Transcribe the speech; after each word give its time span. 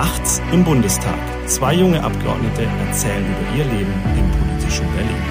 Nachts 0.00 0.40
im 0.50 0.64
Bundestag. 0.64 1.18
Zwei 1.46 1.74
junge 1.74 2.02
Abgeordnete 2.02 2.62
erzählen 2.88 3.22
über 3.22 3.58
ihr 3.58 3.64
Leben 3.66 3.92
im 4.16 4.30
politischen 4.30 4.86
Berlin. 4.94 5.22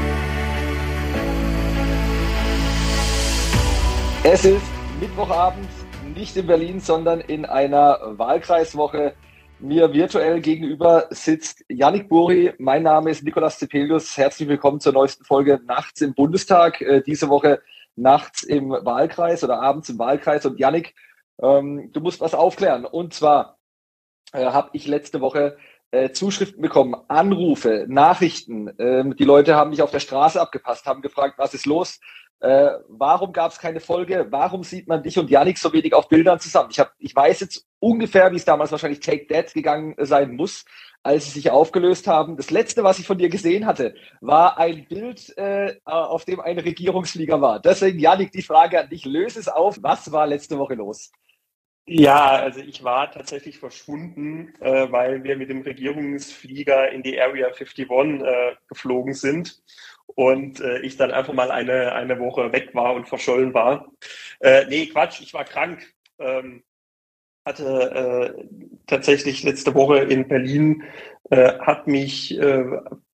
Es 4.23 4.45
ist 4.45 4.61
Mittwochabend, 4.99 5.67
nicht 6.15 6.37
in 6.37 6.45
Berlin, 6.45 6.79
sondern 6.79 7.19
in 7.19 7.45
einer 7.45 7.99
Wahlkreiswoche. 8.19 9.15
Mir 9.57 9.91
virtuell 9.91 10.39
gegenüber 10.39 11.07
sitzt 11.09 11.65
Yannick 11.67 12.07
Buri. 12.07 12.53
Mein 12.59 12.83
Name 12.83 13.09
ist 13.09 13.23
Nikolas 13.23 13.57
Zepelius. 13.57 14.15
Herzlich 14.17 14.49
willkommen 14.49 14.79
zur 14.79 14.93
neuesten 14.93 15.25
Folge 15.25 15.59
Nachts 15.65 16.01
im 16.01 16.13
Bundestag. 16.13 16.79
Äh, 16.81 17.01
diese 17.01 17.27
Woche 17.29 17.59
nachts 17.95 18.43
im 18.43 18.69
Wahlkreis 18.69 19.43
oder 19.43 19.63
abends 19.63 19.89
im 19.89 19.97
Wahlkreis. 19.97 20.45
Und 20.45 20.59
Yannick, 20.59 20.93
ähm, 21.41 21.89
du 21.91 22.01
musst 22.01 22.21
was 22.21 22.35
aufklären. 22.35 22.85
Und 22.85 23.15
zwar 23.15 23.58
äh, 24.33 24.45
habe 24.45 24.69
ich 24.73 24.87
letzte 24.87 25.21
Woche 25.21 25.57
äh, 25.91 26.11
Zuschriften 26.11 26.61
bekommen, 26.61 26.95
Anrufe, 27.07 27.85
Nachrichten. 27.87 28.71
Ähm, 28.77 29.15
die 29.15 29.23
Leute 29.23 29.55
haben 29.55 29.71
mich 29.71 29.81
auf 29.81 29.91
der 29.91 29.99
Straße 29.99 30.39
abgepasst, 30.39 30.85
haben 30.85 31.01
gefragt, 31.01 31.35
was 31.37 31.53
ist 31.53 31.65
los? 31.65 31.99
Äh, 32.41 32.69
warum 32.87 33.33
gab 33.33 33.51
es 33.51 33.59
keine 33.59 33.79
Folge? 33.81 34.27
Warum 34.29 34.63
sieht 34.63 34.87
man 34.87 35.03
dich 35.03 35.19
und 35.19 35.29
Janik 35.29 35.57
so 35.57 35.73
wenig 35.73 35.93
auf 35.93 36.07
Bildern 36.07 36.39
zusammen? 36.39 36.69
Ich, 36.71 36.79
hab, 36.79 36.93
ich 36.97 37.13
weiß 37.13 37.41
jetzt 37.41 37.65
ungefähr, 37.79 38.31
wie 38.31 38.37
es 38.37 38.45
damals 38.45 38.71
wahrscheinlich 38.71 39.01
Take 39.01 39.27
That 39.27 39.53
gegangen 39.53 39.95
sein 39.97 40.35
muss, 40.35 40.63
als 41.03 41.25
sie 41.25 41.31
sich 41.31 41.51
aufgelöst 41.51 42.07
haben. 42.07 42.37
Das 42.37 42.49
letzte, 42.49 42.83
was 42.83 42.99
ich 42.99 43.07
von 43.07 43.17
dir 43.17 43.29
gesehen 43.29 43.65
hatte, 43.65 43.93
war 44.21 44.57
ein 44.57 44.85
Bild, 44.87 45.37
äh, 45.37 45.75
auf 45.83 46.23
dem 46.23 46.39
ein 46.39 46.59
Regierungsflieger 46.59 47.41
war. 47.41 47.59
Deswegen, 47.59 47.99
Janik, 47.99 48.31
die 48.31 48.41
Frage 48.41 48.79
an 48.79 48.89
dich, 48.89 49.05
löse 49.05 49.39
es 49.39 49.49
auf. 49.49 49.77
Was 49.81 50.11
war 50.11 50.25
letzte 50.25 50.57
Woche 50.57 50.75
los? 50.75 51.11
Ja, 51.91 52.35
also 52.35 52.59
ich 52.59 52.83
war 52.83 53.11
tatsächlich 53.11 53.57
verschwunden, 53.57 54.53
äh, 54.59 54.91
weil 54.91 55.23
wir 55.23 55.35
mit 55.37 55.49
dem 55.49 55.63
Regierungsflieger 55.63 56.91
in 56.91 57.01
die 57.01 57.19
Area 57.19 57.47
51 57.47 57.89
äh, 57.89 58.55
geflogen 58.67 59.15
sind 59.15 59.59
und 60.05 60.59
äh, 60.61 60.81
ich 60.81 60.97
dann 60.97 61.09
einfach 61.09 61.33
mal 61.33 61.49
eine, 61.49 61.93
eine 61.93 62.19
Woche 62.19 62.53
weg 62.53 62.75
war 62.75 62.93
und 62.93 63.07
verschollen 63.07 63.55
war. 63.55 63.91
Äh, 64.39 64.67
nee, 64.69 64.85
Quatsch, 64.85 65.21
ich 65.21 65.33
war 65.33 65.45
krank. 65.45 65.81
Ähm, 66.19 66.63
hatte 67.43 68.35
äh, 68.37 68.43
tatsächlich 68.85 69.41
letzte 69.43 69.73
Woche 69.73 69.99
in 69.99 70.27
Berlin, 70.27 70.83
äh, 71.31 71.57
hat 71.59 71.87
mich, 71.87 72.37
äh, 72.37 72.65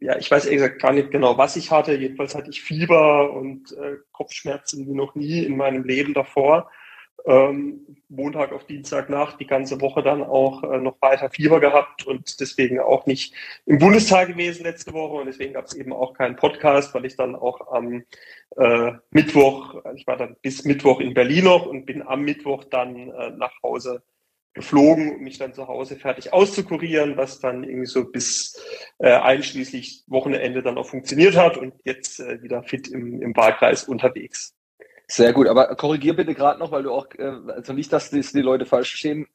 ja, 0.01 0.17
ich 0.17 0.29
weiß 0.29 0.45
ehrlich 0.45 0.59
gesagt 0.63 0.81
gar 0.81 0.91
nicht 0.91 1.11
genau, 1.11 1.37
was 1.37 1.55
ich 1.55 1.71
hatte. 1.71 1.95
Jedenfalls 1.95 2.35
hatte 2.35 2.49
ich 2.49 2.61
Fieber 2.61 3.31
und 3.31 3.71
äh, 3.71 3.97
Kopfschmerzen 4.11 4.85
wie 4.85 4.93
noch 4.93 5.15
nie 5.15 5.45
in 5.45 5.55
meinem 5.55 5.85
Leben 5.85 6.13
davor 6.13 6.69
ähm, 7.25 7.97
Montag 8.07 8.51
auf 8.51 8.65
Dienstagnacht 8.65 9.39
die 9.39 9.47
ganze 9.47 9.81
Woche 9.81 10.03
dann 10.03 10.23
auch 10.23 10.63
äh, 10.63 10.77
noch 10.77 11.01
weiter 11.01 11.29
Fieber 11.29 11.59
gehabt 11.59 12.05
und 12.05 12.39
deswegen 12.39 12.79
auch 12.79 13.05
nicht 13.05 13.33
im 13.65 13.79
Bundestag 13.79 14.27
gewesen 14.27 14.63
letzte 14.63 14.93
Woche 14.93 15.15
und 15.15 15.25
deswegen 15.25 15.53
gab 15.53 15.65
es 15.65 15.73
eben 15.73 15.91
auch 15.91 16.13
keinen 16.13 16.35
Podcast, 16.35 16.93
weil 16.93 17.05
ich 17.05 17.15
dann 17.15 17.35
auch 17.35 17.71
am 17.71 18.03
äh, 18.57 18.91
Mittwoch, 19.09 19.83
ich 19.95 20.05
war 20.05 20.17
dann 20.17 20.35
bis 20.41 20.65
Mittwoch 20.65 20.99
in 20.99 21.13
Berlin 21.13 21.45
noch 21.45 21.65
und 21.65 21.85
bin 21.85 22.01
am 22.03 22.21
Mittwoch 22.21 22.63
dann 22.63 22.95
äh, 22.95 23.31
nach 23.31 23.53
Hause 23.63 24.03
geflogen, 24.53 25.17
um 25.17 25.21
mich 25.21 25.37
dann 25.37 25.53
zu 25.53 25.67
Hause 25.67 25.97
fertig 25.97 26.31
auszukurieren, 26.31 27.17
was 27.17 27.39
dann 27.39 27.63
irgendwie 27.63 27.87
so 27.87 28.05
bis 28.05 28.57
äh, 28.99 29.11
einschließlich 29.11 30.03
Wochenende 30.07 30.63
dann 30.63 30.77
auch 30.77 30.87
funktioniert 30.87 31.35
hat 31.35 31.57
und 31.57 31.73
jetzt 31.83 32.19
äh, 32.19 32.41
wieder 32.41 32.63
fit 32.63 32.87
im, 32.87 33.21
im 33.21 33.35
Wahlkreis 33.35 33.83
unterwegs. 33.83 34.55
Sehr 35.07 35.33
gut, 35.33 35.47
aber 35.47 35.75
korrigier 35.75 36.15
bitte 36.15 36.33
gerade 36.33 36.59
noch, 36.59 36.71
weil 36.71 36.83
du 36.83 36.91
auch, 36.91 37.07
äh, 37.17 37.31
also 37.47 37.73
nicht, 37.73 37.93
dass 37.93 38.09
das 38.09 38.31
die 38.31 38.41
Leute 38.41 38.65
falsch 38.65 38.89
verstehen. 38.89 39.27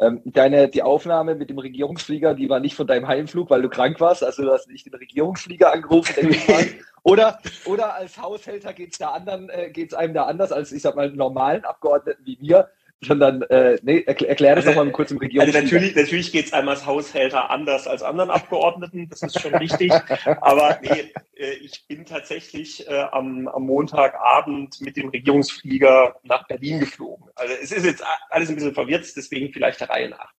Ähm, 0.00 0.22
deine, 0.24 0.68
die 0.68 0.82
Aufnahme 0.82 1.34
mit 1.34 1.50
dem 1.50 1.58
Regierungsflieger, 1.58 2.34
die 2.34 2.48
war 2.48 2.60
nicht 2.60 2.76
von 2.76 2.86
deinem 2.86 3.08
Heimflug, 3.08 3.50
weil 3.50 3.62
du 3.62 3.68
krank 3.68 3.98
warst, 4.00 4.22
also 4.22 4.44
du 4.44 4.52
hast 4.52 4.68
nicht 4.68 4.86
den 4.86 4.94
Regierungsflieger 4.94 5.72
angerufen. 5.72 6.14
Oder, 7.04 7.38
oder 7.64 7.94
als 7.94 8.20
Haushälter 8.20 8.74
geht's 8.74 8.98
da 8.98 9.12
anderen, 9.12 9.48
äh, 9.48 9.70
geht's 9.70 9.94
einem 9.94 10.12
da 10.12 10.24
anders 10.24 10.52
als, 10.52 10.72
ich 10.72 10.82
sag 10.82 10.94
mal, 10.94 11.10
normalen 11.10 11.64
Abgeordneten 11.64 12.26
wie 12.26 12.36
mir, 12.38 12.68
sondern 13.00 13.42
äh, 13.42 13.78
nee, 13.82 14.02
erklär, 14.02 14.30
erklär 14.30 14.56
das 14.56 14.66
also, 14.66 14.84
mal 14.84 14.90
kurz 14.90 15.10
im 15.10 15.18
Regierung. 15.18 15.46
Also 15.46 15.58
natürlich, 15.58 15.94
natürlich 15.94 16.32
geht 16.32 16.46
es 16.46 16.52
einem 16.52 16.68
als 16.68 16.84
Haushälter 16.84 17.50
anders 17.50 17.86
als 17.86 18.02
anderen 18.02 18.30
Abgeordneten, 18.30 19.08
das 19.08 19.22
ist 19.22 19.40
schon 19.40 19.54
richtig. 19.54 19.92
Aber 20.40 20.78
nee, 20.82 21.12
äh, 21.36 21.52
ich 21.60 21.86
bin 21.86 22.04
tatsächlich 22.04 22.88
äh, 22.88 23.06
am, 23.12 23.46
am 23.48 23.62
Montagabend 23.64 24.80
mit 24.80 24.96
dem 24.96 25.10
Regierungsflieger 25.10 26.16
nach 26.24 26.46
Berlin 26.48 26.80
geflogen. 26.80 27.26
Also 27.36 27.54
es 27.62 27.70
ist 27.70 27.84
jetzt 27.84 28.04
alles 28.30 28.48
ein 28.48 28.56
bisschen 28.56 28.74
verwirrt, 28.74 29.06
deswegen 29.16 29.52
vielleicht 29.52 29.80
der 29.80 29.90
Reihe 29.90 30.08
nach. 30.08 30.32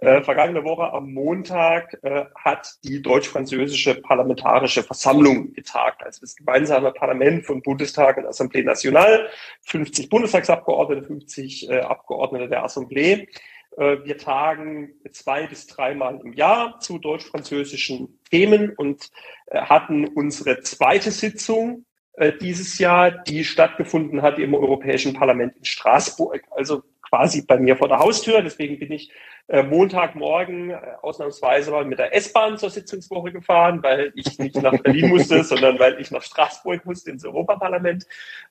Äh, 0.00 0.22
vergangene 0.22 0.64
Woche 0.64 0.90
am 0.94 1.12
Montag 1.12 1.98
äh, 2.02 2.24
hat 2.34 2.76
die 2.84 3.02
deutsch-französische 3.02 4.00
Parlamentarische 4.00 4.82
Versammlung 4.82 5.52
getagt, 5.52 6.02
also 6.02 6.22
das 6.22 6.36
gemeinsame 6.36 6.90
Parlament 6.90 7.44
von 7.44 7.60
Bundestag 7.60 8.16
und 8.16 8.24
Assemblée 8.24 8.64
Nationale, 8.64 9.28
50 9.60 10.08
Bundestagsabgeordnete, 10.08 11.06
50 11.06 11.68
äh, 11.68 11.80
Abgeordnete 11.80 12.48
der 12.48 12.64
Assemblée. 12.64 13.28
Äh, 13.76 13.98
wir 14.04 14.16
tagen 14.16 14.94
zwei 15.12 15.46
bis 15.46 15.66
dreimal 15.66 16.18
im 16.24 16.32
Jahr 16.32 16.80
zu 16.80 16.98
deutsch-französischen 16.98 18.20
Themen 18.30 18.72
und 18.74 19.10
äh, 19.48 19.60
hatten 19.60 20.06
unsere 20.06 20.60
zweite 20.60 21.10
Sitzung 21.10 21.84
äh, 22.14 22.32
dieses 22.40 22.78
Jahr, 22.78 23.10
die 23.10 23.44
stattgefunden 23.44 24.22
hat 24.22 24.38
im 24.38 24.54
Europäischen 24.54 25.12
Parlament 25.12 25.56
in 25.58 25.64
Straßburg. 25.64 26.42
Also 26.50 26.84
quasi 27.10 27.44
bei 27.44 27.58
mir 27.58 27.76
vor 27.76 27.88
der 27.88 27.98
Haustür. 27.98 28.40
Deswegen 28.42 28.78
bin 28.78 28.92
ich 28.92 29.12
äh, 29.48 29.62
Montagmorgen 29.62 30.70
äh, 30.70 30.80
ausnahmsweise 31.02 31.70
mal 31.70 31.84
mit 31.84 31.98
der 31.98 32.14
S-Bahn 32.14 32.56
zur 32.56 32.70
Sitzungswoche 32.70 33.32
gefahren, 33.32 33.82
weil 33.82 34.12
ich 34.14 34.38
nicht 34.38 34.56
nach 34.62 34.80
Berlin 34.80 35.10
musste, 35.10 35.44
sondern 35.44 35.78
weil 35.78 36.00
ich 36.00 36.10
nach 36.10 36.22
Straßburg 36.22 36.86
musste 36.86 37.10
ins 37.10 37.24
Europaparlament. 37.24 38.06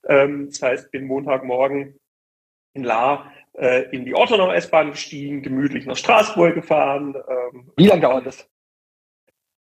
Ähm, 0.07 0.47
das 0.49 0.61
heißt, 0.61 0.91
bin 0.91 1.05
Montagmorgen 1.05 1.99
in 2.73 2.83
La 2.83 3.31
äh, 3.53 3.89
in 3.95 4.05
die 4.05 4.13
Ortonau 4.13 4.51
S-Bahn 4.51 4.91
gestiegen, 4.91 5.41
gemütlich 5.41 5.85
nach 5.85 5.97
Straßburg 5.97 6.53
gefahren. 6.53 7.15
Ähm, 7.15 7.71
Wie 7.77 7.87
lange 7.87 8.01
dauert 8.01 8.25
das? 8.25 8.47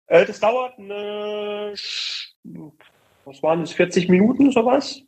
Äh, 0.08 0.26
das 0.26 0.40
dauert 0.40 0.78
eine, 0.80 1.74
was 3.26 3.44
waren 3.44 3.62
das, 3.62 3.74
40 3.74 4.10
Minuten, 4.10 4.52
sowas? 4.52 5.02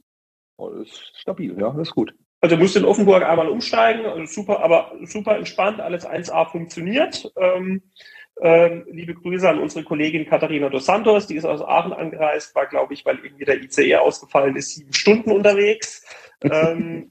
Oh, 0.57 0.69
das 0.69 0.89
ist 0.89 1.19
stabil, 1.19 1.59
ja, 1.59 1.71
das 1.71 1.89
ist 1.89 1.95
gut. 1.95 2.13
Also 2.41 2.55
musste 2.55 2.79
in 2.79 2.85
Offenburg 2.85 3.23
einmal 3.23 3.49
umsteigen, 3.49 4.05
also 4.05 4.25
super, 4.25 4.63
aber 4.63 4.93
super 5.03 5.35
entspannt, 5.35 5.81
alles 5.81 6.07
1A 6.07 6.49
funktioniert. 6.49 7.31
Ähm, 7.35 7.81
ähm, 8.41 8.85
liebe 8.89 9.13
Grüße 9.13 9.49
an 9.49 9.59
unsere 9.59 9.83
Kollegin 9.83 10.25
Katharina 10.25 10.69
dos 10.69 10.85
Santos, 10.85 11.27
die 11.27 11.35
ist 11.35 11.43
aus 11.43 11.61
Aachen 11.61 11.91
angereist, 11.91 12.55
war, 12.55 12.67
glaube 12.67 12.93
ich, 12.93 13.05
weil 13.05 13.19
irgendwie 13.19 13.43
der 13.43 13.61
ICE 13.61 13.95
ausgefallen 13.97 14.55
ist, 14.55 14.75
sieben 14.75 14.93
Stunden 14.93 15.31
unterwegs 15.31 16.05
ähm, 16.41 17.09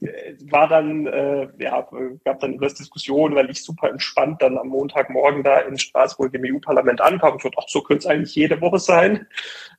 war 0.51 0.69
dann, 0.69 1.07
äh, 1.07 1.49
ja, 1.59 1.87
gab 2.25 2.41
dann 2.41 2.55
etwas 2.55 2.75
Diskussion, 2.75 3.35
weil 3.35 3.51
ich 3.51 3.63
super 3.63 3.91
entspannt 3.91 4.41
dann 4.41 4.57
am 4.57 4.69
Montagmorgen 4.69 5.43
da 5.43 5.61
in 5.61 5.79
Straßburg 5.79 6.33
im 6.33 6.55
EU-Parlament 6.55 7.01
ankam. 7.01 7.37
Ich 7.37 7.43
dachte, 7.43 7.59
ach, 7.61 7.69
so 7.69 7.83
könnte 7.83 8.01
es 8.01 8.07
eigentlich 8.07 8.35
jede 8.35 8.61
Woche 8.61 8.79
sein. 8.79 9.27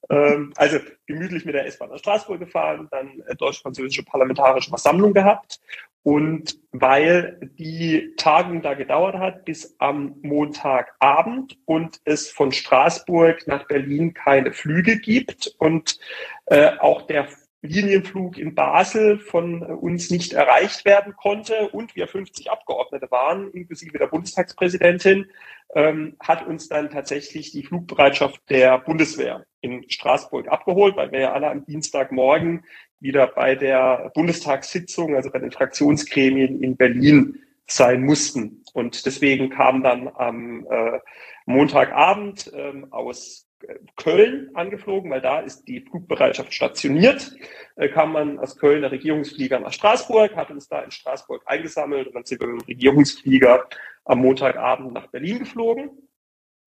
Ähm, 0.09 0.53
also 0.55 0.77
gemütlich 1.07 1.45
mit 1.45 1.55
der 1.55 1.65
S-Bahn 1.65 1.89
nach 1.89 1.97
Straßburg 1.97 2.39
gefahren, 2.39 2.87
dann 2.91 3.21
äh, 3.27 3.35
deutsch-französische 3.35 4.03
parlamentarische 4.03 4.69
Versammlung 4.69 5.13
gehabt. 5.13 5.59
Und 6.03 6.57
weil 6.71 7.39
die 7.57 8.13
Tagung 8.15 8.61
da 8.61 8.73
gedauert 8.73 9.15
hat 9.15 9.45
bis 9.45 9.75
am 9.79 10.15
Montagabend 10.21 11.57
und 11.65 11.99
es 12.05 12.31
von 12.31 12.51
Straßburg 12.51 13.47
nach 13.47 13.67
Berlin 13.67 14.13
keine 14.13 14.53
Flüge 14.53 14.97
gibt 14.99 15.53
und 15.57 15.99
äh, 16.45 16.77
auch 16.79 17.01
der 17.01 17.27
Linienflug 17.61 18.37
in 18.37 18.55
Basel 18.55 19.19
von 19.19 19.61
uns 19.61 20.09
nicht 20.09 20.33
erreicht 20.33 20.85
werden 20.85 21.15
konnte 21.15 21.69
und 21.69 21.95
wir 21.95 22.07
50 22.07 22.49
Abgeordnete 22.49 23.11
waren, 23.11 23.51
inklusive 23.51 23.97
der 23.97 24.07
Bundestagspräsidentin, 24.07 25.29
ähm, 25.75 26.15
hat 26.21 26.47
uns 26.47 26.69
dann 26.69 26.89
tatsächlich 26.89 27.51
die 27.51 27.63
Flugbereitschaft 27.63 28.41
der 28.49 28.79
Bundeswehr 28.79 29.45
in 29.61 29.89
Straßburg 29.89 30.47
abgeholt, 30.47 30.95
weil 30.95 31.11
wir 31.11 31.19
ja 31.19 31.33
alle 31.33 31.49
am 31.49 31.65
Dienstagmorgen 31.65 32.63
wieder 33.01 33.27
bei 33.27 33.55
der 33.55 34.11
Bundestagssitzung, 34.13 35.15
also 35.15 35.29
bei 35.29 35.39
den 35.39 35.51
Fraktionsgremien 35.51 36.63
in 36.63 36.77
Berlin 36.77 37.39
sein 37.67 38.03
mussten. 38.03 38.63
Und 38.73 39.05
deswegen 39.05 39.49
kam 39.49 39.83
dann 39.83 40.07
am 40.07 40.65
äh, 40.69 40.99
Montagabend 41.45 42.51
ähm, 42.55 42.87
aus 42.91 43.48
Köln 43.97 44.49
angeflogen, 44.53 45.11
weil 45.11 45.21
da 45.21 45.39
ist 45.39 45.67
die 45.67 45.81
Flugbereitschaft 45.81 46.53
stationiert. 46.53 47.35
Äh, 47.75 47.89
kam 47.89 48.13
man 48.13 48.39
als 48.39 48.57
Kölner 48.57 48.91
Regierungsflieger 48.91 49.59
nach 49.59 49.73
Straßburg, 49.73 50.35
hat 50.35 50.51
uns 50.51 50.67
da 50.67 50.81
in 50.81 50.91
Straßburg 50.91 51.43
eingesammelt 51.45 52.07
und 52.07 52.15
dann 52.15 52.25
sind 52.25 52.41
wir 52.41 52.47
mit 52.47 52.61
dem 52.61 52.65
Regierungsflieger 52.67 53.67
am 54.05 54.19
Montagabend 54.19 54.93
nach 54.93 55.07
Berlin 55.07 55.39
geflogen. 55.39 55.91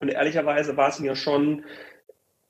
Und 0.01 0.09
ehrlicherweise 0.09 0.77
war 0.77 0.89
es 0.89 1.01
mir 1.01 1.15
schon 1.17 1.65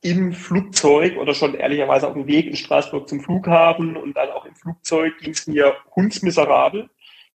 im 0.01 0.33
Flugzeug 0.33 1.17
oder 1.17 1.33
schon 1.33 1.55
ehrlicherweise 1.55 2.09
auf 2.09 2.15
dem 2.15 2.27
Weg 2.27 2.47
in 2.47 2.57
Straßburg 2.57 3.09
zum 3.09 3.21
Flughafen 3.21 3.97
und 3.97 4.17
dann 4.17 4.31
auch 4.31 4.45
im 4.45 4.55
Flugzeug 4.57 5.17
ging 5.19 5.33
es 5.33 5.47
mir 5.47 5.77
hundsmiserabel. 5.95 6.91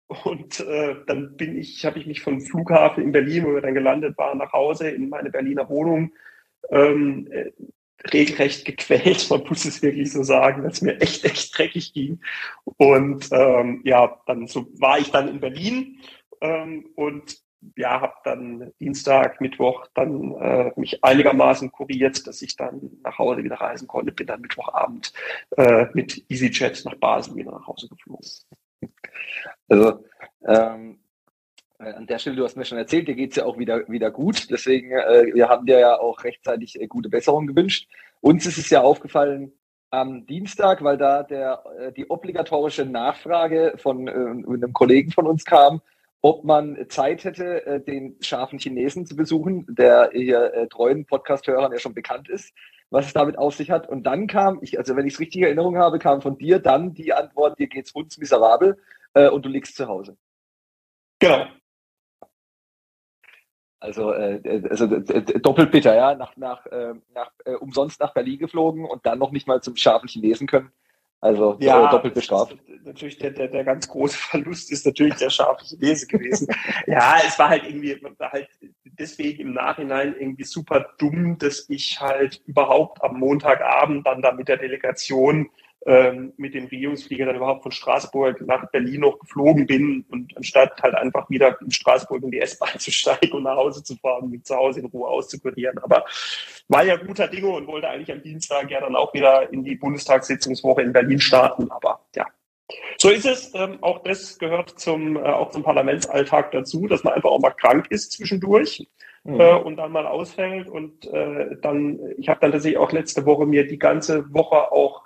Und 0.08 0.60
äh, 0.60 0.96
dann 1.08 1.36
bin 1.36 1.58
ich, 1.58 1.86
habe 1.86 2.00
ich 2.00 2.06
mich 2.06 2.22
vom 2.22 2.40
Flughafen 2.40 3.04
in 3.04 3.12
Berlin, 3.12 3.46
wo 3.46 3.54
wir 3.54 3.62
dann 3.62 3.74
gelandet 3.74 4.18
waren, 4.18 4.38
nach 4.38 4.54
Hause 4.54 4.90
in 4.90 5.10
meine 5.10 5.30
Berliner 5.30 5.68
Wohnung 5.70 6.14
ähm, 6.70 7.28
äh, 7.32 7.52
regelrecht 8.12 8.66
gequält. 8.66 9.30
Man 9.30 9.44
muss 9.48 9.66
es 9.66 9.82
wirklich 9.82 10.12
so 10.12 10.24
sagen, 10.24 10.64
dass 10.64 10.82
mir 10.82 11.00
echt, 11.02 11.24
echt 11.26 11.58
dreckig 11.58 11.94
ging. 11.94 12.20
Und 12.78 13.30
ähm, 13.32 13.82
ja, 13.86 14.22
dann 14.26 14.48
so 14.48 14.68
war 14.80 15.00
ich 15.00 15.12
dann 15.12 15.28
in 15.28 15.40
Berlin 15.40 16.00
ähm, 16.42 16.90
und 16.96 17.38
ja, 17.78 18.02
habe 18.02 18.16
dann 18.26 18.74
Dienstag, 18.80 19.40
Mittwoch 19.40 19.88
dann 19.94 20.34
äh, 20.36 20.72
mich 20.76 21.04
einigermaßen 21.04 21.72
kuriert, 21.72 22.28
dass 22.28 22.42
ich 22.42 22.58
dann 22.58 22.92
nach 23.04 23.18
Hause 23.18 23.44
wieder 23.44 23.56
reisen 23.56 23.88
konnte. 23.88 24.12
Bin 24.12 24.28
dann 24.28 24.42
Mittwochabend 24.42 25.14
äh, 25.56 25.86
mit 25.94 26.26
EasyJet 26.30 26.84
nach 26.86 26.96
Basel 26.96 27.36
wieder 27.36 27.52
nach 27.52 27.68
Hause 27.68 27.88
geflogen. 27.88 28.28
Also 29.70 30.04
ähm, 30.46 30.92
äh, 30.92 31.03
an 31.92 32.08
der 32.08 32.20
Stelle, 32.20 32.36
du 32.36 32.44
hast 32.44 32.58
mir 32.58 32.66
schon 32.66 32.78
erzählt, 32.78 33.08
dir 33.08 33.16
geht 33.16 33.32
es 33.32 33.38
ja 33.38 33.46
auch 33.46 33.58
wieder, 33.58 33.88
wieder 33.90 34.12
gut. 34.12 34.50
Deswegen, 34.50 34.92
äh, 34.92 35.34
wir 35.34 35.50
haben 35.50 35.66
dir 35.66 35.80
ja 35.80 36.00
auch 36.00 36.24
rechtzeitig 36.24 36.80
äh, 36.80 36.88
gute 36.88 37.10
Besserung 37.10 37.48
gewünscht. 37.48 37.88
Uns 38.22 38.46
ist 38.46 38.58
es 38.58 38.70
ja 38.70 38.82
aufgefallen 38.82 39.54
am 39.94 40.26
Dienstag, 40.26 40.84
weil 40.84 40.98
da 40.98 41.22
der, 41.22 41.64
äh, 41.80 41.92
die 41.92 42.10
obligatorische 42.10 42.84
Nachfrage 42.84 43.76
von 43.78 44.08
äh, 44.08 44.12
einem 44.12 44.74
Kollegen 44.74 45.12
von 45.12 45.28
uns 45.28 45.46
kam, 45.46 45.82
ob 46.22 46.44
man 46.44 46.78
Zeit 46.90 47.24
hätte, 47.24 47.64
äh, 47.68 47.80
den 47.80 48.18
scharfen 48.20 48.58
Chinesen 48.58 49.06
zu 49.06 49.16
besuchen, 49.16 49.68
der 49.70 50.10
hier 50.12 50.68
treuen 50.72 51.06
Podcast-Hörern 51.06 51.72
ja 51.72 51.78
schon 51.78 51.94
bekannt 51.94 52.28
ist, 52.28 52.54
was 52.90 53.06
es 53.06 53.14
damit 53.14 53.38
auf 53.38 53.54
sich 53.54 53.70
hat. 53.70 53.88
Und 53.88 54.04
dann 54.04 54.26
kam, 54.26 54.58
ich, 54.64 54.80
also 54.80 54.96
wenn 54.96 55.06
ich 55.06 55.14
es 55.14 55.20
richtig 55.20 55.42
in 55.42 55.48
Erinnerung 55.48 55.78
habe, 55.78 56.00
kam 56.00 56.22
von 56.22 56.40
dir 56.40 56.58
dann 56.58 56.96
die 56.96 57.14
Antwort, 57.14 57.60
dir 57.60 57.68
geht's 57.68 57.92
uns 57.92 58.18
miserabel 58.18 58.80
und 59.14 59.46
du 59.46 59.50
liegst 59.50 59.76
zu 59.76 59.88
Hause. 59.88 60.18
Genau, 61.20 61.46
also, 63.84 64.14
äh, 64.14 64.64
also 64.70 64.88
doppelt 64.88 65.72
bitter, 65.72 65.94
ja, 65.94 66.16
nach, 66.16 66.38
nach, 66.38 66.66
äh, 66.68 66.94
nach 67.14 67.32
äh, 67.44 67.56
umsonst 67.56 68.00
nach 68.00 68.14
Berlin 68.14 68.40
geflogen 68.40 68.86
und 68.86 69.06
dann 69.06 69.20
noch 69.20 69.32
nicht 69.32 69.46
mal 69.46 69.62
zum 69.62 69.76
scharfen 69.76 70.08
Chinesen 70.08 70.48
können. 70.48 70.72
Also 71.20 71.58
ja, 71.60 71.90
doppelt 71.90 72.14
bestraft. 72.14 72.56
Natürlich 72.86 73.18
der, 73.18 73.32
der, 73.32 73.50
der 73.50 73.66
ganz 73.66 73.90
große 73.90 74.18
Verlust 74.30 74.72
ist 74.72 74.86
natürlich 74.86 75.16
der 75.16 75.30
scharfe 75.30 75.66
Chinese 75.66 76.08
gewesen. 76.08 76.48
ja, 76.88 77.18
es 77.28 77.38
war 77.38 77.50
halt 77.50 77.66
irgendwie 77.66 78.02
war 78.18 78.32
halt 78.32 78.48
deswegen 78.84 79.42
im 79.42 79.54
Nachhinein 79.54 80.16
irgendwie 80.18 80.46
super 80.46 80.86
dumm, 80.98 81.38
dass 81.38 81.70
ich 81.70 82.00
halt 82.00 82.42
überhaupt 82.46 83.04
am 83.04 83.20
Montagabend 83.20 84.08
dann 84.08 84.22
da 84.22 84.32
mit 84.32 84.48
der 84.48 84.58
Delegation 84.58 85.50
ähm, 85.86 86.34
mit 86.38 86.54
dem 86.54 86.66
Regierungsflieger 86.66 87.26
dann 87.26 87.36
überhaupt 87.36 87.64
von 87.64 87.72
Straßburg 87.72 88.42
nach 88.42 88.70
Berlin 88.72 89.02
noch 89.02 89.20
geflogen 89.20 89.66
bin 89.66 90.06
und 90.10 90.36
anstatt 90.38 90.82
halt 90.82 90.96
einfach 90.96 91.30
wieder 91.30 91.60
in 91.62 91.72
Straßburg 91.72 92.24
in 92.24 92.32
die 92.32 92.40
S-Bahn 92.40 92.70
zu 92.80 92.92
steigen 92.92 93.34
und 93.34 93.44
nach 93.44 93.58
Hause 93.58 93.84
zu 93.84 93.96
fahren, 93.98 94.30
mich 94.30 94.44
zu 94.44 94.56
Hause 94.56 94.80
in 94.80 94.86
Ruhe 94.86 95.08
auszukurieren. 95.08 95.78
Aber 95.80 96.06
war 96.70 96.86
ja 96.86 96.96
guter 96.96 97.28
Dinge 97.28 97.50
und 97.50 97.68
wollte 97.68 97.90
eigentlich 97.90 98.12
am 98.12 98.24
Dienstag 98.24 98.72
ja 98.72 98.80
dann 98.80 98.96
auch 98.96 99.14
wieder 99.14 99.52
in 99.52 99.64
die 99.64 99.76
Bundestagssitzungswoche 99.76 100.82
in 100.82 100.94
Berlin 100.94 101.20
starten. 101.20 101.70
Aber 101.70 102.06
ja, 102.16 102.28
so 102.98 103.10
ist 103.10 103.26
es. 103.26 103.54
Ähm, 103.54 103.80
auch 103.82 104.04
das 104.04 104.40
gehört 104.40 104.80
zum, 104.80 105.18
äh, 105.18 105.20
auch 105.20 105.52
zum 105.52 105.64
Parlamentsalltag 105.64 106.52
dazu, 106.52 106.88
dass 106.88 107.04
man 107.04 107.14
einfach 107.14 107.30
auch 107.30 107.42
mal 107.42 107.52
krank 107.52 107.88
ist 107.90 108.14
zwischendurch. 108.14 108.88
Mhm. 109.26 109.40
Äh, 109.40 109.56
und 109.56 109.78
dann 109.78 109.92
mal 109.92 110.06
ausfällt 110.06 110.68
und 110.68 111.06
äh, 111.08 111.56
dann, 111.62 111.98
ich 112.18 112.28
habe 112.28 112.42
dann 112.42 112.52
tatsächlich 112.52 112.78
auch 112.78 112.92
letzte 112.92 113.26
Woche 113.26 113.46
mir 113.46 113.66
die 113.66 113.80
ganze 113.80 114.34
Woche 114.34 114.74
auch 114.74 115.03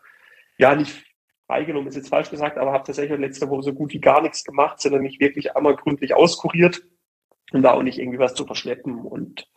ja, 0.57 0.75
nicht 0.75 1.03
freigenommen 1.47 1.87
ist 1.87 1.95
jetzt 1.95 2.09
falsch 2.09 2.29
gesagt, 2.29 2.57
aber 2.57 2.73
habe 2.73 2.83
tatsächlich 2.83 3.17
letzte 3.19 3.49
Woche 3.49 3.63
so 3.63 3.73
gut 3.73 3.93
wie 3.93 3.99
gar 3.99 4.21
nichts 4.21 4.43
gemacht, 4.43 4.79
sondern 4.79 5.01
mich 5.01 5.19
wirklich 5.19 5.55
einmal 5.55 5.75
gründlich 5.75 6.13
auskuriert 6.13 6.83
und 7.51 7.63
da 7.63 7.73
auch 7.73 7.83
nicht 7.83 7.97
irgendwie 7.97 8.19
was 8.19 8.33
zu 8.33 8.45
verschleppen 8.45 8.99
und 8.99 9.47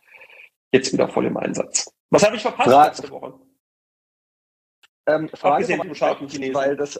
jetzt 0.71 0.93
wieder 0.93 1.09
voll 1.09 1.25
im 1.25 1.37
Einsatz. 1.37 1.93
Was 2.09 2.25
habe 2.25 2.35
ich 2.35 2.41
verpasst 2.41 2.69
Fra 2.69 2.85
letzte 2.85 3.09
Woche? 3.09 3.33
Ähm, 5.07 5.29
Frage 5.29 5.55
abgesehen 5.55 5.81
vom 5.81 5.95
scharfen 5.95 6.27
Chinesen. 6.29 6.55
Weil 6.55 6.77
das, 6.77 6.99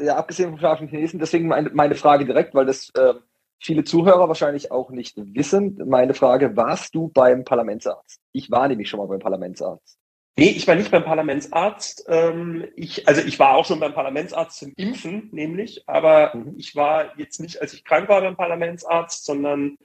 ja, 0.00 0.16
abgesehen 0.16 0.50
vom 0.50 0.60
scharfen 0.60 0.88
Chinesen, 0.88 1.18
deswegen 1.18 1.48
meine, 1.48 1.70
meine 1.70 1.94
Frage 1.94 2.24
direkt, 2.24 2.54
weil 2.54 2.66
das 2.66 2.90
äh, 2.94 3.14
viele 3.60 3.84
Zuhörer 3.84 4.28
wahrscheinlich 4.28 4.70
auch 4.70 4.90
nicht 4.90 5.16
wissen. 5.16 5.80
Meine 5.86 6.14
Frage, 6.14 6.56
warst 6.56 6.94
du 6.94 7.08
beim 7.08 7.44
Parlamentsarzt? 7.44 8.20
Ich 8.32 8.50
war 8.50 8.68
nämlich 8.68 8.88
schon 8.88 8.98
mal 8.98 9.06
beim 9.06 9.20
Parlamentsarzt. 9.20 9.98
Nee, 10.36 10.50
ich 10.50 10.66
war 10.66 10.74
nicht 10.74 10.90
beim 10.90 11.04
Parlamentsarzt. 11.04 12.06
Ähm, 12.08 12.66
ich, 12.74 13.06
also 13.06 13.20
ich 13.22 13.38
war 13.38 13.54
auch 13.54 13.64
schon 13.64 13.78
beim 13.78 13.94
Parlamentsarzt 13.94 14.58
zum 14.58 14.72
Impfen, 14.76 15.28
nämlich, 15.30 15.88
aber 15.88 16.34
mhm. 16.34 16.54
ich 16.56 16.74
war 16.74 17.16
jetzt 17.18 17.40
nicht, 17.40 17.62
als 17.62 17.72
ich 17.72 17.84
krank 17.84 18.08
war 18.08 18.20
beim 18.20 18.36
Parlamentsarzt, 18.36 19.24
sondern 19.24 19.78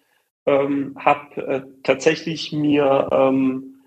ähm, 0.47 0.95
habe 0.97 1.41
äh, 1.41 1.61
tatsächlich 1.83 2.51
mir 2.51 3.09
ähm, 3.11 3.75
äh, 3.75 3.78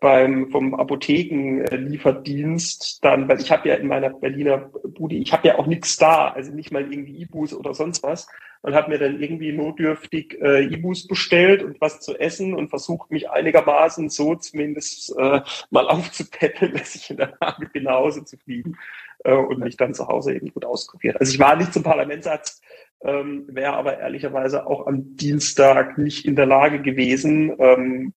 beim 0.00 0.50
vom 0.50 0.74
Apothekenlieferdienst 0.74 3.04
dann, 3.04 3.28
weil 3.28 3.40
ich 3.40 3.50
habe 3.50 3.68
ja 3.68 3.74
in 3.76 3.88
meiner 3.88 4.10
Berliner 4.10 4.70
Bude, 4.84 5.16
ich 5.16 5.32
habe 5.32 5.48
ja 5.48 5.58
auch 5.58 5.66
nichts 5.66 5.96
da, 5.96 6.28
also 6.28 6.52
nicht 6.52 6.70
mal 6.72 6.90
irgendwie 6.90 7.20
Ibus 7.20 7.52
oder 7.52 7.74
sonst 7.74 8.02
was 8.02 8.26
und 8.62 8.74
habe 8.74 8.90
mir 8.90 8.98
dann 8.98 9.20
irgendwie 9.20 9.52
notdürftig 9.52 10.40
äh, 10.40 10.64
Ibus 10.64 11.06
bestellt 11.06 11.62
und 11.62 11.80
was 11.80 12.00
zu 12.00 12.18
essen 12.18 12.54
und 12.54 12.68
versucht 12.68 13.10
mich 13.10 13.30
einigermaßen 13.30 14.08
so 14.08 14.34
zumindest 14.34 15.14
äh, 15.16 15.40
mal 15.70 15.88
aufzupäppeln, 15.88 16.72
dass 16.72 16.94
ich 16.94 17.10
in 17.10 17.18
der 17.18 17.34
Lage 17.40 17.68
bin, 17.72 17.84
nach 17.84 17.94
Hause 17.94 18.24
zu 18.24 18.36
fliegen 18.38 18.76
äh, 19.24 19.34
und 19.34 19.60
mich 19.60 19.76
dann 19.76 19.94
zu 19.94 20.08
Hause 20.08 20.34
eben 20.34 20.52
gut 20.52 20.64
auskuriert. 20.64 21.20
Also 21.20 21.32
ich 21.32 21.38
war 21.38 21.56
nicht 21.56 21.72
zum 21.72 21.82
Parlamentsarzt, 21.82 22.62
ähm, 23.06 23.44
wäre 23.48 23.74
aber 23.74 23.98
ehrlicherweise 23.98 24.66
auch 24.66 24.86
am 24.86 25.16
Dienstag 25.16 25.96
nicht 25.96 26.26
in 26.26 26.36
der 26.36 26.46
Lage 26.46 26.82
gewesen, 26.82 27.54
ähm, 27.58 28.14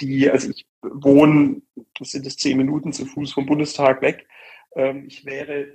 die, 0.00 0.30
also 0.30 0.50
ich 0.50 0.66
wohne, 0.82 1.62
das 1.98 2.12
sind 2.12 2.26
es 2.26 2.36
zehn 2.36 2.56
Minuten 2.56 2.92
zu 2.92 3.04
Fuß 3.04 3.32
vom 3.32 3.46
Bundestag 3.46 4.00
weg, 4.02 4.26
ähm, 4.74 5.04
ich 5.06 5.26
wäre 5.26 5.66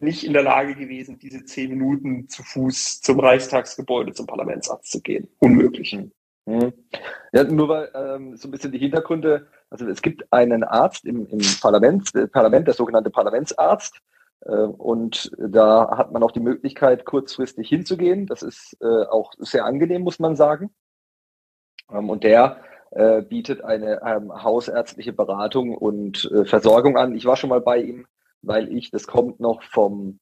nicht 0.00 0.24
in 0.24 0.32
der 0.32 0.42
Lage 0.42 0.74
gewesen, 0.74 1.18
diese 1.18 1.44
zehn 1.44 1.70
Minuten 1.70 2.28
zu 2.28 2.42
Fuß 2.42 3.00
zum 3.00 3.20
Reichstagsgebäude, 3.20 4.12
zum 4.12 4.26
Parlamentsarzt 4.26 4.90
zu 4.90 5.00
gehen. 5.00 5.28
Unmöglich. 5.38 5.96
Mhm. 6.46 6.72
Ja, 7.32 7.44
nur 7.44 7.68
weil 7.68 7.90
ähm, 7.94 8.36
so 8.36 8.48
ein 8.48 8.50
bisschen 8.50 8.72
die 8.72 8.78
Hintergründe, 8.78 9.46
also 9.70 9.88
es 9.88 10.02
gibt 10.02 10.30
einen 10.30 10.62
Arzt 10.62 11.06
im, 11.06 11.26
im 11.28 11.40
Parlament, 11.60 12.14
äh, 12.14 12.28
Parlament, 12.28 12.66
der 12.66 12.74
sogenannte 12.74 13.10
Parlamentsarzt, 13.10 14.02
und 14.50 15.32
da 15.38 15.96
hat 15.96 16.12
man 16.12 16.22
auch 16.22 16.32
die 16.32 16.40
Möglichkeit, 16.40 17.04
kurzfristig 17.04 17.68
hinzugehen. 17.68 18.26
Das 18.26 18.42
ist 18.42 18.76
äh, 18.80 19.04
auch 19.06 19.32
sehr 19.38 19.64
angenehm, 19.64 20.02
muss 20.02 20.18
man 20.18 20.36
sagen. 20.36 20.74
Ähm, 21.90 22.10
und 22.10 22.24
der 22.24 22.58
äh, 22.90 23.22
bietet 23.22 23.62
eine 23.62 24.02
ähm, 24.02 24.32
hausärztliche 24.42 25.12
Beratung 25.12 25.76
und 25.76 26.30
äh, 26.30 26.44
Versorgung 26.44 26.96
an. 26.96 27.14
Ich 27.14 27.24
war 27.24 27.36
schon 27.36 27.50
mal 27.50 27.60
bei 27.60 27.78
ihm 27.78 28.06
weil 28.46 28.74
ich, 28.74 28.90
das 28.90 29.06
kommt 29.06 29.40
noch 29.40 29.62
vom, 29.62 30.18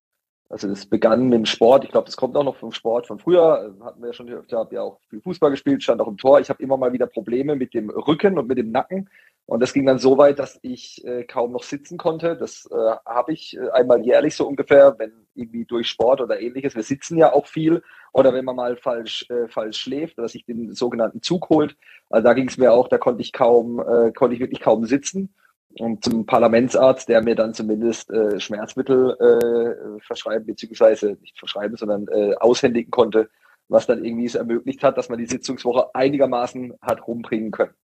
also 0.48 0.68
das 0.68 0.86
begann 0.86 1.28
mit 1.28 1.38
dem 1.38 1.46
Sport, 1.46 1.84
ich 1.84 1.90
glaube, 1.90 2.06
das 2.06 2.16
kommt 2.16 2.36
auch 2.36 2.44
noch 2.44 2.56
vom 2.56 2.72
Sport 2.72 3.06
von 3.06 3.18
früher, 3.18 3.74
hatten 3.82 4.02
wir 4.02 4.12
schon 4.12 4.28
öfter, 4.28 4.58
habe 4.58 4.74
ja 4.74 4.82
auch 4.82 5.00
viel 5.08 5.20
Fußball 5.20 5.50
gespielt, 5.50 5.82
stand 5.82 6.00
auch 6.00 6.08
im 6.08 6.18
Tor. 6.18 6.40
Ich 6.40 6.48
habe 6.48 6.62
immer 6.62 6.76
mal 6.76 6.92
wieder 6.92 7.06
Probleme 7.06 7.56
mit 7.56 7.74
dem 7.74 7.90
Rücken 7.90 8.38
und 8.38 8.48
mit 8.48 8.58
dem 8.58 8.70
Nacken. 8.70 9.08
Und 9.46 9.60
das 9.60 9.72
ging 9.72 9.84
dann 9.84 9.98
so 9.98 10.18
weit, 10.18 10.38
dass 10.38 10.58
ich 10.62 11.04
äh, 11.04 11.24
kaum 11.24 11.52
noch 11.52 11.64
sitzen 11.64 11.98
konnte. 11.98 12.36
Das 12.36 12.66
äh, 12.70 12.96
habe 13.04 13.32
ich 13.32 13.56
äh, 13.56 13.70
einmal 13.70 14.04
jährlich 14.04 14.36
so 14.36 14.46
ungefähr, 14.46 14.94
wenn 14.98 15.12
irgendwie 15.34 15.64
durch 15.64 15.88
Sport 15.88 16.20
oder 16.20 16.40
ähnliches. 16.40 16.76
Wir 16.76 16.84
sitzen 16.84 17.18
ja 17.18 17.32
auch 17.32 17.46
viel. 17.46 17.82
Oder 18.12 18.32
wenn 18.32 18.44
man 18.44 18.56
mal 18.56 18.76
falsch, 18.76 19.26
äh, 19.30 19.48
falsch 19.48 19.78
schläft 19.78 20.18
oder 20.18 20.28
sich 20.28 20.44
den 20.44 20.74
sogenannten 20.74 21.22
Zug 21.22 21.48
holt. 21.48 21.76
Also 22.08 22.24
da 22.24 22.34
ging 22.34 22.48
es 22.48 22.56
mir 22.56 22.72
auch, 22.72 22.88
da 22.88 22.98
konnte 22.98 23.22
ich 23.22 23.32
kaum, 23.32 23.80
äh, 23.80 24.12
konnte 24.12 24.34
ich 24.34 24.40
wirklich 24.40 24.60
kaum 24.60 24.84
sitzen 24.84 25.34
und 25.78 26.04
zum 26.04 26.26
Parlamentsarzt, 26.26 27.08
der 27.08 27.22
mir 27.22 27.34
dann 27.34 27.54
zumindest 27.54 28.10
äh, 28.10 28.38
Schmerzmittel 28.38 29.16
äh, 29.18 30.00
verschreiben, 30.00 30.46
beziehungsweise 30.46 31.16
nicht 31.20 31.38
verschreiben, 31.38 31.76
sondern 31.76 32.06
äh, 32.08 32.34
aushändigen 32.34 32.90
konnte, 32.90 33.30
was 33.68 33.86
dann 33.86 34.04
irgendwie 34.04 34.26
es 34.26 34.34
ermöglicht 34.34 34.82
hat, 34.82 34.98
dass 34.98 35.08
man 35.08 35.18
die 35.18 35.26
Sitzungswoche 35.26 35.94
einigermaßen 35.94 36.74
hat 36.82 37.06
rumbringen 37.06 37.50
können. 37.50 37.74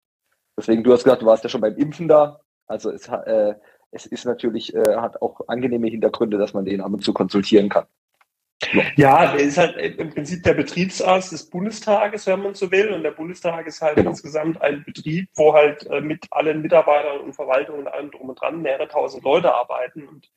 Deswegen, 0.58 0.82
du 0.82 0.92
hast 0.92 1.04
gesagt, 1.04 1.22
du 1.22 1.26
warst 1.26 1.44
ja 1.44 1.48
schon 1.48 1.60
beim 1.60 1.76
Impfen 1.76 2.08
da. 2.08 2.40
Also 2.66 2.90
es, 2.90 3.08
äh, 3.08 3.54
es 3.92 4.06
ist 4.06 4.24
natürlich, 4.24 4.74
äh, 4.74 4.96
hat 4.96 5.22
auch 5.22 5.40
angenehme 5.46 5.86
Hintergründe, 5.86 6.36
dass 6.36 6.52
man 6.52 6.64
den 6.64 6.80
ab 6.80 6.92
und 6.92 7.04
zu 7.04 7.12
konsultieren 7.12 7.68
kann. 7.68 7.86
Ja, 8.96 9.32
der 9.32 9.40
ist 9.40 9.56
halt 9.56 9.76
im 9.76 10.10
Prinzip 10.10 10.42
der 10.42 10.54
Betriebsarzt 10.54 11.30
des 11.30 11.48
Bundestages, 11.48 12.26
wenn 12.26 12.42
man 12.42 12.54
so 12.54 12.70
will. 12.72 12.88
Und 12.88 13.04
der 13.04 13.12
Bundestag 13.12 13.66
ist 13.68 13.80
halt 13.80 13.96
genau. 13.96 14.10
insgesamt 14.10 14.60
ein 14.60 14.82
Betrieb, 14.84 15.28
wo 15.36 15.54
halt 15.54 15.86
äh, 15.86 16.00
mit 16.00 16.26
allen 16.32 16.60
Mitarbeitern 16.60 17.20
und 17.20 17.34
Verwaltungen 17.34 17.82
und 17.82 17.88
allem 17.88 18.10
drum 18.10 18.30
und 18.30 18.40
dran 18.40 18.60
mehrere 18.60 18.88
tausend 18.88 19.22
Leute 19.22 19.54
arbeiten. 19.54 20.08
Und 20.08 20.28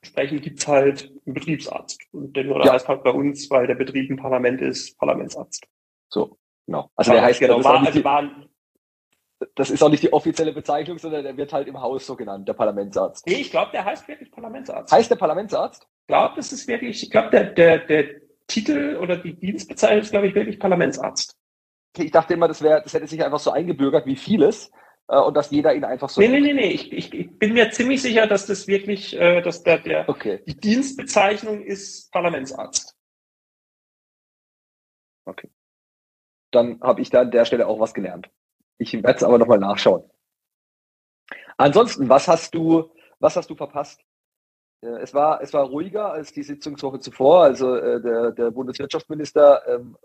entsprechend 0.00 0.42
gibt's 0.42 0.68
halt 0.68 1.12
einen 1.26 1.34
Betriebsarzt. 1.34 2.00
Und 2.12 2.38
oder 2.38 2.64
ja. 2.64 2.74
heißt 2.74 2.86
halt 2.86 3.02
bei 3.02 3.10
uns, 3.10 3.50
weil 3.50 3.66
der 3.66 3.74
Betrieb 3.74 4.08
ein 4.08 4.16
Parlament 4.16 4.60
ist, 4.60 4.96
Parlamentsarzt. 4.98 5.66
So, 6.08 6.38
genau. 6.66 6.90
Also 6.94 7.10
der 7.10 7.22
heißt 7.22 7.40
genau, 7.40 7.62
war, 7.64 7.84
also 7.84 8.04
waren, 8.04 8.48
das 9.54 9.70
ist 9.70 9.82
auch 9.82 9.88
nicht 9.88 10.02
die 10.02 10.12
offizielle 10.12 10.52
Bezeichnung, 10.52 10.98
sondern 10.98 11.24
der 11.24 11.36
wird 11.36 11.52
halt 11.52 11.68
im 11.68 11.80
Haus 11.80 12.06
so 12.06 12.16
genannt, 12.16 12.48
der 12.48 12.54
Parlamentsarzt. 12.54 13.26
Nee, 13.26 13.34
ich 13.34 13.50
glaube, 13.50 13.70
der 13.72 13.84
heißt 13.84 14.06
wirklich 14.08 14.30
Parlamentsarzt. 14.30 14.92
Heißt 14.92 15.10
der 15.10 15.16
Parlamentsarzt? 15.16 15.82
Ich 15.82 16.06
glaube, 16.08 16.34
das 16.36 16.52
ist 16.52 16.68
wirklich, 16.68 17.02
ich 17.02 17.10
glaube, 17.10 17.30
der, 17.30 17.44
der, 17.44 17.78
der 17.78 18.04
Titel 18.46 18.98
oder 19.00 19.16
die 19.16 19.34
Dienstbezeichnung 19.34 20.00
ist, 20.00 20.10
glaube 20.10 20.26
ich, 20.26 20.34
wirklich 20.34 20.58
Parlamentsarzt. 20.58 21.36
Ich 21.96 22.10
dachte 22.10 22.34
immer, 22.34 22.48
das 22.48 22.62
wäre, 22.62 22.82
das 22.82 22.94
hätte 22.94 23.06
sich 23.06 23.22
einfach 23.22 23.38
so 23.38 23.50
eingebürgert 23.50 24.06
wie 24.06 24.16
vieles 24.16 24.70
äh, 25.08 25.18
und 25.18 25.36
dass 25.36 25.50
jeder 25.50 25.74
ihn 25.74 25.84
einfach 25.84 26.08
so. 26.08 26.20
Nee, 26.20 26.28
nee, 26.28 26.40
nee, 26.40 26.54
nee. 26.54 26.70
Ich, 26.70 26.92
ich, 26.92 27.12
ich 27.12 27.38
bin 27.38 27.52
mir 27.52 27.70
ziemlich 27.70 28.02
sicher, 28.02 28.26
dass 28.26 28.46
das 28.46 28.66
wirklich, 28.66 29.18
äh, 29.18 29.42
dass 29.42 29.62
der, 29.62 29.78
der 29.78 30.08
okay. 30.08 30.42
die 30.46 30.56
Dienstbezeichnung 30.56 31.62
ist 31.62 32.10
Parlamentsarzt. 32.10 32.96
Okay. 35.24 35.50
Dann 36.50 36.80
habe 36.82 37.00
ich 37.00 37.10
da 37.10 37.22
an 37.22 37.30
der 37.30 37.44
Stelle 37.44 37.66
auch 37.66 37.80
was 37.80 37.94
gelernt. 37.94 38.28
Ich 38.78 38.92
werde 38.92 39.12
es 39.12 39.24
aber 39.24 39.38
nochmal 39.38 39.58
nachschauen. 39.58 40.02
Ansonsten, 41.56 42.08
was 42.08 42.28
hast 42.28 42.54
du, 42.54 42.90
was 43.20 43.36
hast 43.36 43.48
du 43.50 43.54
verpasst? 43.54 44.00
Äh, 44.82 45.00
es 45.02 45.14
war, 45.14 45.40
es 45.40 45.52
war 45.52 45.64
ruhiger 45.64 46.12
als 46.12 46.32
die 46.32 46.42
Sitzungswoche 46.42 46.98
zuvor. 47.00 47.42
Also 47.42 47.76
äh, 47.76 48.00
der, 48.00 48.32
der 48.32 48.50
Bundeswirtschaftsminister 48.50 49.62
ähm, 49.68 49.96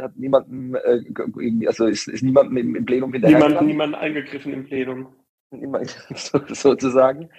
hat, 0.00 0.16
niemanden, 0.16 0.74
äh, 0.74 1.66
also 1.66 1.86
ist, 1.86 2.08
ist 2.08 2.22
niemandem 2.22 2.56
im, 2.56 2.76
im 2.76 2.86
Plenum 2.86 3.12
hinterher. 3.12 3.38
Niemand, 3.38 3.66
niemanden 3.66 3.94
eingegriffen 3.94 4.52
im 4.52 4.64
Plenum. 4.64 5.14
sozusagen. 6.48 7.30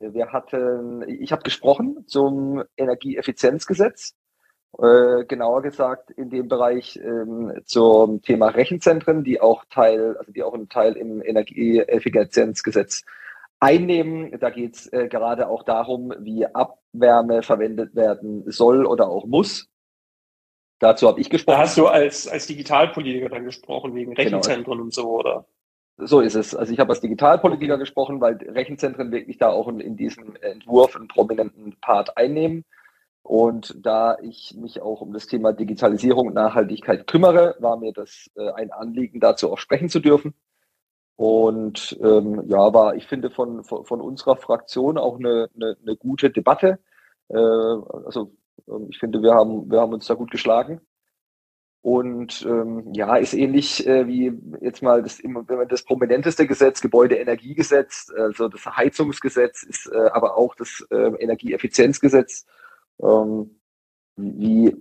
Wir 0.00 0.32
hatten, 0.32 1.02
ich 1.08 1.32
habe 1.32 1.42
gesprochen 1.42 2.04
zum 2.06 2.62
Energieeffizienzgesetz. 2.76 4.14
Äh, 4.76 5.24
genauer 5.24 5.62
gesagt 5.62 6.10
in 6.10 6.30
dem 6.30 6.46
Bereich 6.46 7.00
ähm, 7.02 7.62
zum 7.64 8.22
Thema 8.22 8.48
Rechenzentren, 8.48 9.24
die 9.24 9.40
auch 9.40 9.64
Teil, 9.70 10.16
also 10.18 10.30
die 10.30 10.42
auch 10.42 10.54
einen 10.54 10.68
Teil 10.68 10.92
im 10.92 11.22
Energieeffizienzgesetz 11.22 13.04
einnehmen. 13.58 14.38
Da 14.38 14.50
geht 14.50 14.76
es 14.76 14.92
äh, 14.92 15.08
gerade 15.08 15.48
auch 15.48 15.62
darum, 15.62 16.12
wie 16.20 16.46
Abwärme 16.46 17.42
verwendet 17.42 17.96
werden 17.96 18.44
soll 18.50 18.86
oder 18.86 19.08
auch 19.08 19.24
muss. 19.24 19.68
Dazu 20.78 21.08
habe 21.08 21.20
ich 21.20 21.30
gesprochen. 21.30 21.56
Da 21.56 21.62
hast 21.62 21.76
du 21.76 21.88
als, 21.88 22.28
als 22.28 22.46
Digitalpolitiker 22.46 23.30
dann 23.30 23.44
gesprochen, 23.44 23.94
wegen 23.94 24.14
genau. 24.14 24.36
Rechenzentren 24.36 24.74
genau. 24.74 24.84
und 24.84 24.94
so, 24.94 25.18
oder? 25.18 25.46
So 25.96 26.20
ist 26.20 26.36
es. 26.36 26.54
Also 26.54 26.72
ich 26.72 26.78
habe 26.78 26.90
als 26.90 27.00
Digitalpolitiker 27.00 27.78
gesprochen, 27.78 28.20
weil 28.20 28.36
Rechenzentren 28.36 29.10
wirklich 29.10 29.38
da 29.38 29.48
auch 29.48 29.66
in, 29.66 29.80
in 29.80 29.96
diesem 29.96 30.36
Entwurf 30.36 30.94
einen 30.94 31.08
prominenten 31.08 31.74
Part 31.80 32.16
einnehmen. 32.16 32.64
Und 33.28 33.76
da 33.84 34.16
ich 34.22 34.56
mich 34.56 34.80
auch 34.80 35.02
um 35.02 35.12
das 35.12 35.26
Thema 35.26 35.52
Digitalisierung 35.52 36.28
und 36.28 36.32
Nachhaltigkeit 36.34 37.06
kümmere, 37.06 37.56
war 37.58 37.76
mir 37.76 37.92
das 37.92 38.30
äh, 38.36 38.50
ein 38.52 38.72
Anliegen, 38.72 39.20
dazu 39.20 39.52
auch 39.52 39.58
sprechen 39.58 39.90
zu 39.90 40.00
dürfen. 40.00 40.32
Und 41.14 41.98
ähm, 42.02 42.44
ja, 42.46 42.72
war, 42.72 42.94
ich 42.96 43.06
finde, 43.06 43.28
von, 43.28 43.64
von, 43.64 43.84
von 43.84 44.00
unserer 44.00 44.36
Fraktion 44.36 44.96
auch 44.96 45.18
eine, 45.18 45.50
eine, 45.54 45.76
eine 45.82 45.96
gute 45.96 46.30
Debatte. 46.30 46.78
Äh, 47.28 47.36
also 47.36 48.32
ähm, 48.66 48.86
ich 48.88 48.98
finde, 48.98 49.20
wir 49.20 49.34
haben, 49.34 49.70
wir 49.70 49.82
haben 49.82 49.92
uns 49.92 50.06
da 50.06 50.14
gut 50.14 50.30
geschlagen. 50.30 50.80
Und 51.82 52.46
ähm, 52.48 52.94
ja, 52.94 53.16
ist 53.16 53.34
ähnlich 53.34 53.86
äh, 53.86 54.06
wie 54.06 54.32
jetzt 54.62 54.82
mal 54.82 55.02
das, 55.02 55.20
das 55.68 55.84
prominenteste 55.84 56.46
Gesetz, 56.46 56.80
Gebäudeenergiegesetz, 56.80 58.10
also 58.16 58.48
das 58.48 58.64
Heizungsgesetz, 58.64 59.64
ist 59.64 59.86
äh, 59.92 60.08
aber 60.12 60.38
auch 60.38 60.54
das 60.54 60.82
äh, 60.90 60.96
Energieeffizienzgesetz 60.96 62.46
ähm, 63.02 63.60
wie 64.16 64.76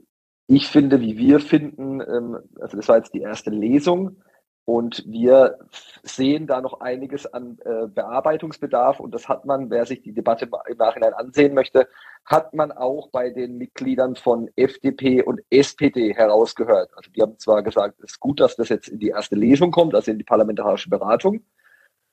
ich 0.48 0.68
finde, 0.68 1.02
wie 1.02 1.18
wir 1.18 1.40
finden, 1.40 2.02
ähm, 2.02 2.38
also 2.60 2.78
das 2.78 2.88
war 2.88 2.98
jetzt 2.98 3.14
die 3.14 3.22
erste 3.22 3.50
Lesung. 3.50 4.22
Und 4.70 5.06
wir 5.08 5.60
sehen 6.04 6.46
da 6.46 6.60
noch 6.60 6.82
einiges 6.82 7.26
an 7.26 7.58
äh, 7.64 7.88
Bearbeitungsbedarf. 7.88 9.00
Und 9.00 9.14
das 9.14 9.30
hat 9.30 9.46
man, 9.46 9.70
wer 9.70 9.86
sich 9.86 10.02
die 10.02 10.12
Debatte 10.12 10.50
im 10.68 10.78
Nachhinein 10.78 11.14
ansehen 11.14 11.54
möchte, 11.54 11.88
hat 12.26 12.54
man 12.54 12.74
auch 12.74 13.10
bei 13.10 13.30
den 13.30 13.58
Mitgliedern 13.58 14.18
von 14.18 14.50
FDP 14.58 15.24
und 15.24 15.40
SPD 15.50 16.14
herausgehört. 16.14 16.90
Also 16.98 17.10
die 17.12 17.22
haben 17.22 17.40
zwar 17.40 17.64
gesagt, 17.64 18.00
es 18.00 18.12
ist 18.12 18.20
gut, 18.20 18.42
dass 18.42 18.58
das 18.58 18.68
jetzt 18.68 18.90
in 18.90 19.00
die 19.00 19.08
erste 19.08 19.36
Lesung 19.36 19.72
kommt, 19.72 19.96
also 19.96 20.12
in 20.12 20.18
die 20.18 20.26
parlamentarische 20.26 20.90
Beratung, 20.90 21.46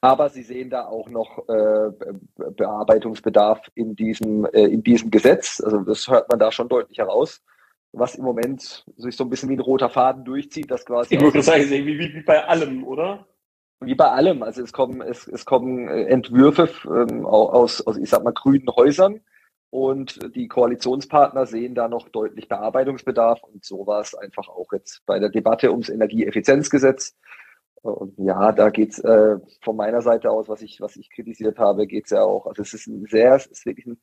aber 0.04 0.28
sie 0.28 0.42
sehen 0.42 0.68
da 0.68 0.84
auch 0.84 1.08
noch 1.08 1.48
äh, 1.48 1.90
Bearbeitungsbedarf 2.36 3.70
in 3.74 3.96
diesem, 3.96 4.44
äh, 4.52 4.64
in 4.64 4.82
diesem 4.82 5.10
Gesetz. 5.10 5.62
Also 5.64 5.78
das 5.80 6.06
hört 6.08 6.28
man 6.28 6.38
da 6.38 6.52
schon 6.52 6.68
deutlich 6.68 6.98
heraus, 6.98 7.42
was 7.92 8.14
im 8.14 8.24
Moment 8.24 8.84
sich 8.96 9.16
so 9.16 9.24
ein 9.24 9.30
bisschen 9.30 9.48
wie 9.48 9.54
ein 9.54 9.60
roter 9.60 9.88
Faden 9.88 10.22
durchzieht, 10.26 10.70
das 10.70 10.84
quasi. 10.84 11.14
Ich 11.14 11.22
würde 11.22 11.40
sagen, 11.40 11.70
wie, 11.70 11.86
wie, 11.86 12.14
wie 12.14 12.22
bei 12.22 12.44
allem, 12.44 12.84
oder? 12.84 13.26
Wie 13.80 13.94
bei 13.94 14.10
allem. 14.10 14.42
Also 14.42 14.62
es 14.62 14.74
kommen, 14.74 15.00
es, 15.00 15.26
es 15.26 15.46
kommen 15.46 15.88
äh, 15.88 16.04
Entwürfe 16.04 16.68
ähm, 16.84 17.24
aus, 17.24 17.80
aus, 17.80 17.96
ich 17.96 18.10
sag 18.10 18.24
mal, 18.24 18.34
grünen 18.34 18.68
Häusern 18.76 19.22
und 19.70 20.36
die 20.36 20.48
Koalitionspartner 20.48 21.46
sehen 21.46 21.74
da 21.74 21.88
noch 21.88 22.10
deutlich 22.10 22.46
Bearbeitungsbedarf 22.46 23.42
und 23.42 23.64
so 23.64 23.86
war 23.86 24.02
es 24.02 24.14
einfach 24.14 24.48
auch 24.48 24.70
jetzt 24.74 25.00
bei 25.06 25.18
der 25.18 25.30
Debatte 25.30 25.70
ums 25.70 25.88
Energieeffizienzgesetz 25.88 27.16
ja, 28.16 28.52
da 28.52 28.70
geht's 28.70 28.98
äh, 29.00 29.38
von 29.60 29.76
meiner 29.76 30.00
Seite 30.00 30.30
aus, 30.30 30.48
was 30.48 30.62
ich, 30.62 30.80
was 30.80 30.96
ich 30.96 31.10
kritisiert 31.10 31.58
habe, 31.58 31.86
geht's 31.86 32.10
ja 32.10 32.22
auch. 32.22 32.46
Also 32.46 32.62
es 32.62 32.72
ist 32.72 32.86
ein 32.86 33.06
sehr, 33.06 33.34
es 33.34 33.46
ist 33.46 33.66
wirklich 33.66 33.86
ein, 33.86 34.00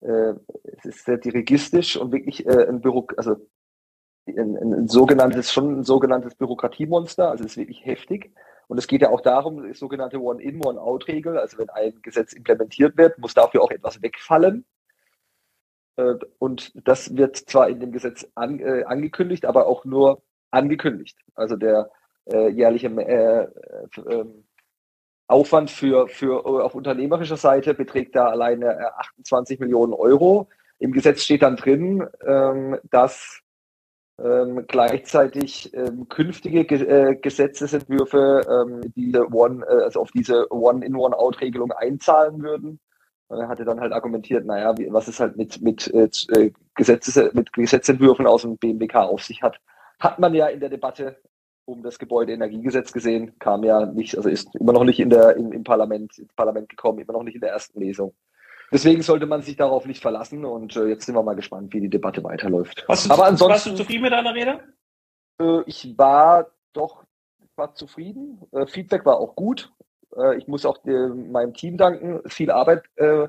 äh, 0.00 0.34
es 0.64 0.84
ist 0.84 1.04
sehr 1.06 1.16
dirigistisch 1.16 1.96
und 1.96 2.12
wirklich 2.12 2.46
äh, 2.46 2.68
ein 2.68 2.80
Büro, 2.80 3.06
also 3.16 3.36
ein, 4.26 4.56
ein, 4.56 4.88
sogenanntes, 4.88 5.52
schon 5.52 5.78
ein 5.78 5.84
sogenanntes 5.84 6.34
Bürokratiemonster, 6.34 7.30
also 7.30 7.44
es 7.44 7.52
ist 7.52 7.56
wirklich 7.56 7.84
heftig. 7.84 8.34
Und 8.66 8.78
es 8.78 8.86
geht 8.86 9.02
ja 9.02 9.10
auch 9.10 9.20
darum, 9.20 9.62
die 9.62 9.74
sogenannte 9.74 10.20
One-in, 10.20 10.64
One-out-Regel, 10.64 11.38
also 11.38 11.58
wenn 11.58 11.70
ein 11.70 12.00
Gesetz 12.02 12.32
implementiert 12.32 12.96
wird, 12.96 13.18
muss 13.18 13.34
dafür 13.34 13.62
auch 13.62 13.70
etwas 13.70 14.00
wegfallen. 14.02 14.66
Äh, 15.96 16.14
und 16.38 16.72
das 16.86 17.16
wird 17.16 17.36
zwar 17.36 17.68
in 17.68 17.80
dem 17.80 17.92
Gesetz 17.92 18.26
an, 18.34 18.60
äh, 18.60 18.84
angekündigt, 18.84 19.46
aber 19.46 19.66
auch 19.66 19.84
nur 19.84 20.22
angekündigt. 20.50 21.18
Also 21.34 21.56
der 21.56 21.90
äh, 22.26 22.48
jährlichem 22.48 22.98
äh, 22.98 23.42
äh, 23.42 24.24
Aufwand 25.26 25.70
für, 25.70 26.08
für 26.08 26.44
auf 26.44 26.74
unternehmerischer 26.74 27.36
Seite 27.36 27.74
beträgt 27.74 28.14
da 28.14 28.28
alleine 28.28 28.94
28 28.98 29.58
äh, 29.58 29.64
Millionen 29.64 29.92
Euro. 29.92 30.48
Im 30.78 30.92
Gesetz 30.92 31.22
steht 31.22 31.42
dann 31.42 31.56
drin, 31.56 32.06
ähm, 32.26 32.78
dass 32.90 33.40
ähm, 34.22 34.64
gleichzeitig 34.68 35.72
ähm, 35.74 36.08
künftige 36.08 36.64
Ge 36.64 36.82
äh, 36.82 37.16
Gesetzesentwürfe 37.16 38.42
ähm, 38.48 38.92
diese 38.94 39.32
One, 39.32 39.64
äh, 39.66 39.84
also 39.84 40.00
auf 40.00 40.10
diese 40.12 40.52
One-in-One-out-Regelung 40.52 41.72
einzahlen 41.72 42.42
würden. 42.42 42.80
Er 43.28 43.48
hatte 43.48 43.64
dann 43.64 43.80
halt 43.80 43.92
argumentiert, 43.92 44.44
naja, 44.44 44.76
wie, 44.76 44.92
was 44.92 45.08
es 45.08 45.18
halt 45.18 45.36
mit, 45.36 45.60
mit, 45.62 45.92
äh, 45.92 46.52
Gesetzes, 46.74 47.32
mit 47.32 47.52
Gesetzentwürfen 47.52 48.26
aus 48.26 48.42
dem 48.42 48.56
BMWK 48.56 48.96
auf 48.96 49.24
sich 49.24 49.42
hat. 49.42 49.58
Hat 49.98 50.18
man 50.18 50.34
ja 50.34 50.46
in 50.48 50.60
der 50.60 50.68
Debatte 50.68 51.16
um 51.66 51.82
das 51.82 51.98
Gebäudeenergiegesetz 51.98 52.92
gesehen, 52.92 53.38
kam 53.38 53.64
ja 53.64 53.86
nicht, 53.86 54.16
also 54.16 54.28
ist 54.28 54.54
immer 54.56 54.72
noch 54.72 54.84
nicht 54.84 55.00
in 55.00 55.10
der, 55.10 55.36
im, 55.36 55.52
im 55.52 55.64
Parlament, 55.64 56.18
ins 56.18 56.32
Parlament 56.34 56.68
gekommen, 56.68 56.98
immer 56.98 57.12
noch 57.14 57.22
nicht 57.22 57.34
in 57.34 57.40
der 57.40 57.50
ersten 57.50 57.80
Lesung. 57.80 58.14
Deswegen 58.72 59.02
sollte 59.02 59.26
man 59.26 59.42
sich 59.42 59.56
darauf 59.56 59.86
nicht 59.86 60.02
verlassen 60.02 60.44
und 60.44 60.76
äh, 60.76 60.86
jetzt 60.86 61.06
sind 61.06 61.14
wir 61.14 61.22
mal 61.22 61.36
gespannt, 61.36 61.72
wie 61.72 61.80
die 61.80 61.90
Debatte 61.90 62.24
weiterläuft. 62.24 62.84
Warst 62.88 63.06
du, 63.06 63.12
Aber 63.12 63.26
ansonsten, 63.26 63.52
warst 63.52 63.66
du 63.66 63.74
zufrieden 63.74 64.02
mit 64.02 64.12
deiner 64.12 64.34
Rede? 64.34 64.60
Äh, 65.40 65.62
ich 65.66 65.96
war 65.96 66.50
doch 66.72 67.04
war 67.56 67.74
zufrieden. 67.74 68.40
Äh, 68.52 68.66
Feedback 68.66 69.04
war 69.04 69.18
auch 69.18 69.36
gut. 69.36 69.72
Äh, 70.16 70.36
ich 70.38 70.48
muss 70.48 70.66
auch 70.66 70.84
äh, 70.84 71.08
meinem 71.08 71.54
Team 71.54 71.76
danken. 71.76 72.20
Viel 72.28 72.50
Arbeit 72.50 72.84
äh, 72.96 73.28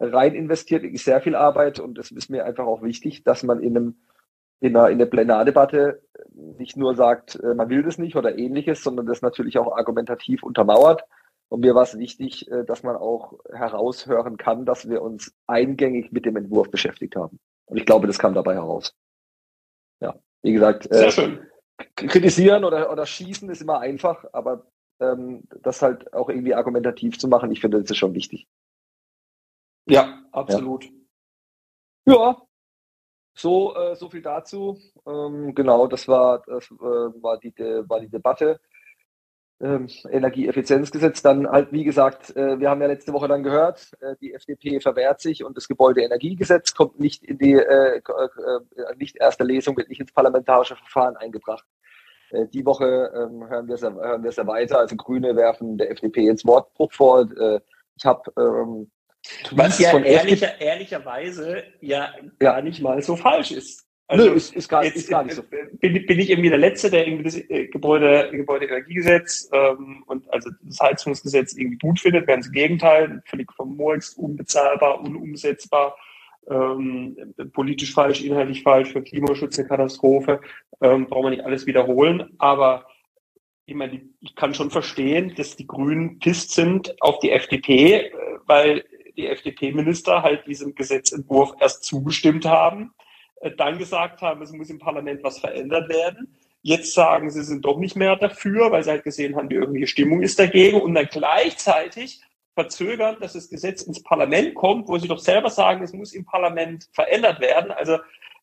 rein 0.00 0.34
investiert, 0.34 0.82
wirklich 0.82 1.04
sehr 1.04 1.20
viel 1.20 1.34
Arbeit 1.34 1.80
und 1.80 1.98
es 1.98 2.10
ist 2.10 2.28
mir 2.28 2.44
einfach 2.44 2.66
auch 2.66 2.82
wichtig, 2.82 3.24
dass 3.24 3.42
man 3.42 3.60
in 3.60 3.76
einem 3.76 3.96
in 4.60 4.72
der, 4.72 4.88
in 4.88 4.98
der 4.98 5.06
Plenardebatte 5.06 6.02
nicht 6.34 6.76
nur 6.76 6.94
sagt, 6.94 7.36
äh, 7.36 7.54
man 7.54 7.68
will 7.68 7.82
das 7.82 7.98
nicht 7.98 8.16
oder 8.16 8.38
ähnliches, 8.38 8.82
sondern 8.82 9.06
das 9.06 9.22
natürlich 9.22 9.58
auch 9.58 9.76
argumentativ 9.76 10.42
untermauert. 10.42 11.04
Und 11.48 11.60
mir 11.60 11.74
war 11.74 11.82
es 11.82 11.96
wichtig, 11.96 12.50
äh, 12.50 12.64
dass 12.64 12.82
man 12.82 12.96
auch 12.96 13.38
heraushören 13.52 14.36
kann, 14.36 14.64
dass 14.64 14.88
wir 14.88 15.02
uns 15.02 15.34
eingängig 15.46 16.12
mit 16.12 16.24
dem 16.24 16.36
Entwurf 16.36 16.70
beschäftigt 16.70 17.16
haben. 17.16 17.38
Und 17.66 17.76
ich 17.76 17.86
glaube, 17.86 18.06
das 18.06 18.18
kam 18.18 18.34
dabei 18.34 18.54
heraus. 18.54 18.94
Ja, 20.00 20.14
wie 20.42 20.52
gesagt, 20.52 20.90
äh, 20.90 21.38
kritisieren 21.94 22.64
oder, 22.64 22.90
oder 22.90 23.06
schießen 23.06 23.48
ist 23.50 23.62
immer 23.62 23.80
einfach, 23.80 24.24
aber 24.32 24.66
ähm, 25.00 25.44
das 25.62 25.82
halt 25.82 26.12
auch 26.14 26.28
irgendwie 26.28 26.54
argumentativ 26.54 27.18
zu 27.18 27.28
machen, 27.28 27.50
ich 27.50 27.60
finde, 27.60 27.80
das 27.80 27.90
ist 27.90 27.96
schon 27.96 28.14
wichtig. 28.14 28.46
Ja, 29.88 30.22
absolut. 30.32 30.84
Ja, 32.06 32.14
ja 32.14 32.45
so, 33.36 33.74
äh, 33.76 33.94
so 33.96 34.08
viel 34.08 34.22
dazu. 34.22 34.78
Ähm, 35.06 35.54
genau, 35.54 35.86
das 35.86 36.08
war, 36.08 36.42
das 36.46 36.70
äh, 36.70 36.74
war, 36.74 37.38
die, 37.38 37.52
de, 37.52 37.88
war 37.88 38.00
die 38.00 38.08
Debatte. 38.08 38.60
Ähm, 39.58 39.88
Energieeffizienzgesetz. 40.10 41.22
Dann 41.22 41.48
halt, 41.48 41.72
wie 41.72 41.84
gesagt, 41.84 42.36
äh, 42.36 42.60
wir 42.60 42.68
haben 42.68 42.80
ja 42.82 42.88
letzte 42.88 43.12
Woche 43.14 43.28
dann 43.28 43.42
gehört, 43.42 43.90
äh, 44.00 44.14
die 44.20 44.34
FDP 44.34 44.80
verwehrt 44.80 45.20
sich 45.20 45.44
und 45.44 45.56
das 45.56 45.66
Gebäudeenergiegesetz 45.68 46.74
kommt 46.74 47.00
nicht 47.00 47.24
in 47.24 47.38
die 47.38 47.54
äh, 47.54 47.96
äh, 47.98 48.96
nicht 48.96 49.16
erste 49.16 49.44
Lesung, 49.44 49.76
wird 49.76 49.88
nicht 49.88 50.00
ins 50.00 50.12
parlamentarische 50.12 50.76
Verfahren 50.76 51.16
eingebracht. 51.16 51.64
Äh, 52.30 52.48
die 52.48 52.66
Woche 52.66 53.10
ähm, 53.14 53.48
hören 53.48 53.66
wir 53.66 53.76
es 53.76 53.82
hören 53.82 54.22
wir 54.22 54.30
es 54.30 54.36
ja 54.36 54.46
weiter. 54.46 54.78
Also 54.78 54.96
Grüne 54.96 55.36
werfen 55.36 55.78
der 55.78 55.90
FDP 55.90 56.22
jetzt 56.22 56.46
Wortbruch 56.46 56.92
vor. 56.92 57.20
Äh, 57.38 57.60
ich 57.96 58.04
habe 58.04 58.30
ähm, 58.38 58.90
was 59.52 59.78
ja 59.78 59.98
ehrlicher, 59.98 60.60
ehrlicherweise 60.60 61.64
ja, 61.80 62.14
ja, 62.14 62.30
gar 62.38 62.62
nicht 62.62 62.80
mal 62.80 63.02
so 63.02 63.16
falsch 63.16 63.50
ist. 63.50 63.86
Also 64.08 64.26
Nö, 64.26 64.34
ist, 64.34 64.54
ist, 64.54 64.68
gar, 64.68 64.84
jetzt, 64.84 64.96
ist 64.96 65.10
gar 65.10 65.24
nicht 65.24 65.34
so. 65.34 65.42
Bin, 65.42 66.06
bin 66.06 66.18
ich 66.20 66.30
irgendwie 66.30 66.48
der 66.48 66.58
Letzte, 66.58 66.90
der 66.90 67.08
irgendwie 67.08 67.24
das 67.24 67.36
äh, 67.36 67.66
Gebäude, 67.66 68.30
Gebäudeenergiegesetz 68.30 69.50
ähm, 69.52 70.04
und 70.06 70.32
also 70.32 70.50
das 70.62 70.78
Heizungsgesetz 70.80 71.54
irgendwie 71.54 71.78
gut 71.78 71.98
findet. 71.98 72.28
Ganz 72.28 72.46
im 72.46 72.52
Gegenteil, 72.52 73.20
völlig 73.26 73.52
vermurkst, 73.52 74.16
unbezahlbar, 74.16 75.00
unumsetzbar, 75.00 75.96
ähm, 76.48 77.34
politisch 77.52 77.92
falsch, 77.92 78.22
inhaltlich 78.22 78.62
falsch, 78.62 78.92
für 78.92 79.02
Klimaschutz 79.02 79.58
eine 79.58 79.66
Katastrophe. 79.66 80.40
Ähm, 80.80 81.06
brauchen 81.06 81.24
wir 81.24 81.30
nicht 81.30 81.44
alles 81.44 81.66
wiederholen. 81.66 82.30
Aber 82.38 82.86
ich 83.64 83.74
meine, 83.74 84.02
ich 84.20 84.36
kann 84.36 84.54
schon 84.54 84.70
verstehen, 84.70 85.34
dass 85.36 85.56
die 85.56 85.66
Grünen 85.66 86.20
pisst 86.20 86.52
sind 86.52 86.94
auf 87.02 87.18
die 87.18 87.32
FDP, 87.32 87.94
äh, 87.94 88.12
weil 88.46 88.84
die 89.16 89.26
FDP-Minister 89.26 90.22
halt 90.22 90.46
diesem 90.46 90.74
Gesetzentwurf 90.74 91.54
erst 91.60 91.84
zugestimmt 91.84 92.44
haben 92.46 92.92
äh, 93.40 93.50
dann 93.52 93.78
gesagt 93.78 94.22
haben, 94.22 94.42
es 94.42 94.52
muss 94.52 94.70
im 94.70 94.78
Parlament 94.78 95.22
was 95.22 95.38
verändert 95.38 95.88
werden. 95.88 96.36
Jetzt 96.62 96.94
sagen 96.94 97.30
sie 97.30 97.44
sind 97.44 97.64
doch 97.64 97.78
nicht 97.78 97.96
mehr 97.96 98.16
dafür, 98.16 98.72
weil 98.72 98.82
sie 98.82 98.90
halt 98.90 99.04
gesehen 99.04 99.36
haben, 99.36 99.48
die 99.48 99.56
öffentliche 99.56 99.86
Stimmung 99.86 100.22
ist 100.22 100.38
dagegen 100.38 100.80
und 100.80 100.94
dann 100.94 101.06
gleichzeitig 101.06 102.20
verzögern, 102.54 103.18
dass 103.20 103.34
das 103.34 103.50
Gesetz 103.50 103.82
ins 103.82 104.02
Parlament 104.02 104.54
kommt, 104.54 104.88
wo 104.88 104.98
sie 104.98 105.08
doch 105.08 105.18
selber 105.18 105.50
sagen, 105.50 105.84
es 105.84 105.92
muss 105.92 106.14
im 106.14 106.24
Parlament 106.24 106.88
verändert 106.92 107.40
werden. 107.40 107.70
Also 107.70 107.98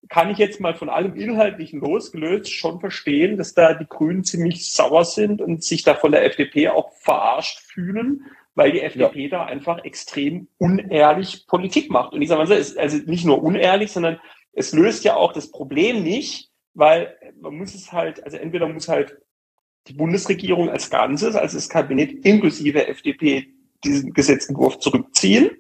kann 0.09 0.29
ich 0.29 0.37
jetzt 0.37 0.59
mal 0.59 0.75
von 0.75 0.89
allem 0.89 1.15
Inhaltlichen 1.15 1.79
losgelöst 1.79 2.53
schon 2.53 2.79
verstehen, 2.79 3.37
dass 3.37 3.53
da 3.55 3.73
die 3.73 3.87
Grünen 3.87 4.23
ziemlich 4.23 4.71
sauer 4.71 5.05
sind 5.05 5.41
und 5.41 5.63
sich 5.63 5.83
da 5.83 5.95
von 5.95 6.11
der 6.11 6.25
FDP 6.25 6.69
auch 6.69 6.91
verarscht 6.93 7.59
fühlen, 7.59 8.25
weil 8.55 8.71
die 8.71 8.81
FDP 8.81 9.23
ja. 9.23 9.29
da 9.29 9.45
einfach 9.45 9.83
extrem 9.83 10.47
unehrlich 10.57 11.47
Politik 11.47 11.89
macht. 11.89 12.13
Und 12.13 12.21
ich 12.21 12.29
sage 12.29 12.39
mal 12.39 12.47
so, 12.47 12.53
ist 12.53 12.77
also 12.77 12.97
nicht 13.05 13.25
nur 13.25 13.41
unehrlich, 13.41 13.91
sondern 13.91 14.19
es 14.51 14.73
löst 14.73 15.03
ja 15.03 15.15
auch 15.15 15.33
das 15.33 15.51
Problem 15.51 16.03
nicht, 16.03 16.51
weil 16.73 17.17
man 17.39 17.55
muss 17.55 17.73
es 17.73 17.91
halt, 17.91 18.23
also 18.23 18.37
entweder 18.37 18.67
muss 18.67 18.87
halt 18.87 19.17
die 19.87 19.93
Bundesregierung 19.93 20.69
als 20.69 20.89
Ganzes, 20.89 21.35
also 21.35 21.57
das 21.57 21.69
Kabinett 21.69 22.25
inklusive 22.25 22.87
FDP, 22.87 23.47
diesen 23.83 24.13
Gesetzentwurf 24.13 24.79
zurückziehen. 24.79 25.51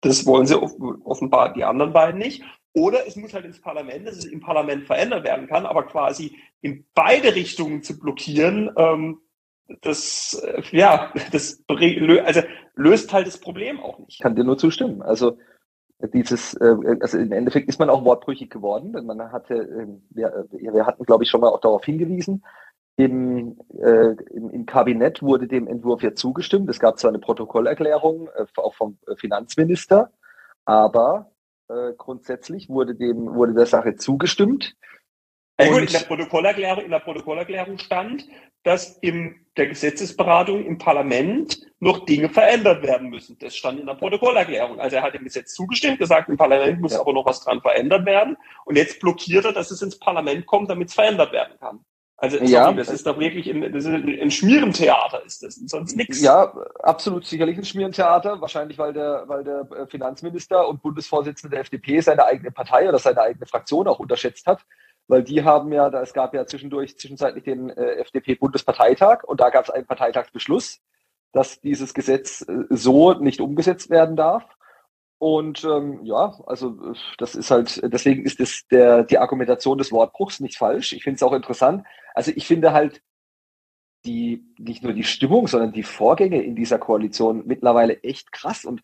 Das 0.00 0.26
wollen 0.26 0.46
sie 0.46 0.60
offenbar 0.60 1.52
die 1.52 1.64
anderen 1.64 1.92
beiden 1.92 2.18
nicht. 2.18 2.42
Oder 2.72 3.06
es 3.06 3.16
muss 3.16 3.34
halt 3.34 3.44
ins 3.44 3.60
Parlament, 3.60 4.06
dass 4.06 4.16
es 4.16 4.24
im 4.24 4.40
Parlament 4.40 4.86
verändert 4.86 5.24
werden 5.24 5.46
kann, 5.46 5.66
aber 5.66 5.84
quasi 5.84 6.36
in 6.62 6.86
beide 6.94 7.34
Richtungen 7.34 7.82
zu 7.82 7.98
blockieren, 7.98 8.70
ähm, 8.76 9.20
das, 9.82 10.42
äh, 10.44 10.62
ja, 10.72 11.12
das 11.32 11.62
also 11.68 12.40
löst 12.74 13.12
halt 13.12 13.26
das 13.26 13.38
Problem 13.38 13.80
auch 13.80 13.98
nicht. 13.98 14.14
Ich 14.14 14.18
kann 14.18 14.34
dir 14.34 14.44
nur 14.44 14.58
zustimmen. 14.58 15.02
Also 15.02 15.38
dieses, 16.14 16.54
äh, 16.54 16.76
also 17.00 17.18
im 17.18 17.32
Endeffekt 17.32 17.68
ist 17.68 17.78
man 17.78 17.90
auch 17.90 18.04
wortbrüchig 18.04 18.50
geworden, 18.50 18.92
denn 18.92 19.06
man 19.06 19.32
hatte, 19.32 19.54
ähm, 19.54 20.02
wir, 20.10 20.48
äh, 20.52 20.72
wir 20.72 20.86
hatten, 20.86 21.04
glaube 21.04 21.24
ich, 21.24 21.30
schon 21.30 21.40
mal 21.40 21.48
auch 21.48 21.60
darauf 21.60 21.84
hingewiesen, 21.84 22.44
im, 22.96 23.58
äh, 23.78 24.14
im, 24.30 24.50
im 24.50 24.66
Kabinett 24.66 25.22
wurde 25.22 25.46
dem 25.46 25.66
Entwurf 25.66 26.02
ja 26.02 26.14
zugestimmt. 26.14 26.68
Es 26.68 26.80
gab 26.80 26.98
zwar 26.98 27.10
eine 27.10 27.18
Protokollerklärung, 27.18 28.28
äh, 28.28 28.46
auch 28.56 28.74
vom 28.74 28.98
Finanzminister, 29.16 30.10
aber 30.64 31.30
äh, 31.68 31.92
grundsätzlich 31.96 32.68
wurde 32.68 32.94
dem, 32.94 33.34
wurde 33.34 33.54
der 33.54 33.66
Sache 33.66 33.96
zugestimmt. 33.96 34.76
Ja, 35.64 35.72
gut, 35.72 35.82
in 35.82 35.92
der 35.92 36.00
Protokollerklärung, 36.00 36.84
in 36.84 36.90
der 36.90 36.98
Protokollerklärung 37.00 37.78
stand, 37.78 38.26
dass 38.62 38.98
in 38.98 39.46
der 39.56 39.68
Gesetzesberatung 39.68 40.64
im 40.64 40.78
Parlament 40.78 41.60
noch 41.80 42.04
Dinge 42.04 42.28
verändert 42.28 42.82
werden 42.82 43.08
müssen. 43.08 43.38
Das 43.38 43.56
stand 43.56 43.80
in 43.80 43.86
der 43.86 43.94
Protokollerklärung. 43.94 44.80
Also 44.80 44.96
er 44.96 45.02
hat 45.02 45.14
dem 45.14 45.24
Gesetz 45.24 45.54
zugestimmt, 45.54 45.98
gesagt, 45.98 46.28
im 46.28 46.36
Parlament 46.36 46.80
muss 46.80 46.94
aber 46.94 47.12
noch 47.12 47.24
was 47.24 47.42
dran 47.42 47.60
verändert 47.60 48.04
werden. 48.04 48.36
Und 48.64 48.76
jetzt 48.76 49.00
blockiert 49.00 49.46
er, 49.46 49.52
dass 49.52 49.70
es 49.70 49.80
ins 49.80 49.98
Parlament 49.98 50.46
kommt, 50.46 50.68
damit 50.70 50.88
es 50.88 50.94
verändert 50.94 51.32
werden 51.32 51.58
kann. 51.58 51.84
Also 52.20 52.36
ja, 52.38 52.70
das 52.72 52.90
ist 52.90 53.06
doch 53.06 53.18
wirklich 53.18 53.48
ein, 53.48 53.72
das 53.72 53.84
ist 53.84 53.90
ein 53.90 54.30
Schmierentheater, 54.30 55.24
ist 55.24 55.42
das, 55.42 55.54
sonst 55.54 55.96
nichts. 55.96 56.20
Ja, 56.20 56.52
absolut 56.80 57.24
sicherlich 57.24 57.56
ein 57.56 57.64
Schmierentheater. 57.64 58.40
Wahrscheinlich, 58.40 58.76
weil 58.78 58.92
der, 58.92 59.24
weil 59.26 59.42
der 59.42 59.66
äh, 59.72 59.86
Finanzminister 59.86 60.68
und 60.68 60.82
Bundesvorsitzende 60.82 61.54
der 61.54 61.62
FDP 61.62 62.00
seine 62.00 62.26
eigene 62.26 62.50
Partei 62.50 62.88
oder 62.88 62.98
seine 62.98 63.22
eigene 63.22 63.46
Fraktion 63.46 63.88
auch 63.88 63.98
unterschätzt 63.98 64.46
hat 64.46 64.64
weil 65.10 65.24
die 65.24 65.42
haben 65.42 65.72
ja, 65.72 65.90
da 65.90 66.02
es 66.02 66.14
gab 66.14 66.34
ja 66.34 66.46
zwischendurch 66.46 66.96
zwischenzeitlich 66.96 67.44
den 67.44 67.70
äh, 67.70 67.96
FDP-Bundesparteitag 67.96 69.24
und 69.24 69.40
da 69.40 69.50
gab 69.50 69.64
es 69.64 69.70
einen 69.70 69.86
Parteitagsbeschluss, 69.86 70.80
dass 71.32 71.60
dieses 71.60 71.94
Gesetz 71.94 72.42
äh, 72.42 72.64
so 72.70 73.14
nicht 73.14 73.40
umgesetzt 73.40 73.90
werden 73.90 74.16
darf. 74.16 74.44
Und 75.20 75.64
ähm, 75.64 76.00
ja, 76.04 76.34
also 76.46 76.94
das 77.18 77.34
ist 77.34 77.50
halt, 77.50 77.78
deswegen 77.92 78.24
ist 78.24 78.40
das 78.40 78.66
der, 78.70 79.04
die 79.04 79.18
Argumentation 79.18 79.76
des 79.76 79.92
Wortbruchs 79.92 80.40
nicht 80.40 80.56
falsch. 80.56 80.94
Ich 80.94 81.04
finde 81.04 81.16
es 81.16 81.22
auch 81.22 81.34
interessant. 81.34 81.84
Also 82.14 82.32
ich 82.34 82.46
finde 82.46 82.72
halt 82.72 83.02
die, 84.06 84.42
nicht 84.58 84.82
nur 84.82 84.94
die 84.94 85.04
Stimmung, 85.04 85.46
sondern 85.46 85.72
die 85.72 85.82
Vorgänge 85.82 86.42
in 86.42 86.56
dieser 86.56 86.78
Koalition 86.78 87.42
mittlerweile 87.44 88.02
echt 88.02 88.32
krass. 88.32 88.64
Und 88.64 88.80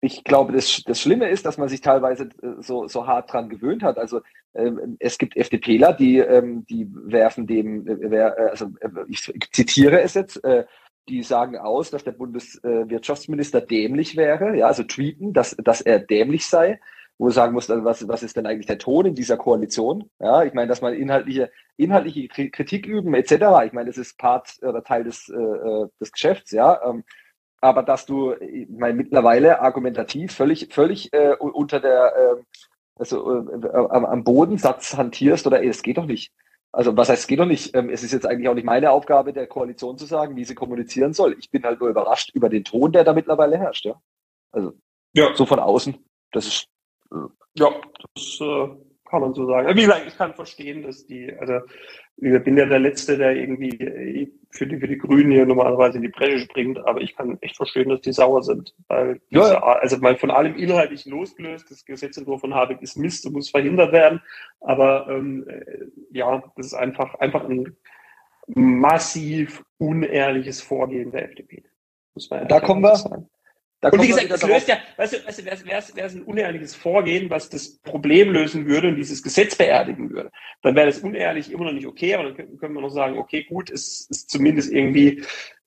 ich 0.00 0.24
glaube, 0.24 0.54
das, 0.54 0.82
das 0.86 1.02
Schlimme 1.02 1.28
ist, 1.28 1.44
dass 1.44 1.58
man 1.58 1.68
sich 1.68 1.82
teilweise 1.82 2.30
äh, 2.40 2.62
so, 2.62 2.88
so 2.88 3.06
hart 3.06 3.30
dran 3.30 3.50
gewöhnt 3.50 3.82
hat. 3.82 3.98
Also 3.98 4.22
ähm, 4.54 4.96
es 5.00 5.18
gibt 5.18 5.36
FDPler, 5.36 5.92
die, 5.92 6.16
ähm, 6.16 6.64
die 6.64 6.88
werfen 6.94 7.46
dem, 7.46 7.86
äh, 7.86 8.16
äh, 8.16 8.48
also 8.50 8.72
äh, 8.80 8.88
ich 9.08 9.30
zitiere 9.52 10.00
es 10.00 10.14
jetzt, 10.14 10.42
äh, 10.44 10.64
die 11.08 11.22
sagen 11.22 11.58
aus, 11.58 11.90
dass 11.90 12.04
der 12.04 12.12
Bundeswirtschaftsminister 12.12 13.60
dämlich 13.60 14.16
wäre, 14.16 14.56
ja, 14.56 14.66
also 14.66 14.82
tweeten, 14.84 15.32
dass, 15.32 15.56
dass 15.56 15.80
er 15.80 15.98
dämlich 15.98 16.46
sei, 16.46 16.80
wo 17.18 17.30
sagen 17.30 17.52
muss, 17.52 17.70
also 17.70 17.84
was, 17.84 18.08
was 18.08 18.22
ist 18.22 18.36
denn 18.36 18.46
eigentlich 18.46 18.66
der 18.66 18.78
Ton 18.78 19.06
in 19.06 19.14
dieser 19.14 19.36
Koalition? 19.36 20.10
Ja, 20.18 20.42
ich 20.42 20.52
meine, 20.54 20.68
dass 20.68 20.80
man 20.80 20.94
inhaltliche, 20.94 21.50
inhaltliche 21.76 22.28
Kritik 22.28 22.86
üben, 22.86 23.14
etc. 23.14 23.32
Ich 23.66 23.72
meine, 23.72 23.86
das 23.86 23.98
ist 23.98 24.18
Part 24.18 24.56
oder 24.62 24.82
Teil 24.82 25.04
des, 25.04 25.28
äh, 25.28 25.86
des 26.00 26.12
Geschäfts, 26.12 26.50
ja. 26.50 26.80
Ähm, 26.84 27.04
aber 27.60 27.82
dass 27.82 28.04
du 28.04 28.34
ich 28.34 28.68
meine, 28.68 28.94
mittlerweile 28.94 29.60
argumentativ 29.60 30.32
völlig, 30.34 30.68
völlig 30.72 31.12
äh, 31.12 31.34
unter 31.38 31.80
der, 31.80 32.14
äh, 32.16 32.42
also 32.96 33.48
äh, 33.48 33.68
am, 33.90 34.04
am 34.04 34.24
Bodensatz 34.24 34.96
hantierst 34.96 35.46
oder 35.46 35.64
es 35.64 35.82
geht 35.82 35.98
doch 35.98 36.06
nicht. 36.06 36.32
Also 36.74 36.96
was 36.96 37.08
heißt, 37.08 37.22
es 37.22 37.26
geht 37.28 37.38
doch 37.38 37.46
nicht. 37.46 37.74
Ähm, 37.76 37.88
es 37.88 38.02
ist 38.02 38.12
jetzt 38.12 38.26
eigentlich 38.26 38.48
auch 38.48 38.54
nicht 38.54 38.64
meine 38.64 38.90
Aufgabe 38.90 39.32
der 39.32 39.46
Koalition 39.46 39.96
zu 39.96 40.06
sagen, 40.06 40.34
wie 40.34 40.44
sie 40.44 40.56
kommunizieren 40.56 41.12
soll. 41.12 41.36
Ich 41.38 41.50
bin 41.50 41.62
halt 41.62 41.78
nur 41.78 41.88
überrascht 41.88 42.30
über 42.34 42.48
den 42.48 42.64
Ton, 42.64 42.90
der 42.90 43.04
da 43.04 43.12
mittlerweile 43.12 43.56
herrscht, 43.56 43.84
ja. 43.84 44.00
Also 44.50 44.72
ja. 45.12 45.34
so 45.36 45.46
von 45.46 45.60
außen. 45.60 45.96
Das 46.32 46.46
ist 46.46 46.66
äh, 47.12 47.28
ja, 47.56 47.68
das 48.14 48.40
äh, 48.40 48.68
kann 49.14 49.22
man 49.22 49.34
so 49.34 49.46
sagen. 49.46 49.68
Wie 49.76 49.82
gesagt, 49.82 50.04
ich 50.08 50.18
kann 50.18 50.34
verstehen, 50.34 50.82
dass 50.82 51.06
die, 51.06 51.32
also 51.38 51.60
ich 52.16 52.42
bin 52.42 52.56
ja 52.56 52.66
der 52.66 52.80
Letzte, 52.80 53.16
der 53.16 53.36
irgendwie 53.36 53.70
äh, 53.78 54.28
für 54.50 54.66
die, 54.66 54.78
für 54.78 54.88
die 54.88 54.98
Grünen 54.98 55.30
hier 55.30 55.46
normalerweise 55.46 55.98
in 55.98 56.02
die 56.02 56.08
Bresche 56.08 56.40
springt, 56.40 56.78
aber 56.84 57.00
ich 57.00 57.14
kann 57.16 57.38
echt 57.40 57.56
verstehen, 57.56 57.90
dass 57.90 58.00
die 58.00 58.12
sauer 58.12 58.42
sind. 58.42 58.74
Weil 58.88 59.20
diese, 59.30 59.52
ja. 59.52 59.62
also 59.62 59.98
mal 59.98 60.16
von 60.16 60.32
allem 60.32 60.56
inhaltlich 60.56 61.06
losgelöst, 61.06 61.70
das 61.70 61.84
Gesetzentwurf 61.84 62.40
von 62.40 62.54
Habeck 62.54 62.82
ist 62.82 62.96
Mist 62.96 63.24
und 63.26 63.34
muss 63.34 63.50
verhindert 63.50 63.92
werden. 63.92 64.20
Aber 64.60 65.06
ähm, 65.08 65.46
äh, 65.48 65.86
ja, 66.10 66.42
das 66.56 66.66
ist 66.66 66.74
einfach, 66.74 67.14
einfach 67.16 67.48
ein 67.48 67.76
massiv 68.48 69.64
unehrliches 69.78 70.60
Vorgehen 70.60 71.12
der 71.12 71.24
FDP. 71.26 71.62
da 72.48 72.60
kommen 72.60 72.82
wir, 72.82 72.96
sagen. 72.96 73.28
Da 73.84 73.90
und 73.90 74.02
wie 74.02 74.06
gesagt, 74.06 74.30
es 74.30 74.42
löst 74.42 74.66
ja, 74.66 74.78
weißt 74.96 75.12
du, 75.12 75.26
weißt 75.26 75.40
du 75.40 75.44
wäre 75.44 75.78
es 75.78 75.94
wär, 75.94 76.04
ein 76.06 76.22
unehrliches 76.22 76.74
Vorgehen, 76.74 77.28
was 77.28 77.50
das 77.50 77.76
Problem 77.80 78.32
lösen 78.32 78.64
würde 78.64 78.88
und 78.88 78.96
dieses 78.96 79.22
Gesetz 79.22 79.56
beerdigen 79.56 80.08
würde, 80.08 80.30
dann 80.62 80.74
wäre 80.74 80.86
das 80.86 81.00
unehrlich 81.00 81.52
immer 81.52 81.66
noch 81.66 81.74
nicht 81.74 81.86
okay, 81.86 82.14
aber 82.14 82.24
dann 82.24 82.34
können, 82.34 82.56
können 82.56 82.72
wir 82.72 82.80
noch 82.80 82.88
sagen, 82.88 83.18
okay, 83.18 83.44
gut, 83.44 83.68
es 83.68 84.06
ist 84.08 84.30
zumindest 84.30 84.72
irgendwie, 84.72 85.22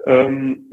ähm, 0.08 0.68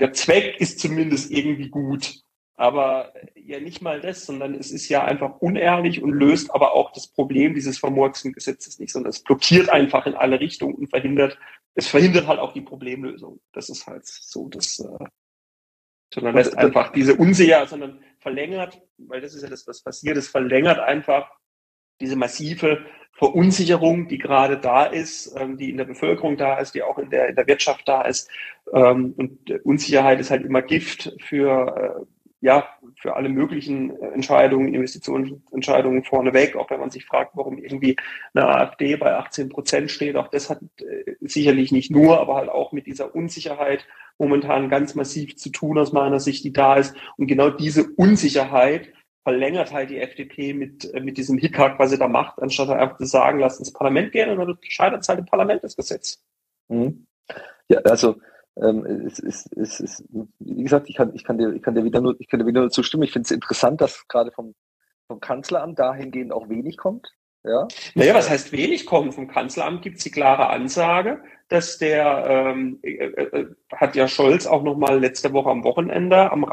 der 0.00 0.12
Zweck 0.14 0.60
ist 0.60 0.80
zumindest 0.80 1.30
irgendwie 1.30 1.68
gut. 1.68 2.24
Aber 2.56 3.14
ja 3.36 3.60
nicht 3.60 3.82
mal 3.82 4.00
das, 4.00 4.26
sondern 4.26 4.54
es 4.54 4.72
ist 4.72 4.88
ja 4.88 5.04
einfach 5.04 5.40
unehrlich 5.40 6.02
und 6.02 6.10
löst 6.10 6.52
aber 6.52 6.74
auch 6.74 6.92
das 6.92 7.06
Problem 7.06 7.54
dieses 7.54 7.78
vermurksten 7.78 8.32
Gesetzes 8.32 8.80
nicht, 8.80 8.92
sondern 8.92 9.10
es 9.10 9.22
blockiert 9.22 9.68
einfach 9.68 10.06
in 10.06 10.14
alle 10.14 10.40
Richtungen 10.40 10.74
und 10.74 10.90
verhindert, 10.90 11.38
es 11.76 11.86
verhindert 11.86 12.26
halt 12.26 12.40
auch 12.40 12.52
die 12.52 12.60
Problemlösung. 12.62 13.38
Das 13.52 13.68
ist 13.68 13.86
halt 13.86 14.06
so 14.06 14.48
das, 14.48 14.80
äh, 14.80 15.04
sondern 16.12 16.34
lässt 16.34 16.56
einfach 16.56 16.92
diese 16.92 17.14
Unsicherheit, 17.14 17.68
sondern 17.68 18.00
verlängert, 18.18 18.80
weil 18.98 19.20
das 19.20 19.34
ist 19.34 19.42
ja 19.42 19.48
das, 19.48 19.66
was 19.66 19.82
passiert, 19.82 20.16
es 20.16 20.28
verlängert 20.28 20.78
einfach 20.78 21.30
diese 22.00 22.16
massive 22.16 22.84
Verunsicherung, 23.12 24.08
die 24.08 24.18
gerade 24.18 24.58
da 24.58 24.84
ist, 24.86 25.34
ähm, 25.38 25.56
die 25.56 25.70
in 25.70 25.76
der 25.76 25.84
Bevölkerung 25.84 26.36
da 26.36 26.58
ist, 26.58 26.74
die 26.74 26.82
auch 26.82 26.98
in 26.98 27.10
der, 27.10 27.28
in 27.28 27.36
der 27.36 27.46
Wirtschaft 27.46 27.86
da 27.86 28.02
ist. 28.02 28.30
Ähm, 28.72 29.14
und 29.16 29.50
Unsicherheit 29.64 30.20
ist 30.20 30.30
halt 30.30 30.44
immer 30.44 30.62
Gift 30.62 31.14
für, 31.20 32.00
äh, 32.00 32.06
ja, 32.40 32.68
für 33.00 33.16
alle 33.16 33.28
möglichen 33.28 33.96
Entscheidungen, 34.00 34.74
Investitionsentscheidungen 34.74 36.04
vorneweg, 36.04 36.56
auch 36.56 36.70
wenn 36.70 36.80
man 36.80 36.90
sich 36.90 37.04
fragt, 37.04 37.36
warum 37.36 37.58
irgendwie 37.58 37.96
eine 38.32 38.48
AfD 38.48 38.96
bei 38.96 39.14
18 39.14 39.50
Prozent 39.50 39.90
steht. 39.90 40.16
Auch 40.16 40.28
das 40.28 40.48
hat 40.48 40.60
äh, 40.78 41.16
sicherlich 41.20 41.70
nicht 41.70 41.90
nur, 41.90 42.18
aber 42.18 42.36
halt 42.36 42.48
auch 42.48 42.72
mit 42.72 42.86
dieser 42.86 43.14
Unsicherheit 43.14 43.86
momentan 44.18 44.70
ganz 44.70 44.94
massiv 44.94 45.36
zu 45.36 45.50
tun 45.50 45.78
aus 45.78 45.92
meiner 45.92 46.20
Sicht, 46.20 46.44
die 46.44 46.52
da 46.52 46.76
ist. 46.76 46.94
Und 47.16 47.26
genau 47.26 47.50
diese 47.50 47.90
Unsicherheit 47.90 48.92
verlängert 49.22 49.72
halt 49.72 49.90
die 49.90 49.98
FDP 49.98 50.54
mit, 50.54 50.92
mit 51.02 51.18
diesem 51.18 51.36
Hickhack, 51.36 51.78
was 51.78 51.90
sie 51.90 51.98
da 51.98 52.08
macht, 52.08 52.40
anstatt 52.40 52.70
einfach 52.70 52.96
zu 52.96 53.04
sagen, 53.04 53.38
lasst 53.38 53.58
ins 53.58 53.72
Parlament 53.72 54.12
gehen 54.12 54.30
und 54.30 54.38
dann 54.38 54.58
scheitert 54.62 55.02
es 55.02 55.08
halt 55.08 55.18
im 55.18 55.26
Parlament 55.26 55.62
das 55.62 55.76
Gesetz. 55.76 56.22
Mhm. 56.68 57.06
Ja, 57.68 57.80
also 57.80 58.16
ähm, 58.56 58.84
es, 59.06 59.18
es, 59.18 59.46
es, 59.56 59.80
es, 59.80 60.04
wie 60.38 60.62
gesagt, 60.62 60.88
ich 60.88 60.96
kann, 60.96 61.14
ich 61.14 61.24
kann 61.24 61.38
dir, 61.38 61.52
ich 61.52 61.62
kann 61.62 61.74
dir 61.74 61.84
wieder 61.84 62.00
nur, 62.00 62.16
ich 62.18 62.28
kann 62.28 62.40
dir 62.40 62.46
wieder 62.46 62.60
nur 62.60 62.70
zustimmen. 62.70 63.04
Ich 63.04 63.12
finde 63.12 63.26
es 63.26 63.30
interessant, 63.30 63.80
dass 63.80 64.06
gerade 64.08 64.32
vom, 64.32 64.54
vom 65.06 65.20
Kanzleramt 65.20 65.78
dahingehend 65.78 66.32
auch 66.32 66.48
wenig 66.48 66.76
kommt. 66.76 67.12
Ja. 67.42 67.68
Naja, 67.94 68.14
was 68.14 68.28
heißt 68.28 68.52
wenig 68.52 68.84
kommen? 68.84 69.12
Vom 69.12 69.28
Kanzleramt 69.28 69.80
gibt 69.82 69.96
es 69.96 70.04
die 70.04 70.10
klare 70.10 70.48
Ansage, 70.48 71.22
dass 71.48 71.78
der, 71.78 72.26
ähm, 72.28 72.78
äh, 72.82 73.06
äh, 73.06 73.46
hat 73.72 73.96
ja 73.96 74.08
Scholz 74.08 74.46
auch 74.46 74.62
nochmal 74.62 75.00
letzte 75.00 75.32
Woche 75.32 75.48
am 75.48 75.64
Wochenende, 75.64 76.30
am 76.30 76.44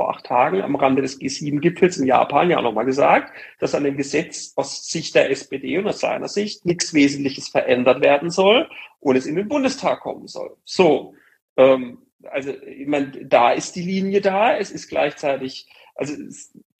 vor 0.00 0.08
acht 0.08 0.24
Tagen 0.24 0.62
am 0.62 0.76
Rande 0.76 1.02
des 1.02 1.20
G7-Gipfels 1.20 1.98
in 1.98 2.06
Japan 2.06 2.48
ja 2.48 2.56
auch 2.56 2.62
nochmal 2.62 2.86
gesagt, 2.86 3.34
dass 3.58 3.74
an 3.74 3.84
dem 3.84 3.98
Gesetz 3.98 4.54
aus 4.56 4.86
Sicht 4.86 5.14
der 5.14 5.30
SPD 5.30 5.76
und 5.76 5.86
aus 5.86 6.00
seiner 6.00 6.28
Sicht 6.28 6.64
nichts 6.64 6.94
Wesentliches 6.94 7.48
verändert 7.50 8.00
werden 8.00 8.30
soll 8.30 8.66
und 9.00 9.16
es 9.16 9.26
in 9.26 9.36
den 9.36 9.48
Bundestag 9.48 10.00
kommen 10.00 10.26
soll. 10.26 10.56
So, 10.64 11.12
ähm, 11.60 11.98
also 12.30 12.50
ich 12.50 12.86
meine, 12.86 13.10
da 13.24 13.52
ist 13.52 13.76
die 13.76 13.82
Linie 13.82 14.20
da. 14.20 14.56
Es 14.56 14.70
ist 14.70 14.88
gleichzeitig, 14.88 15.68
also 15.94 16.14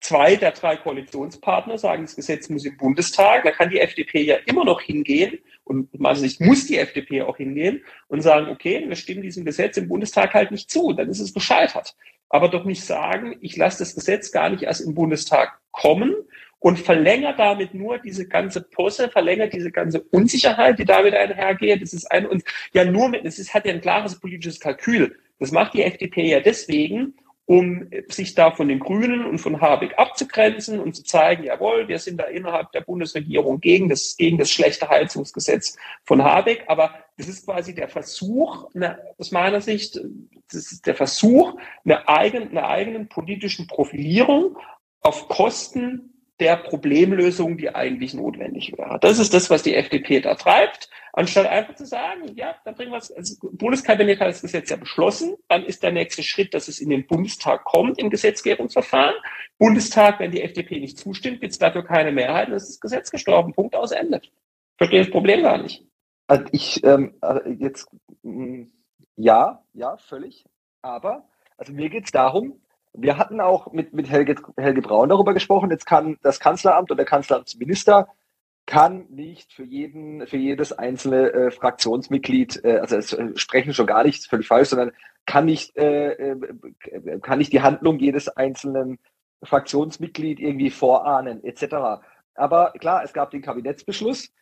zwei 0.01 0.37
der 0.37 0.53
drei 0.53 0.77
Koalitionspartner 0.77 1.79
sagen, 1.79 2.03
das 2.03 2.17
Gesetz 2.17 2.49
muss 2.49 2.65
im 2.65 2.77
Bundestag. 2.77 3.45
Da 3.45 3.51
kann 3.51 3.71
die 3.71 3.81
FDP 3.81 4.23
ja 4.23 4.37
immer 4.47 4.65
noch 4.65 4.81
hingehen 4.81 5.39
und 5.65 5.93
aus 5.93 6.01
meiner 6.01 6.17
Sicht 6.17 6.41
muss 6.41 6.67
die 6.67 6.79
FDP 6.79 7.23
auch 7.23 7.37
hingehen 7.37 7.85
und 8.09 8.23
sagen, 8.23 8.49
okay, 8.49 8.85
wir 8.87 8.97
stimmen 8.97 9.23
diesem 9.23 9.45
Gesetz 9.45 9.77
im 9.77 9.89
Bundestag 9.89 10.35
halt 10.35 10.51
nicht 10.51 10.71
zu, 10.71 10.93
dann 10.93 11.09
ist 11.09 11.21
es 11.21 11.35
gescheitert. 11.35 11.95
Aber 12.29 12.49
doch 12.49 12.65
nicht 12.65 12.85
sagen, 12.85 13.37
ich 13.41 13.57
lasse 13.57 13.81
das 13.81 13.95
Gesetz 13.95 14.31
gar 14.31 14.51
nicht 14.51 14.63
erst 14.63 14.83
im 14.83 14.95
Bundestag 14.95 15.61
kommen 15.73 16.15
und 16.61 16.79
verlängert 16.79 17.39
damit 17.39 17.75
nur 17.75 17.99
diese 17.99 18.29
ganze 18.29 18.61
Posse, 18.61 19.09
verlängert 19.09 19.53
diese 19.53 19.73
ganze 19.73 20.03
Unsicherheit, 20.03 20.79
die 20.79 20.85
damit 20.85 21.15
einhergeht. 21.15 21.83
Das 21.83 21.93
ist 21.93 22.11
ein, 22.13 22.27
und 22.27 22.45
ja 22.73 22.85
nur 22.85 23.09
mit, 23.09 23.25
es 23.25 23.53
hat 23.53 23.67
ja 23.67 23.73
ein 23.73 23.81
klares 23.81 24.21
politisches 24.21 24.61
Kalkül. 24.61 25.19
Das 25.39 25.53
macht 25.53 25.73
die 25.73 25.83
FDP 25.83 26.29
ja 26.29 26.41
deswegen, 26.41 27.15
um 27.47 27.89
sich 28.09 28.35
da 28.35 28.53
von 28.53 28.69
den 28.69 28.79
Grünen 28.79 29.25
und 29.25 29.39
von 29.39 29.61
Habeck 29.61 29.99
abzugrenzen 29.99 30.79
und 30.79 30.95
zu 30.95 31.03
zeigen, 31.03 31.45
jawohl, 31.45 31.89
wir 31.89 31.99
sind 31.99 32.19
da 32.19 32.25
innerhalb 32.25 32.71
der 32.73 32.83
Bundesregierung 32.83 33.59
gegen 33.61 33.89
das, 33.89 34.17
gegen 34.17 34.39
das 34.39 34.51
schlechte 34.51 34.89
Heizungsgesetz 34.89 35.77
von 36.05 36.23
Habeck. 36.23 36.65
Aber 36.69 36.95
das 37.17 37.27
ist 37.27 37.47
quasi 37.47 37.75
der 37.75 37.89
Versuch, 37.89 38.69
eine, 38.75 38.99
aus 39.19 39.33
meiner 39.33 39.63
Sicht, 39.63 39.99
das 40.53 40.71
ist 40.71 40.87
der 40.87 40.95
Versuch 40.95 41.59
einer 41.85 42.09
eigenen, 42.09 42.51
einer 42.51 42.69
eigenen 42.69 43.09
politischen 43.09 43.67
Profilierung 43.67 44.59
auf 45.01 45.27
Kosten 45.29 46.10
der 46.41 46.57
Problemlösung, 46.57 47.57
die 47.57 47.75
eigentlich 47.75 48.15
notwendig 48.15 48.77
wäre. 48.77 48.99
Das 49.01 49.19
ist 49.19 49.35
das, 49.35 49.51
was 49.51 49.63
die 49.63 49.75
FDP 49.75 50.21
da 50.21 50.35
treibt, 50.35 50.91
anstatt 51.13 51.47
einfach 51.47 51.75
zu 51.75 51.87
sagen, 51.87 52.35
ja, 52.35 52.55
dann 52.65 52.75
bringen 52.75 52.91
wir 52.91 52.99
es, 52.99 53.13
also 53.13 53.37
Bundeskabinett 53.53 54.21
hat 54.21 54.29
das 54.29 54.43
Gesetz 54.43 54.71
ja 54.71 54.77
beschlossen, 54.77 55.37
dann 55.49 55.65
ist 55.65 55.83
der 55.83 55.93
nächste 55.93 56.23
Schritt, 56.23 56.55
dass 56.55 56.69
es 56.69 56.81
in 56.81 56.91
den 56.91 57.07
Bundestag 57.07 57.65
kommt 57.65 57.99
im 57.99 58.11
Gesetzgebungsverfahren. 58.11 59.15
Bundestag, 59.59 60.19
wenn 60.19 60.31
die 60.31 60.43
FDP 60.43 60.81
nicht 60.81 60.99
zustimmt, 60.99 61.41
gibt 61.41 61.53
es 61.53 61.59
dafür 61.59 61.85
keine 61.85 62.13
Mehrheit, 62.13 62.49
dann 62.49 62.57
ist 62.57 62.69
das 62.69 62.81
Gesetz 62.81 63.11
gestorben, 63.11 63.53
Punkt 63.53 63.77
aus 63.77 63.93
Ende. 63.93 64.21
Verstehe 64.79 65.01
das 65.01 65.11
Problem 65.11 65.43
gar 65.43 65.63
nicht. 65.63 65.85
Also 66.27 66.45
ich 66.53 66.83
ähm, 66.85 67.15
äh, 67.23 67.51
jetzt 67.59 67.89
mm, 68.23 68.63
ja, 69.17 69.63
ja, 69.75 69.97
völlig. 69.99 70.45
Aber 70.81 71.29
also 71.59 71.73
mir 71.75 71.91
geht 71.91 72.05
es 72.07 72.11
darum, 72.11 72.61
wir 72.93 73.19
hatten 73.19 73.41
auch 73.41 73.73
mit, 73.73 73.93
mit 73.93 74.11
Helge, 74.11 74.37
Helge 74.57 74.83
Braun 74.83 75.09
darüber 75.09 75.35
gesprochen. 75.35 75.71
Jetzt 75.71 75.87
kann 75.87 76.19
das 76.23 76.41
Kanzleramt 76.41 76.91
oder 76.91 76.99
der 76.99 77.07
Kanzleramtsminister 77.07 78.09
kann 78.67 79.07
nicht 79.09 79.53
für 79.53 79.65
jeden, 79.65 80.27
für 80.27 80.37
jedes 80.37 80.73
einzelne 80.73 81.33
äh, 81.33 81.51
Fraktionsmitglied, 81.51 82.65
äh, 82.65 82.79
also 82.79 83.17
äh, 83.17 83.37
sprechen 83.37 83.75
schon 83.75 83.87
gar 83.87 84.05
nicht, 84.05 84.27
völlig 84.27 84.47
falsch, 84.47 84.69
sondern 84.69 84.93
kann 85.27 85.47
nicht, 85.47 85.77
äh, 85.77 86.13
äh, 86.13 87.19
kann 87.21 87.39
nicht 87.39 87.53
die 87.53 87.63
Handlung 87.63 87.99
jedes 87.99 88.29
einzelnen 88.29 88.99
Fraktionsmitglied 89.43 90.39
irgendwie 90.39 90.71
vorahnen, 90.71 91.43
etc. 91.43 92.03
Aber 92.35 92.73
klar, 92.79 93.03
es 93.03 93.13
gab 93.13 93.31
den 93.31 93.43
Kabinettsbeschluss 93.43 94.33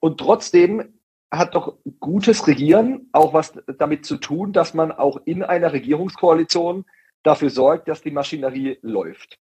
und 0.00 0.18
trotzdem 0.18 0.98
hat 1.30 1.54
doch 1.54 1.78
gutes 2.00 2.46
Regieren 2.46 3.08
auch 3.12 3.32
was 3.32 3.52
damit 3.78 4.04
zu 4.04 4.16
tun, 4.16 4.52
dass 4.52 4.74
man 4.74 4.92
auch 4.92 5.18
in 5.24 5.42
einer 5.42 5.72
Regierungskoalition 5.72 6.84
dafür 7.28 7.50
sorgt, 7.50 7.88
dass 7.88 8.02
die 8.02 8.10
Maschinerie 8.10 8.78
läuft. 8.82 9.38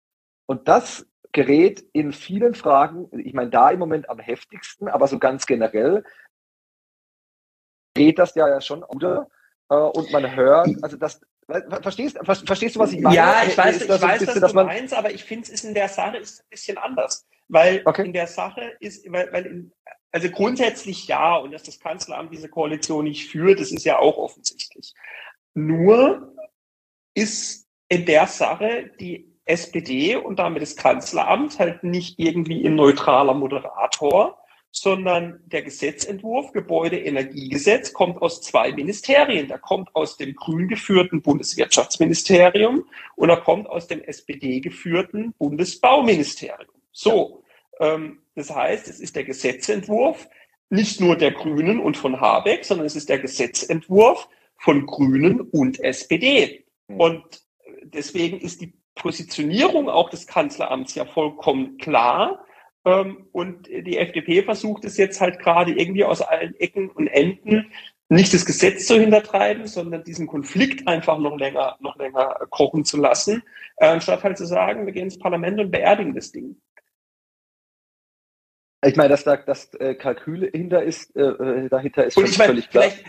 Und 0.45 0.67
das 0.67 1.05
gerät 1.33 1.83
in 1.93 2.13
vielen 2.13 2.55
Fragen, 2.55 3.09
ich 3.11 3.33
meine, 3.33 3.49
da 3.49 3.71
im 3.71 3.79
Moment 3.79 4.09
am 4.09 4.19
heftigsten, 4.19 4.87
aber 4.87 5.07
so 5.07 5.19
ganz 5.19 5.45
generell, 5.45 6.03
geht 7.95 8.19
das 8.19 8.35
ja 8.35 8.59
schon 8.61 8.83
oder 8.83 9.27
äh, 9.69 9.75
und 9.75 10.11
man 10.11 10.35
hört, 10.35 10.69
also 10.81 10.97
das, 10.97 11.21
verstehst, 11.81 12.17
verstehst 12.23 12.75
du, 12.75 12.79
was 12.79 12.93
ich 12.93 13.01
meine? 13.01 13.15
Ja, 13.15 13.43
ich 13.45 13.57
weiß, 13.57 13.81
ich 13.81 13.89
weiß, 13.89 14.19
bisschen, 14.19 14.41
was 14.41 14.53
du 14.53 14.63
meinst, 14.63 14.93
aber 14.93 15.11
ich 15.11 15.23
finde 15.23 15.43
es 15.43 15.49
ist 15.49 15.65
in 15.65 15.73
der 15.73 15.89
Sache 15.89 16.17
ist 16.17 16.41
ein 16.41 16.49
bisschen 16.49 16.77
anders, 16.77 17.27
weil 17.49 17.81
okay. 17.85 18.05
in 18.05 18.13
der 18.13 18.27
Sache 18.27 18.75
ist, 18.79 19.11
weil, 19.11 19.31
weil 19.31 19.45
in, 19.45 19.73
also 20.11 20.29
grundsätzlich 20.29 21.07
ja, 21.07 21.35
und 21.37 21.51
dass 21.51 21.63
das 21.63 21.79
Kanzleramt 21.79 22.31
diese 22.31 22.47
Koalition 22.47 23.05
nicht 23.05 23.29
führt, 23.29 23.59
das 23.59 23.71
ist 23.71 23.83
ja 23.83 23.97
auch 23.99 24.17
offensichtlich. 24.17 24.93
Nur 25.55 26.33
ist 27.15 27.62
in 27.93 28.05
der 28.07 28.25
Sache 28.25 28.89
die 28.99 29.31
SPD 29.45 30.15
und 30.15 30.39
damit 30.39 30.63
das 30.63 30.75
Kanzleramt 30.75 31.59
halt 31.59 31.83
nicht 31.83 32.17
irgendwie 32.17 32.65
ein 32.65 32.75
neutraler 32.75 33.35
Moderator, 33.35 34.39
sondern 34.71 35.41
der 35.45 35.61
Gesetzentwurf 35.61 36.51
Gebäudeenergiegesetz 36.53 37.93
kommt 37.93 38.19
aus 38.19 38.41
zwei 38.41 38.71
Ministerien. 38.71 39.47
Der 39.47 39.59
kommt 39.59 39.95
aus 39.95 40.17
dem 40.17 40.33
grün 40.33 40.67
geführten 40.67 41.21
Bundeswirtschaftsministerium 41.21 42.85
und 43.15 43.29
er 43.29 43.41
kommt 43.41 43.67
aus 43.67 43.85
dem 43.85 44.01
SPD 44.01 44.59
geführten 44.59 45.33
Bundesbauministerium. 45.37 46.73
So, 46.91 47.43
ähm, 47.79 48.23
das 48.33 48.49
heißt, 48.49 48.87
es 48.87 48.99
ist 48.99 49.15
der 49.15 49.25
Gesetzentwurf 49.25 50.27
nicht 50.71 50.99
nur 50.99 51.15
der 51.15 51.31
Grünen 51.31 51.79
und 51.79 51.95
von 51.95 52.19
Habeck, 52.19 52.65
sondern 52.65 52.87
es 52.87 52.95
ist 52.95 53.09
der 53.09 53.19
Gesetzentwurf 53.19 54.27
von 54.57 54.87
Grünen 54.87 55.41
und 55.41 55.79
SPD. 55.79 56.65
Hm. 56.87 56.99
Und 56.99 57.42
deswegen 57.85 58.39
ist 58.39 58.61
die 58.61 58.73
Positionierung 58.95 59.89
auch 59.89 60.09
des 60.09 60.27
Kanzleramts 60.27 60.95
ja 60.95 61.05
vollkommen 61.05 61.77
klar. 61.77 62.45
Ähm, 62.85 63.27
und 63.31 63.67
die 63.67 63.97
FDP 63.97 64.43
versucht 64.43 64.85
es 64.85 64.97
jetzt 64.97 65.21
halt 65.21 65.39
gerade 65.39 65.71
irgendwie 65.71 66.03
aus 66.03 66.21
allen 66.21 66.55
Ecken 66.55 66.89
und 66.89 67.07
Enden 67.07 67.71
nicht 68.09 68.33
das 68.33 68.45
Gesetz 68.45 68.85
zu 68.85 68.99
hintertreiben, 68.99 69.65
sondern 69.65 70.03
diesen 70.03 70.27
Konflikt 70.27 70.87
einfach 70.87 71.17
noch 71.17 71.37
länger, 71.37 71.77
noch 71.79 71.97
länger 71.97 72.45
kochen 72.49 72.85
zu 72.85 72.97
lassen, 72.97 73.43
äh, 73.77 73.87
anstatt 73.87 74.23
halt 74.23 74.37
zu 74.37 74.45
sagen, 74.45 74.85
wir 74.85 74.93
gehen 74.93 75.05
ins 75.05 75.17
Parlament 75.17 75.59
und 75.59 75.71
beerdigen 75.71 76.13
das 76.13 76.31
Ding. 76.31 76.57
Ich 78.85 78.97
meine, 78.97 79.09
dass 79.09 79.23
da 79.23 79.37
das 79.37 79.73
äh, 79.75 79.95
Kalkül 79.95 80.49
hinter 80.51 80.83
ist, 80.83 81.15
äh, 81.15 81.69
dahinter 81.69 82.05
ist 82.05 82.17
und 82.17 82.25
ich 82.25 82.37
meine, 82.37 82.49
völlig 82.51 82.69
klar. 82.69 82.83
Vielleicht, 82.83 83.05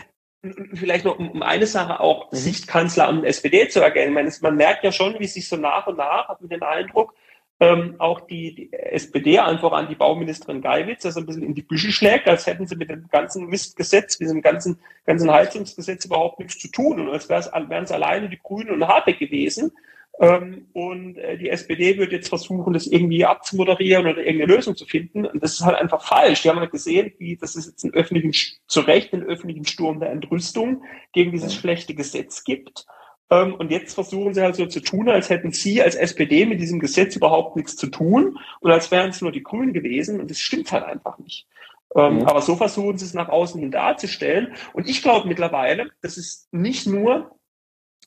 vielleicht 0.73 1.05
noch 1.05 1.19
um 1.19 1.41
eine 1.41 1.67
Sache 1.67 1.99
auch 1.99 2.31
mhm. 2.31 2.35
Sichtkanzler 2.35 3.09
und 3.09 3.23
SPD 3.23 3.67
zu 3.69 3.81
erkennen. 3.81 4.13
Man, 4.13 4.31
man 4.41 4.55
merkt 4.55 4.83
ja 4.83 4.91
schon, 4.91 5.19
wie 5.19 5.27
sich 5.27 5.47
so 5.47 5.55
nach 5.57 5.87
und 5.87 5.97
nach, 5.97 6.27
hat 6.27 6.41
man 6.41 6.49
den 6.49 6.63
Eindruck, 6.63 7.13
ähm, 7.59 7.95
auch 7.99 8.21
die, 8.21 8.53
die 8.53 8.73
SPD 8.73 9.39
einfach 9.39 9.71
an 9.71 9.87
die 9.87 9.95
Bauministerin 9.95 10.61
Geiwitz, 10.61 11.05
also 11.05 11.21
ein 11.21 11.25
bisschen 11.25 11.43
in 11.43 11.55
die 11.55 11.61
Büsche 11.61 11.91
schlägt, 11.91 12.27
als 12.27 12.47
hätten 12.47 12.67
sie 12.67 12.75
mit 12.75 12.89
dem 12.89 13.07
ganzen 13.07 13.47
Mistgesetz, 13.47 14.17
diesem 14.17 14.41
ganzen, 14.41 14.79
ganzen 15.05 15.31
Heizungsgesetz 15.31 16.03
überhaupt 16.03 16.39
nichts 16.39 16.59
zu 16.59 16.67
tun 16.67 16.99
und 16.99 17.09
als 17.09 17.29
wären 17.29 17.83
es 17.83 17.91
alleine 17.91 18.27
die 18.27 18.39
Grünen 18.41 18.71
und 18.71 18.87
Habeck 18.87 19.19
gewesen. 19.19 19.71
Ähm, 20.19 20.67
und 20.73 21.17
äh, 21.17 21.37
die 21.37 21.49
SPD 21.49 21.97
wird 21.97 22.13
jetzt 22.13 22.29
versuchen, 22.29 22.73
das 22.73 22.87
irgendwie 22.87 23.25
abzumoderieren 23.25 24.07
oder 24.07 24.19
irgendeine 24.19 24.53
Lösung 24.53 24.75
zu 24.75 24.85
finden. 24.85 25.25
Und 25.25 25.43
das 25.43 25.53
ist 25.53 25.65
halt 25.65 25.75
einfach 25.75 26.01
falsch. 26.05 26.41
Die 26.41 26.49
haben 26.49 26.59
halt 26.59 26.71
gesehen, 26.71 27.11
wie 27.17 27.35
das 27.35 27.55
ist 27.55 27.67
jetzt 27.67 27.83
einen 27.83 27.93
öffentlichen, 27.93 28.33
zu 28.67 28.79
Recht 28.81 29.13
einen 29.13 29.23
öffentlichen 29.23 29.65
Sturm 29.65 29.99
der 29.99 30.11
Entrüstung 30.11 30.83
gegen 31.11 31.31
dieses 31.31 31.53
schlechte 31.53 31.95
Gesetz 31.95 32.45
gibt. 32.45 32.85
Ähm, 33.29 33.55
und 33.55 33.71
jetzt 33.71 33.93
versuchen 33.93 34.33
sie 34.33 34.41
halt 34.41 34.55
so 34.55 34.67
zu 34.67 34.79
tun, 34.79 35.09
als 35.09 35.29
hätten 35.29 35.51
sie 35.51 35.81
als 35.81 35.95
SPD 35.95 36.45
mit 36.45 36.61
diesem 36.61 36.79
Gesetz 36.79 37.15
überhaupt 37.15 37.57
nichts 37.57 37.75
zu 37.75 37.87
tun 37.87 38.37
und 38.61 38.71
als 38.71 38.91
wären 38.91 39.09
es 39.09 39.21
nur 39.21 39.31
die 39.31 39.43
Grünen 39.43 39.73
gewesen. 39.73 40.21
Und 40.21 40.31
das 40.31 40.39
stimmt 40.39 40.71
halt 40.71 40.85
einfach 40.85 41.17
nicht. 41.17 41.47
Ähm, 41.93 42.19
mhm. 42.19 42.23
Aber 42.23 42.41
so 42.41 42.55
versuchen 42.55 42.97
sie 42.97 43.05
es 43.05 43.13
nach 43.13 43.29
außen 43.29 43.59
hin 43.59 43.71
darzustellen. 43.71 44.53
Und 44.71 44.87
ich 44.87 45.01
glaube 45.01 45.27
mittlerweile, 45.27 45.89
das 46.01 46.17
ist 46.17 46.47
nicht 46.53 46.87
nur 46.87 47.35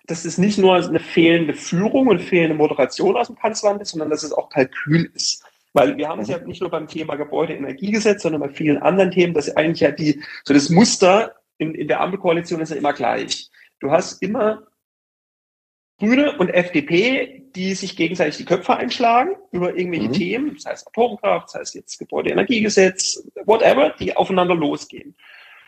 dass 0.09 0.25
es 0.25 0.39
nicht 0.39 0.59
nur 0.59 0.75
eine 0.75 1.01
fehlende 1.01 1.55
Führung 1.55 2.09
und 2.09 2.21
fehlende 2.21 2.57
Moderation 2.57 3.17
aus 3.17 3.29
dem 3.29 3.37
Kanzleramt 3.37 3.83
ist, 3.83 3.91
sondern 3.91 4.11
dass 4.11 4.23
es 4.23 4.33
auch 4.33 4.49
Kalkül 4.49 5.11
ist. 5.15 5.45
Weil 5.75 5.99
wir 5.99 6.09
haben 6.09 6.21
es 6.23 6.29
ja 6.29 6.39
nicht 6.39 6.63
nur 6.63 6.71
beim 6.71 6.89
Thema 6.89 7.17
Gebäudeenergiegesetz, 7.17 8.23
sondern 8.23 8.41
bei 8.41 8.49
vielen 8.49 8.79
anderen 8.79 9.11
Themen, 9.11 9.35
dass 9.35 9.55
eigentlich 9.55 9.81
ja 9.81 9.91
die, 9.91 10.23
so 10.45 10.55
das 10.55 10.71
Muster 10.71 11.35
in, 11.59 11.75
in 11.75 11.89
der 11.89 12.01
Ampelkoalition 12.01 12.61
ist 12.61 12.71
ja 12.71 12.77
immer 12.77 12.95
gleich. 12.95 13.51
Du 13.81 13.91
hast 13.91 14.23
immer 14.23 14.67
Grüne 15.99 16.39
und 16.39 16.49
FDP, 16.49 17.45
die 17.55 17.75
sich 17.75 17.95
gegenseitig 17.95 18.39
die 18.39 18.45
Köpfe 18.47 18.77
einschlagen 18.77 19.33
über 19.53 19.77
irgendwelche 19.77 20.09
mhm. 20.09 20.13
Themen, 20.13 20.55
das 20.55 20.65
heißt 20.65 20.89
Atomkraft, 20.89 21.49
das 21.49 21.55
heißt 21.61 21.75
jetzt 21.75 21.99
Gebäudeenergiegesetz, 21.99 23.25
whatever, 23.45 23.95
die 23.99 24.17
aufeinander 24.17 24.55
losgehen. 24.55 25.15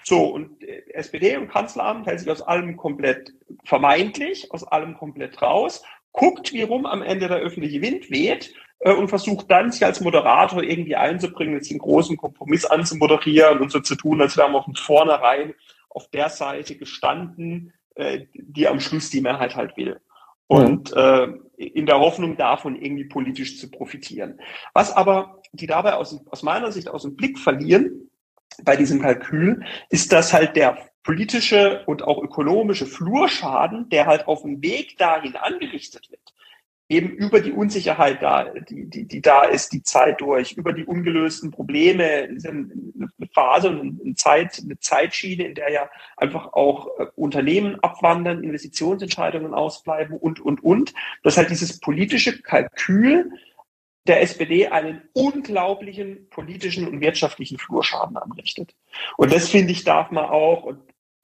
So, 0.04 0.24
und 0.26 0.62
SPD 0.62 1.36
und 1.36 1.48
Kanzleramt 1.48 2.06
hält 2.06 2.20
sich 2.20 2.30
aus 2.30 2.42
allem 2.42 2.76
komplett 2.76 3.32
vermeintlich, 3.64 4.50
aus 4.52 4.64
allem 4.64 4.96
komplett 4.96 5.40
raus, 5.42 5.82
guckt, 6.12 6.52
wie 6.52 6.62
rum 6.62 6.86
am 6.86 7.02
Ende 7.02 7.28
der 7.28 7.38
öffentliche 7.38 7.82
Wind 7.82 8.10
weht 8.10 8.54
äh, 8.80 8.92
und 8.92 9.08
versucht 9.08 9.50
dann, 9.50 9.70
sich 9.70 9.84
als 9.84 10.00
Moderator 10.00 10.62
irgendwie 10.62 10.96
einzubringen, 10.96 11.54
jetzt 11.54 11.70
den 11.70 11.78
großen 11.78 12.16
Kompromiss 12.16 12.64
anzumoderieren 12.64 13.60
und 13.60 13.70
so 13.70 13.80
zu 13.80 13.94
tun, 13.94 14.20
als 14.20 14.36
wären 14.36 14.52
wir 14.52 14.62
von 14.62 14.74
vornherein 14.74 15.54
auf 15.88 16.08
der 16.08 16.28
Seite 16.28 16.76
gestanden, 16.76 17.72
äh, 17.94 18.26
die 18.34 18.68
am 18.68 18.80
Schluss 18.80 19.10
die 19.10 19.20
Mehrheit 19.20 19.56
halt 19.56 19.76
will. 19.76 20.00
Und 20.46 20.92
äh, 20.94 21.28
in 21.56 21.86
der 21.86 22.00
Hoffnung 22.00 22.36
davon 22.36 22.74
irgendwie 22.74 23.04
politisch 23.04 23.60
zu 23.60 23.70
profitieren. 23.70 24.40
Was 24.72 24.92
aber 24.92 25.40
die 25.52 25.68
dabei 25.68 25.94
aus, 25.94 26.20
aus 26.28 26.42
meiner 26.42 26.72
Sicht 26.72 26.88
aus 26.88 27.02
dem 27.02 27.14
Blick 27.14 27.38
verlieren 27.38 28.09
bei 28.62 28.76
diesem 28.76 29.00
Kalkül, 29.00 29.64
ist, 29.88 30.12
dass 30.12 30.32
halt 30.32 30.56
der 30.56 30.78
politische 31.02 31.82
und 31.86 32.02
auch 32.02 32.22
ökonomische 32.22 32.86
Flurschaden, 32.86 33.88
der 33.88 34.06
halt 34.06 34.28
auf 34.28 34.42
dem 34.42 34.62
Weg 34.62 34.98
dahin 34.98 35.36
angerichtet 35.36 36.10
wird, 36.10 36.34
eben 36.90 37.10
über 37.10 37.40
die 37.40 37.52
Unsicherheit 37.52 38.20
da, 38.20 38.44
die, 38.44 38.90
die, 38.90 39.06
die 39.06 39.22
da 39.22 39.44
ist, 39.44 39.72
die 39.72 39.82
Zeit 39.82 40.20
durch, 40.20 40.52
über 40.52 40.72
die 40.72 40.84
ungelösten 40.84 41.52
Probleme, 41.52 42.04
eine 42.04 43.08
Phase 43.32 43.70
und 43.70 44.00
eine 44.04 44.14
Zeit, 44.16 44.60
eine 44.62 44.78
Zeitschiene, 44.78 45.44
in 45.44 45.54
der 45.54 45.70
ja 45.70 45.90
einfach 46.16 46.52
auch 46.52 46.88
äh, 46.98 47.06
Unternehmen 47.14 47.78
abwandern, 47.80 48.42
Investitionsentscheidungen 48.42 49.54
ausbleiben 49.54 50.16
und, 50.16 50.40
und, 50.40 50.62
und. 50.64 50.92
Das 51.22 51.36
halt 51.36 51.50
dieses 51.50 51.78
politische 51.78 52.42
Kalkül 52.42 53.30
der 54.06 54.22
SPD 54.22 54.68
einen 54.68 55.02
unglaublichen 55.12 56.28
politischen 56.30 56.88
und 56.88 57.00
wirtschaftlichen 57.00 57.58
Flurschaden 57.58 58.16
anrichtet. 58.16 58.74
Und 59.16 59.32
das 59.32 59.48
finde 59.48 59.72
ich 59.72 59.84
darf 59.84 60.10
man 60.10 60.24
auch, 60.24 60.64
und 60.64 60.80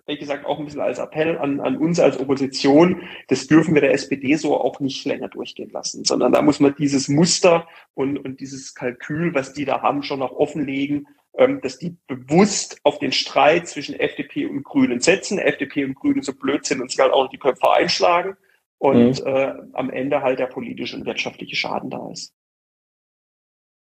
wie 0.06 0.18
gesagt, 0.18 0.46
auch 0.46 0.58
ein 0.58 0.64
bisschen 0.66 0.80
als 0.80 0.98
Appell 0.98 1.36
an, 1.38 1.60
an 1.60 1.76
uns 1.76 1.98
als 1.98 2.18
Opposition, 2.20 3.02
das 3.28 3.48
dürfen 3.48 3.74
wir 3.74 3.80
der 3.80 3.92
SPD 3.92 4.36
so 4.36 4.56
auch 4.56 4.78
nicht 4.78 5.04
länger 5.04 5.28
durchgehen 5.28 5.70
lassen, 5.70 6.04
sondern 6.04 6.32
da 6.32 6.42
muss 6.42 6.60
man 6.60 6.74
dieses 6.78 7.08
Muster 7.08 7.66
und, 7.94 8.18
und 8.18 8.40
dieses 8.40 8.74
Kalkül, 8.74 9.34
was 9.34 9.52
die 9.52 9.64
da 9.64 9.82
haben, 9.82 10.02
schon 10.02 10.20
noch 10.20 10.32
offenlegen, 10.32 11.08
ähm, 11.36 11.60
dass 11.60 11.78
die 11.78 11.96
bewusst 12.06 12.78
auf 12.84 12.98
den 12.98 13.12
Streit 13.12 13.68
zwischen 13.68 13.98
FDP 13.98 14.46
und 14.46 14.62
Grünen 14.62 15.00
setzen, 15.00 15.38
FDP 15.38 15.84
und 15.84 15.94
Grünen 15.94 16.22
so 16.22 16.34
blöd 16.34 16.64
sind 16.64 16.80
und 16.80 16.90
sich 16.90 17.00
halt 17.00 17.12
auch 17.12 17.28
die 17.28 17.38
Köpfe 17.38 17.72
einschlagen 17.72 18.36
und 18.78 19.20
mhm. 19.20 19.26
äh, 19.26 19.54
am 19.72 19.90
Ende 19.90 20.22
halt 20.22 20.38
der 20.38 20.46
politische 20.46 20.96
und 20.96 21.06
wirtschaftliche 21.06 21.56
Schaden 21.56 21.90
da 21.90 22.10
ist. 22.10 22.32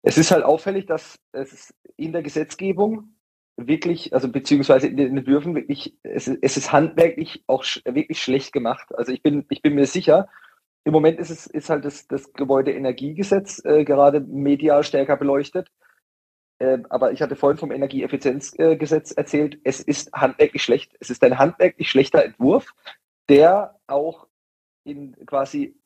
Es 0.04 0.18
ist 0.18 0.32
halt 0.32 0.44
auffällig, 0.44 0.86
dass 0.86 1.18
es 1.32 1.74
in 1.96 2.12
der 2.12 2.22
Gesetzgebung 2.22 3.16
wirklich, 3.56 4.14
also 4.14 4.30
beziehungsweise 4.30 4.88
in 4.88 4.98
den 4.98 5.18
Entwürfen 5.18 5.56
wirklich, 5.56 5.98
es, 6.04 6.28
es 6.28 6.58
ist 6.58 6.72
handwerklich 6.72 7.44
auch 7.48 7.64
sch 7.64 7.82
wirklich 7.86 8.22
schlecht 8.22 8.52
gemacht. 8.52 8.94
Also 8.96 9.12
ich 9.12 9.24
bin, 9.24 9.46
ich 9.50 9.62
bin 9.62 9.76
mir 9.76 9.86
sicher, 9.86 10.28
im 10.84 10.92
Moment 10.92 11.20
ist 11.20 11.30
es 11.30 11.48
ist 11.48 11.70
halt 11.70 11.86
das, 11.86 12.08
das 12.08 12.34
Gebäudeenergiegesetz 12.34 13.64
äh, 13.64 13.86
gerade 13.86 14.20
medial 14.20 14.84
stärker 14.84 15.16
beleuchtet. 15.16 15.70
Äh, 16.60 16.80
aber 16.90 17.14
ich 17.14 17.22
hatte 17.22 17.38
vorhin 17.38 17.58
vom 17.58 17.72
Energieeffizienzgesetz 17.72 19.12
äh, 19.12 19.16
erzählt, 19.16 19.60
es 19.64 19.80
ist 19.80 20.12
handwerklich 20.14 20.64
schlecht. 20.64 20.96
Es 21.00 21.10
ist 21.10 21.24
ein 21.24 21.38
handwerklich 21.38 21.90
schlechter 21.90 22.26
Entwurf, 22.26 22.74
der 23.30 23.80
auch 23.88 24.28
in 24.84 25.16
quasi 25.26 25.78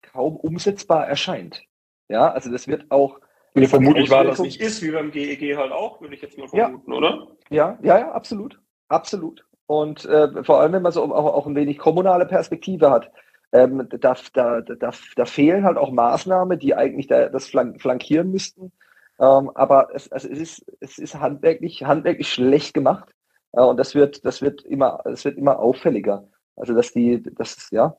kaum 0.00 0.36
umsetzbar 0.36 1.06
erscheint. 1.06 1.62
Ja, 2.08 2.30
also 2.30 2.50
das 2.50 2.68
wird 2.68 2.90
auch 2.90 3.20
Nee, 3.56 3.68
vermutlich 3.68 4.10
war 4.10 4.24
das 4.24 4.40
nicht 4.40 4.60
ist, 4.60 4.82
wie 4.82 4.90
beim 4.90 5.12
GEG 5.12 5.42
e 5.42 5.56
halt 5.56 5.70
auch, 5.70 6.00
würde 6.00 6.14
ich 6.14 6.22
jetzt 6.22 6.36
mal 6.36 6.48
vermuten, 6.48 6.90
ja. 6.90 6.96
oder? 6.96 7.28
Ja, 7.50 7.78
ja, 7.82 7.98
ja, 8.00 8.12
absolut. 8.12 8.60
Absolut. 8.88 9.44
Und 9.66 10.04
äh, 10.06 10.42
vor 10.42 10.60
allem, 10.60 10.72
wenn 10.72 10.82
man 10.82 10.90
so 10.90 11.02
auch, 11.04 11.34
auch 11.34 11.46
ein 11.46 11.54
wenig 11.54 11.78
kommunale 11.78 12.26
Perspektive 12.26 12.90
hat, 12.90 13.12
ähm, 13.52 13.88
da, 13.88 14.16
da, 14.32 14.60
da, 14.60 14.90
da 15.16 15.24
fehlen 15.24 15.64
halt 15.64 15.76
auch 15.76 15.92
Maßnahmen, 15.92 16.58
die 16.58 16.74
eigentlich 16.74 17.06
da, 17.06 17.28
das 17.28 17.46
flankieren 17.46 18.32
müssten. 18.32 18.72
Ähm, 19.20 19.50
aber 19.54 19.90
es, 19.94 20.10
also 20.10 20.28
es, 20.28 20.40
ist, 20.40 20.66
es 20.80 20.98
ist 20.98 21.14
handwerklich, 21.14 21.84
handwerklich 21.84 22.32
schlecht 22.32 22.74
gemacht. 22.74 23.14
Äh, 23.52 23.62
und 23.62 23.76
das 23.76 23.94
wird, 23.94 24.24
das 24.24 24.42
wird 24.42 24.62
immer, 24.62 25.00
das 25.04 25.24
wird 25.24 25.38
immer 25.38 25.60
auffälliger. 25.60 26.28
Also 26.56 26.74
dass 26.74 26.92
die, 26.92 27.22
dass 27.22 27.68
ja 27.70 27.96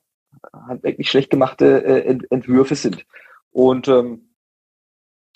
handwerklich 0.52 1.10
schlecht 1.10 1.30
gemachte 1.30 1.82
äh, 1.84 2.06
Ent 2.06 2.30
Entwürfe 2.30 2.74
sind. 2.74 3.06
Und 3.56 3.88
ähm, 3.88 4.28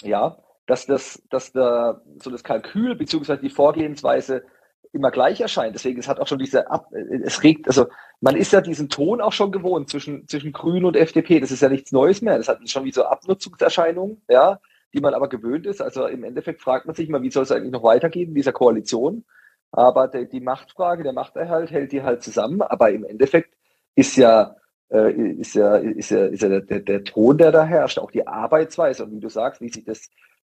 ja, 0.03 0.37
dass 0.67 0.85
das, 0.85 1.23
dass 1.31 1.53
da 1.53 2.03
so 2.23 2.29
das 2.29 2.45
Kalkül 2.45 2.95
beziehungsweise 2.95 3.41
die 3.41 3.49
Vorgehensweise 3.49 4.45
immer 4.93 5.11
gleich 5.11 5.41
erscheint. 5.41 5.75
Deswegen, 5.75 5.99
es 5.99 6.07
hat 6.07 6.21
auch 6.21 6.27
schon 6.27 6.39
diese 6.39 6.71
Ab 6.71 6.93
es 6.93 7.43
regt, 7.43 7.67
also 7.67 7.87
man 8.21 8.37
ist 8.37 8.53
ja 8.53 8.61
diesen 8.61 8.91
Ton 8.91 9.23
auch 9.23 9.33
schon 9.33 9.53
gewohnt 9.53 9.89
zwischen, 9.89 10.29
zwischen 10.29 10.53
Grün 10.53 10.85
und 10.85 10.99
FDP. 10.99 11.41
Das 11.41 11.51
ist 11.51 11.63
ja 11.63 11.71
nichts 11.71 11.93
Neues 11.93 12.21
mehr. 12.21 12.37
Das 12.37 12.49
hat 12.49 12.59
schon 12.69 12.85
wie 12.85 12.93
so 12.93 13.05
Abnutzungserscheinungen, 13.05 14.21
ja, 14.29 14.61
die 14.93 15.01
man 15.01 15.15
aber 15.15 15.31
gewöhnt 15.31 15.65
ist. 15.65 15.81
Also 15.81 16.05
im 16.07 16.23
Endeffekt 16.23 16.61
fragt 16.61 16.85
man 16.85 16.95
sich 16.95 17.09
mal, 17.09 17.23
wie 17.23 17.31
soll 17.31 17.45
es 17.45 17.53
eigentlich 17.53 17.73
noch 17.73 17.85
weitergehen 17.85 18.29
in 18.29 18.35
dieser 18.35 18.53
Koalition? 18.53 19.25
Aber 19.73 20.09
die, 20.09 20.29
die 20.29 20.41
Machtfrage, 20.41 21.05
der 21.05 21.15
Machterhalt 21.15 21.71
hält 21.71 21.93
die 21.93 22.03
halt 22.03 22.23
zusammen. 22.23 22.61
Aber 22.61 22.91
im 22.91 23.05
Endeffekt 23.05 23.57
ist 23.95 24.17
ja 24.17 24.57
äh, 24.91 25.13
ist 25.13 25.55
ja, 25.55 25.77
ist 25.77 26.11
ja, 26.11 26.27
ist 26.27 26.43
ja 26.43 26.49
der, 26.49 26.61
der, 26.63 26.81
der 26.81 27.05
Ton, 27.05 27.39
der 27.39 27.53
da 27.53 27.65
herrscht, 27.65 27.99
auch 27.99 28.11
die 28.11 28.27
Arbeitsweise 28.27 29.05
und 29.05 29.13
wie 29.13 29.21
du 29.21 29.29
sagst, 29.29 29.61
wie 29.61 29.69
sich 29.69 29.85
das, 29.85 30.09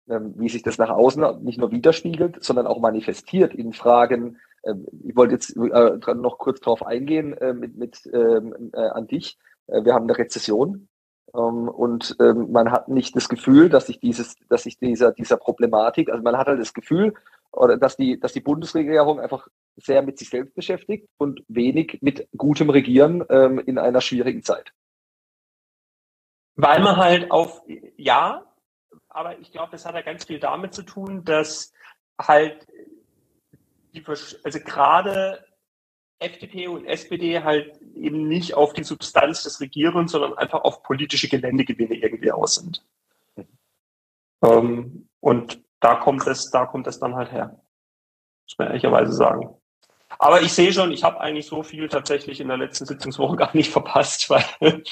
ähm, 0.10 0.34
wie 0.38 0.50
sich 0.50 0.64
das 0.64 0.78
nach 0.78 0.90
außen 0.90 1.44
nicht 1.44 1.60
nur 1.60 1.72
widerspiegelt, 1.72 2.44
sondern 2.44 2.68
auch 2.68 2.80
manifestiert 2.80 3.54
in 3.54 3.74
Fragen. 3.74 4.38
Ähm, 4.64 4.86
ich 5.04 5.16
wollte 5.16 5.36
jetzt 5.36 5.56
äh, 5.56 6.16
noch 6.16 6.38
kurz 6.38 6.60
darauf 6.60 6.86
eingehen 6.86 7.34
äh, 7.38 7.54
mit, 7.54 7.78
mit 7.78 8.10
ähm, 8.14 8.72
äh, 8.74 8.80
an 8.80 9.08
dich. 9.08 9.38
Äh, 9.68 9.86
wir 9.86 9.94
haben 9.94 10.04
eine 10.04 10.18
Rezession 10.18 10.88
ähm, 11.34 11.68
und 11.70 12.16
ähm, 12.20 12.52
man 12.52 12.72
hat 12.72 12.90
nicht 12.90 13.16
das 13.16 13.30
Gefühl, 13.30 13.70
dass 13.70 13.88
sich 13.88 14.00
dieses, 14.00 14.36
dass 14.50 14.64
sich 14.64 14.78
dieser 14.78 15.12
dieser 15.12 15.38
Problematik, 15.38 16.10
also 16.10 16.24
man 16.24 16.38
hat 16.38 16.48
halt 16.48 16.60
das 16.60 16.74
Gefühl, 16.74 17.14
oder 17.56 17.78
dass 17.78 17.96
die, 17.98 18.20
dass 18.20 18.34
die 18.34 18.42
Bundesregierung 18.42 19.20
einfach 19.20 19.48
sehr 19.76 20.02
mit 20.02 20.18
sich 20.18 20.30
selbst 20.30 20.56
beschäftigt 20.56 21.08
und 21.18 21.44
wenig 21.48 22.00
mit 22.02 22.28
gutem 22.36 22.70
Regieren 22.70 23.24
ähm, 23.30 23.60
in 23.60 23.78
einer 23.78 24.02
schwierigen 24.02 24.44
Zeit. 24.44 24.74
Weil 26.56 26.82
man 26.82 26.98
halt 26.98 27.32
auf, 27.32 27.62
ja, 27.98 28.46
aber 29.10 29.40
ich 29.40 29.52
glaube, 29.52 29.72
das 29.72 29.86
hat 29.86 29.96
ja 29.96 30.02
ganz 30.02 30.26
viel 30.26 30.40
damit 30.40 30.74
zu 30.74 30.84
tun, 30.84 31.26
dass 31.26 31.74
halt 32.20 32.66
die, 33.94 34.04
also 34.06 34.60
gerade 34.60 35.46
FDP 36.20 36.68
und 36.68 36.86
SPD 36.86 37.42
halt 37.44 37.78
eben 37.94 38.28
nicht 38.28 38.54
auf 38.54 38.74
die 38.74 38.84
Substanz 38.84 39.44
des 39.44 39.60
Regierens, 39.60 40.12
sondern 40.12 40.38
einfach 40.38 40.62
auf 40.62 40.82
politische 40.84 41.28
Geländegewinne 41.28 41.96
irgendwie 41.96 42.32
aus 42.32 42.56
sind. 42.56 42.86
Mhm. 43.36 43.48
Ähm, 44.42 45.10
und 45.20 45.65
da 45.86 45.94
kommt 45.94 46.26
es, 46.26 46.50
da 46.50 46.66
kommt 46.66 46.88
es 46.88 47.00
dann 47.00 47.16
halt 47.16 47.32
her. 47.32 47.62
Muss 48.48 48.58
man 48.58 48.70
ehrlicherweise 48.70 49.14
sagen. 49.14 49.56
Aber 50.18 50.42
ich 50.42 50.52
sehe 50.52 50.74
schon, 50.74 50.92
ich 50.92 51.04
habe 51.04 51.20
eigentlich 51.20 51.46
so 51.46 51.62
viel 51.62 51.88
tatsächlich 51.90 52.40
in 52.40 52.48
der 52.48 52.58
letzten 52.58 52.86
Sitzungswoche 52.86 53.36
gar 53.38 53.56
nicht 53.56 53.72
verpasst, 53.72 54.28
weil 54.32 54.44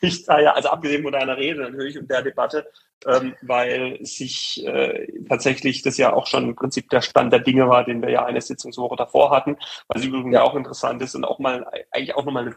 ich 0.00 0.24
da 0.24 0.40
ja, 0.40 0.52
also 0.52 0.70
abgesehen 0.70 1.02
von 1.02 1.12
deiner 1.12 1.36
Rede 1.36 1.60
natürlich 1.60 1.98
und 1.98 2.10
der 2.10 2.22
Debatte, 2.22 2.66
ähm, 3.06 3.34
weil 3.42 3.98
sich 4.02 4.64
äh, 4.66 5.08
tatsächlich 5.28 5.82
das 5.82 5.98
ja 5.98 6.14
auch 6.14 6.26
schon 6.26 6.48
im 6.48 6.56
Prinzip 6.56 6.88
der 6.88 7.02
Stand 7.02 7.34
der 7.34 7.40
Dinge 7.40 7.68
war, 7.68 7.84
den 7.84 8.00
wir 8.00 8.10
ja 8.10 8.24
eine 8.24 8.40
Sitzungswoche 8.40 8.96
davor 8.96 9.30
hatten, 9.32 9.58
was 9.88 10.02
übrigens 10.02 10.32
ja 10.32 10.42
auch 10.42 10.54
interessant 10.54 11.02
ist 11.02 11.14
und 11.14 11.24
auch 11.24 11.38
mal 11.38 11.66
eigentlich 11.90 12.14
auch 12.14 12.24
nochmal 12.24 12.46
eine 12.46 12.56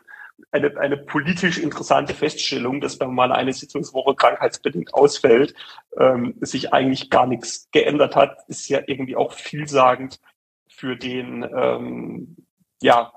eine, 0.52 0.78
eine 0.78 0.98
politisch 0.98 1.58
interessante 1.58 2.14
Feststellung, 2.14 2.82
dass 2.82 3.00
wenn 3.00 3.08
man 3.08 3.30
mal 3.30 3.32
eine 3.32 3.54
Sitzungswoche 3.54 4.16
krankheitsbedingt 4.16 4.94
ausfällt, 4.94 5.54
ähm, 5.98 6.36
sich 6.42 6.74
eigentlich 6.74 7.10
gar 7.10 7.28
nichts 7.28 7.70
geändert 7.72 8.16
hat, 8.16 8.38
ist 8.48 8.68
ja 8.70 8.82
irgendwie 8.86 9.16
auch 9.16 9.34
vielsagend 9.34 10.20
für 10.68 10.96
den 10.96 11.44
ähm, 11.56 12.36
ja 12.82 13.14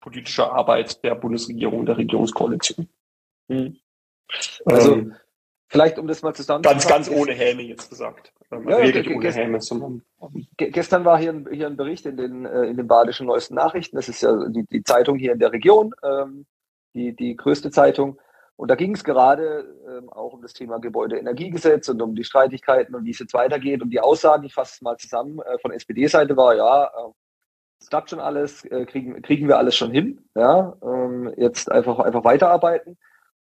politische 0.00 0.50
Arbeit 0.50 1.02
der 1.04 1.14
Bundesregierung, 1.14 1.84
der 1.84 1.98
Regierungskoalition. 1.98 2.88
Hm. 3.48 3.76
Also 4.64 4.94
ähm, 4.94 5.14
vielleicht 5.68 5.98
um 5.98 6.06
das 6.06 6.22
mal 6.22 6.34
zusammenzufassen. 6.34 6.88
Ganz, 6.88 7.08
ganz 7.08 7.18
ohne 7.18 7.32
Häme 7.32 7.62
jetzt 7.62 7.88
gesagt. 7.90 8.32
Ja, 8.50 8.80
ja, 8.82 9.14
ohne 9.14 9.32
Häme, 9.32 9.60
sondern 9.60 10.02
gestern 10.56 11.04
war 11.04 11.18
hier 11.18 11.32
ein, 11.32 11.48
hier 11.52 11.66
ein 11.66 11.76
Bericht 11.76 12.06
in 12.06 12.16
den, 12.16 12.46
äh, 12.46 12.64
in 12.64 12.76
den 12.76 12.86
badischen 12.86 13.26
neuesten 13.26 13.54
Nachrichten. 13.54 13.96
Das 13.96 14.08
ist 14.08 14.22
ja 14.22 14.48
die, 14.48 14.64
die 14.64 14.82
Zeitung 14.82 15.16
hier 15.16 15.32
in 15.32 15.38
der 15.38 15.52
Region, 15.52 15.94
ähm, 16.02 16.46
die, 16.94 17.14
die 17.14 17.36
größte 17.36 17.70
Zeitung. 17.70 18.18
Und 18.56 18.68
da 18.68 18.74
ging 18.74 18.94
es 18.94 19.04
gerade 19.04 19.72
ähm, 19.86 20.10
auch 20.10 20.32
um 20.32 20.42
das 20.42 20.52
Thema 20.52 20.80
Gebäudeenergiegesetz 20.80 21.88
und 21.90 22.02
um 22.02 22.16
die 22.16 22.24
Streitigkeiten 22.24 22.94
und 22.94 23.04
wie 23.04 23.10
es 23.10 23.18
jetzt 23.18 23.34
weitergeht. 23.34 23.82
Und 23.82 23.90
die 23.90 24.00
Aussagen, 24.00 24.44
ich 24.44 24.54
fasse 24.54 24.72
es 24.74 24.82
mal 24.82 24.96
zusammen, 24.96 25.38
äh, 25.40 25.58
von 25.58 25.70
SPD-Seite 25.70 26.36
war, 26.36 26.56
ja, 26.56 26.86
äh, 26.86 27.12
klappt 27.88 28.10
schon 28.10 28.18
alles, 28.18 28.64
äh, 28.64 28.84
kriegen, 28.86 29.22
kriegen 29.22 29.46
wir 29.46 29.58
alles 29.58 29.76
schon 29.76 29.92
hin. 29.92 30.24
Ja, 30.34 30.76
ähm, 30.82 31.32
jetzt 31.36 31.70
einfach, 31.70 32.00
einfach 32.00 32.24
weiterarbeiten. 32.24 32.98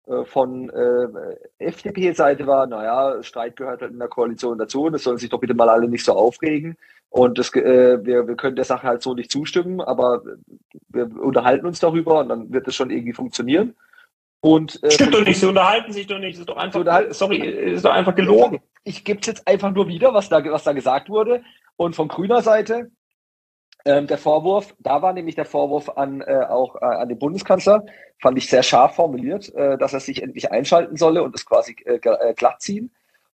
Äh, 0.06 0.24
von 0.24 0.70
äh, 0.70 1.08
FDP-Seite 1.58 2.46
war, 2.46 2.66
naja, 2.66 3.22
Streit 3.22 3.56
gehört 3.56 3.82
halt 3.82 3.92
in 3.92 3.98
der 3.98 4.08
Koalition 4.08 4.58
dazu 4.58 4.84
und 4.84 4.94
es 4.94 5.02
sollen 5.02 5.18
sich 5.18 5.30
doch 5.30 5.40
bitte 5.40 5.54
mal 5.54 5.68
alle 5.68 5.88
nicht 5.88 6.04
so 6.04 6.12
aufregen. 6.12 6.76
Und 7.10 7.38
das, 7.38 7.52
äh, 7.54 8.04
wir, 8.04 8.28
wir 8.28 8.36
können 8.36 8.56
der 8.56 8.64
Sache 8.64 8.86
halt 8.86 9.02
so 9.02 9.14
nicht 9.14 9.30
zustimmen, 9.30 9.80
aber 9.80 10.22
wir 10.88 11.10
unterhalten 11.20 11.66
uns 11.66 11.80
darüber 11.80 12.20
und 12.20 12.28
dann 12.28 12.52
wird 12.52 12.68
es 12.68 12.76
schon 12.76 12.90
irgendwie 12.90 13.14
funktionieren. 13.14 13.74
Und, 14.40 14.80
äh, 14.84 14.90
Stimmt 14.92 15.14
doch 15.14 15.24
nicht, 15.24 15.40
sie 15.40 15.46
unterhalten 15.46 15.92
sich 15.92 16.06
doch 16.06 16.18
nicht, 16.18 16.34
es 16.34 16.40
ist 16.40 16.48
doch 16.48 16.56
einfach, 16.56 16.84
sorry, 17.10 17.38
ist 17.38 17.84
doch 17.84 17.92
einfach 17.92 18.14
gelogen. 18.14 18.60
Ich 18.84 19.04
gebe 19.04 19.18
es 19.20 19.26
jetzt 19.26 19.48
einfach 19.48 19.72
nur 19.72 19.88
wieder, 19.88 20.14
was 20.14 20.28
da, 20.28 20.44
was 20.44 20.62
da 20.62 20.72
gesagt 20.72 21.08
wurde. 21.08 21.42
Und 21.76 21.96
von 21.96 22.06
grüner 22.06 22.42
Seite 22.42 22.90
ähm, 23.86 24.06
der 24.06 24.18
Vorwurf, 24.18 24.74
da 24.78 25.00
war 25.00 25.12
nämlich 25.12 25.34
der 25.34 25.44
Vorwurf 25.44 25.88
an 25.90 26.20
äh, 26.20 26.44
auch 26.48 26.76
äh, 26.76 26.84
an 26.84 27.08
den 27.08 27.18
Bundeskanzler, 27.18 27.84
fand 28.20 28.36
ich 28.36 28.48
sehr 28.48 28.62
scharf 28.62 28.96
formuliert, 28.96 29.54
äh, 29.54 29.78
dass 29.78 29.92
er 29.92 30.00
sich 30.00 30.22
endlich 30.22 30.50
einschalten 30.50 30.96
solle 30.96 31.22
und 31.22 31.34
es 31.34 31.46
quasi 31.46 31.76
äh, 31.84 31.94
äh, 31.94 32.34
glatt 32.34 32.60
ziehen. 32.60 32.92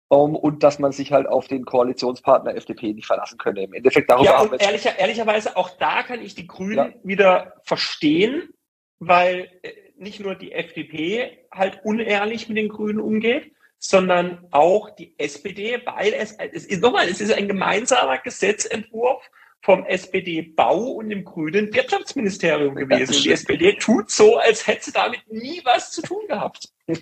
Um, 0.08 0.36
und 0.36 0.62
dass 0.62 0.78
man 0.78 0.92
sich 0.92 1.10
halt 1.10 1.26
auf 1.26 1.48
den 1.48 1.64
Koalitionspartner 1.64 2.54
FDP 2.54 2.92
nicht 2.92 3.06
verlassen 3.06 3.38
könne. 3.38 3.62
Im 3.62 3.72
Endeffekt 3.72 4.10
darüber 4.10 4.26
ja, 4.26 4.40
und 4.42 4.60
ehrlicher, 4.60 4.98
ehrlicherweise 4.98 5.56
auch 5.56 5.70
da 5.78 6.02
kann 6.02 6.20
ich 6.20 6.34
die 6.34 6.46
Grünen 6.46 6.76
ja. 6.76 6.92
wieder 7.02 7.54
verstehen, 7.62 8.50
weil 8.98 9.48
äh, 9.62 9.70
nicht 9.96 10.20
nur 10.20 10.34
die 10.34 10.52
FDP 10.52 11.46
halt 11.50 11.80
unehrlich 11.82 12.46
mit 12.48 12.58
den 12.58 12.68
Grünen 12.68 13.00
umgeht, 13.00 13.52
sondern 13.78 14.46
auch 14.50 14.90
die 14.90 15.14
SPD, 15.18 15.80
weil 15.86 16.12
es, 16.12 16.32
es 16.32 16.66
ist 16.66 16.82
nochmal, 16.82 17.08
es 17.08 17.22
ist 17.22 17.32
ein 17.32 17.48
gemeinsamer 17.48 18.18
Gesetzentwurf 18.18 19.28
vom 19.62 19.84
SPD-Bau 19.86 20.90
und 20.92 21.08
dem 21.10 21.24
grünen 21.24 21.72
Wirtschaftsministerium 21.72 22.74
gewesen. 22.74 23.14
Und 23.14 23.24
die 23.24 23.30
SPD 23.30 23.74
tut 23.74 24.10
so, 24.10 24.36
als 24.36 24.66
hätte 24.66 24.86
sie 24.86 24.92
damit 24.92 25.20
nie 25.30 25.60
was 25.64 25.92
zu 25.92 26.02
tun 26.02 26.26
gehabt. 26.28 26.68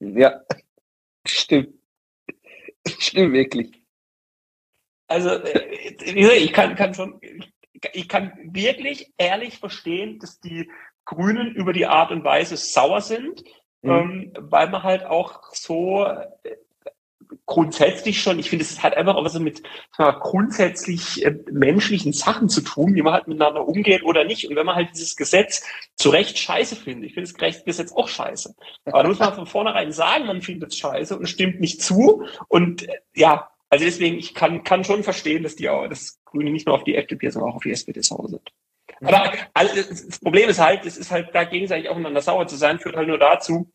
Ja, 0.00 0.42
stimmt. 1.24 1.74
Stimmt 2.98 3.32
wirklich. 3.32 3.70
Also, 5.06 5.30
äh, 5.30 6.36
ich 6.36 6.52
kann, 6.52 6.74
kann 6.74 6.92
schon, 6.92 7.20
ich 7.92 8.08
kann 8.08 8.32
wirklich 8.42 9.12
ehrlich 9.16 9.58
verstehen, 9.58 10.18
dass 10.18 10.40
die 10.40 10.68
Grünen 11.04 11.54
über 11.54 11.72
die 11.72 11.86
Art 11.86 12.10
und 12.10 12.24
Weise 12.24 12.56
sauer 12.56 13.00
sind, 13.00 13.44
mhm. 13.82 13.90
ähm, 13.90 14.32
weil 14.38 14.68
man 14.70 14.82
halt 14.82 15.04
auch 15.04 15.54
so 15.54 16.04
äh, 16.04 16.56
grundsätzlich 17.46 18.22
schon, 18.22 18.38
ich 18.38 18.50
finde, 18.50 18.64
es 18.64 18.82
hat 18.82 18.96
einfach 18.96 19.14
auch 19.14 19.24
was 19.24 19.38
mit 19.38 19.62
mal, 19.98 20.12
grundsätzlich 20.12 21.24
äh, 21.24 21.36
menschlichen 21.50 22.12
Sachen 22.12 22.48
zu 22.48 22.60
tun, 22.60 22.94
wie 22.94 23.02
man 23.02 23.14
halt 23.14 23.28
miteinander 23.28 23.66
umgeht 23.66 24.02
oder 24.04 24.24
nicht. 24.24 24.48
Und 24.48 24.56
wenn 24.56 24.66
man 24.66 24.76
halt 24.76 24.90
dieses 24.92 25.16
Gesetz 25.16 25.64
zu 25.96 26.10
Recht 26.10 26.38
scheiße 26.38 26.76
findet, 26.76 27.10
ich 27.10 27.14
finde 27.14 27.32
das 27.32 27.64
Gesetz 27.64 27.92
auch 27.92 28.08
scheiße. 28.08 28.54
Aber 28.84 29.02
da 29.02 29.08
muss 29.08 29.18
man 29.18 29.34
von 29.34 29.46
vornherein 29.46 29.92
sagen, 29.92 30.26
man 30.26 30.42
findet 30.42 30.72
es 30.72 30.78
scheiße 30.78 31.18
und 31.18 31.26
stimmt 31.26 31.60
nicht 31.60 31.82
zu. 31.82 32.24
Und 32.48 32.88
äh, 32.88 32.98
ja, 33.14 33.48
also 33.68 33.84
deswegen, 33.84 34.18
ich 34.18 34.34
kann, 34.34 34.64
kann 34.64 34.84
schon 34.84 35.02
verstehen, 35.02 35.42
dass 35.42 35.56
die 35.56 35.68
auch, 35.68 35.88
dass 35.88 36.20
Grüne 36.24 36.50
nicht 36.50 36.66
nur 36.66 36.76
auf 36.76 36.84
die 36.84 36.94
FDP, 36.94 37.30
sondern 37.30 37.52
auch 37.52 37.56
auf 37.56 37.62
die 37.62 37.72
SPD 37.72 38.02
sauer 38.02 38.28
sind. 38.28 38.52
Aber 39.00 39.32
also, 39.54 39.74
das 39.74 40.20
Problem 40.20 40.48
ist 40.48 40.60
halt, 40.60 40.86
es 40.86 40.96
ist 40.96 41.10
halt 41.10 41.30
da 41.32 41.44
gegenseitig 41.44 41.88
aufeinander 41.88 42.20
sauer 42.20 42.46
zu 42.46 42.56
sein, 42.56 42.78
führt 42.78 42.96
halt 42.96 43.08
nur 43.08 43.18
dazu, 43.18 43.72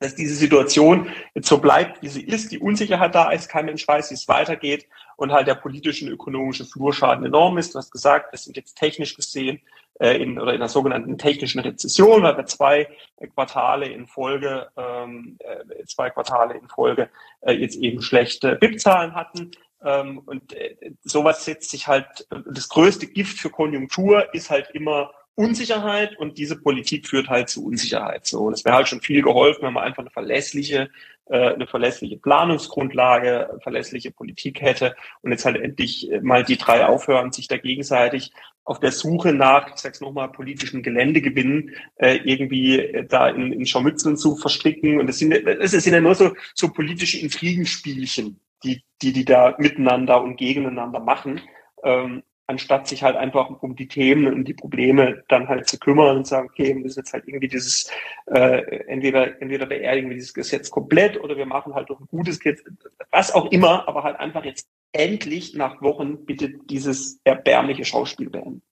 dass 0.00 0.14
diese 0.14 0.34
Situation 0.34 1.08
jetzt 1.34 1.48
so 1.48 1.58
bleibt, 1.58 2.02
wie 2.02 2.08
sie 2.08 2.22
ist, 2.22 2.52
die 2.52 2.58
Unsicherheit 2.58 3.14
da 3.14 3.30
ist, 3.30 3.48
kein 3.48 3.66
Mensch 3.66 3.86
weiß, 3.86 4.10
wie 4.10 4.14
es 4.14 4.28
weitergeht 4.28 4.86
und 5.16 5.32
halt 5.32 5.48
der 5.48 5.56
politische 5.56 6.04
und 6.04 6.12
ökonomische 6.12 6.64
Flurschaden 6.64 7.24
enorm 7.24 7.58
ist. 7.58 7.74
Du 7.74 7.78
hast 7.78 7.90
gesagt, 7.90 8.32
wir 8.32 8.38
sind 8.38 8.56
jetzt 8.56 8.76
technisch 8.76 9.16
gesehen 9.16 9.60
äh, 9.98 10.22
in, 10.22 10.38
oder 10.38 10.52
in 10.52 10.60
der 10.60 10.68
sogenannten 10.68 11.18
technischen 11.18 11.60
Rezession, 11.60 12.22
weil 12.22 12.36
wir 12.36 12.46
zwei 12.46 12.88
Quartale 13.34 13.86
in 13.86 14.06
Folge, 14.06 14.68
ähm, 14.76 15.36
äh, 15.40 15.84
zwei 15.86 16.10
Quartale 16.10 16.54
in 16.56 16.68
Folge 16.68 17.10
äh, 17.40 17.52
jetzt 17.52 17.76
eben 17.76 18.00
schlechte 18.00 18.56
BIP-Zahlen 18.56 19.14
hatten. 19.14 19.50
Ähm, 19.84 20.20
und 20.26 20.52
äh, 20.52 20.76
sowas 21.02 21.44
setzt 21.44 21.70
sich 21.70 21.88
halt, 21.88 22.28
das 22.46 22.68
größte 22.68 23.08
Gift 23.08 23.38
für 23.38 23.50
Konjunktur 23.50 24.32
ist 24.34 24.50
halt 24.50 24.70
immer 24.72 25.10
Unsicherheit 25.38 26.18
und 26.18 26.36
diese 26.36 26.56
Politik 26.56 27.06
führt 27.06 27.28
halt 27.28 27.48
zu 27.48 27.64
Unsicherheit. 27.64 28.26
So, 28.26 28.40
und 28.40 28.54
es 28.54 28.64
wäre 28.64 28.74
halt 28.74 28.88
schon 28.88 29.00
viel 29.00 29.22
geholfen, 29.22 29.62
wenn 29.62 29.72
man 29.72 29.84
einfach 29.84 30.02
eine 30.02 30.10
verlässliche, 30.10 30.90
äh, 31.26 31.54
eine 31.54 31.68
verlässliche 31.68 32.16
Planungsgrundlage, 32.16 33.60
verlässliche 33.62 34.10
Politik 34.10 34.60
hätte 34.60 34.96
und 35.22 35.30
jetzt 35.30 35.44
halt 35.44 35.56
endlich 35.56 36.10
mal 36.22 36.42
die 36.42 36.56
drei 36.56 36.86
aufhören, 36.86 37.30
sich 37.30 37.46
da 37.46 37.56
gegenseitig 37.56 38.32
auf 38.64 38.80
der 38.80 38.90
Suche 38.90 39.32
nach, 39.32 39.68
ich 39.72 39.80
sag's 39.80 40.00
nochmal, 40.00 40.32
politischen 40.32 40.82
Geländegewinnen 40.82 41.70
äh, 41.98 42.16
irgendwie 42.24 43.06
da 43.08 43.28
in, 43.28 43.52
in 43.52 43.64
Scharmützeln 43.64 44.16
zu 44.16 44.34
verstricken. 44.34 44.98
Und 44.98 45.08
es 45.08 45.20
sind, 45.20 45.32
es 45.32 45.70
sind 45.70 45.92
ja 45.92 46.00
nur 46.00 46.16
so, 46.16 46.34
so 46.52 46.68
politische 46.70 47.20
Intrigenspielchen, 47.20 48.40
die, 48.64 48.82
die 49.02 49.12
die 49.12 49.24
da 49.24 49.54
miteinander 49.58 50.20
und 50.20 50.36
gegeneinander 50.36 50.98
machen. 50.98 51.40
Ähm, 51.84 52.24
anstatt 52.48 52.88
sich 52.88 53.02
halt 53.02 53.14
einfach 53.14 53.50
um 53.62 53.76
die 53.76 53.88
Themen 53.88 54.32
und 54.32 54.46
die 54.46 54.54
Probleme 54.54 55.22
dann 55.28 55.48
halt 55.48 55.68
zu 55.68 55.78
kümmern 55.78 56.16
und 56.16 56.26
sagen, 56.26 56.48
okay, 56.48 56.68
wir 56.68 56.76
müssen 56.76 57.00
jetzt 57.00 57.12
halt 57.12 57.28
irgendwie 57.28 57.48
dieses, 57.48 57.90
äh, 58.26 58.86
entweder, 58.86 59.40
entweder 59.40 59.66
beerdigen 59.66 60.08
wir 60.08 60.16
dieses 60.16 60.32
Gesetz 60.32 60.70
komplett 60.70 61.20
oder 61.20 61.36
wir 61.36 61.44
machen 61.44 61.74
halt 61.74 61.90
doch 61.90 62.00
ein 62.00 62.08
gutes 62.08 62.40
Gesetz, 62.40 62.64
was 63.10 63.34
auch 63.34 63.52
immer, 63.52 63.86
aber 63.86 64.02
halt 64.02 64.18
einfach 64.18 64.44
jetzt 64.44 64.66
endlich 64.92 65.54
nach 65.54 65.82
Wochen 65.82 66.24
bitte 66.24 66.48
dieses 66.48 67.20
erbärmliche 67.22 67.84
Schauspiel 67.84 68.30
beenden. 68.30 68.62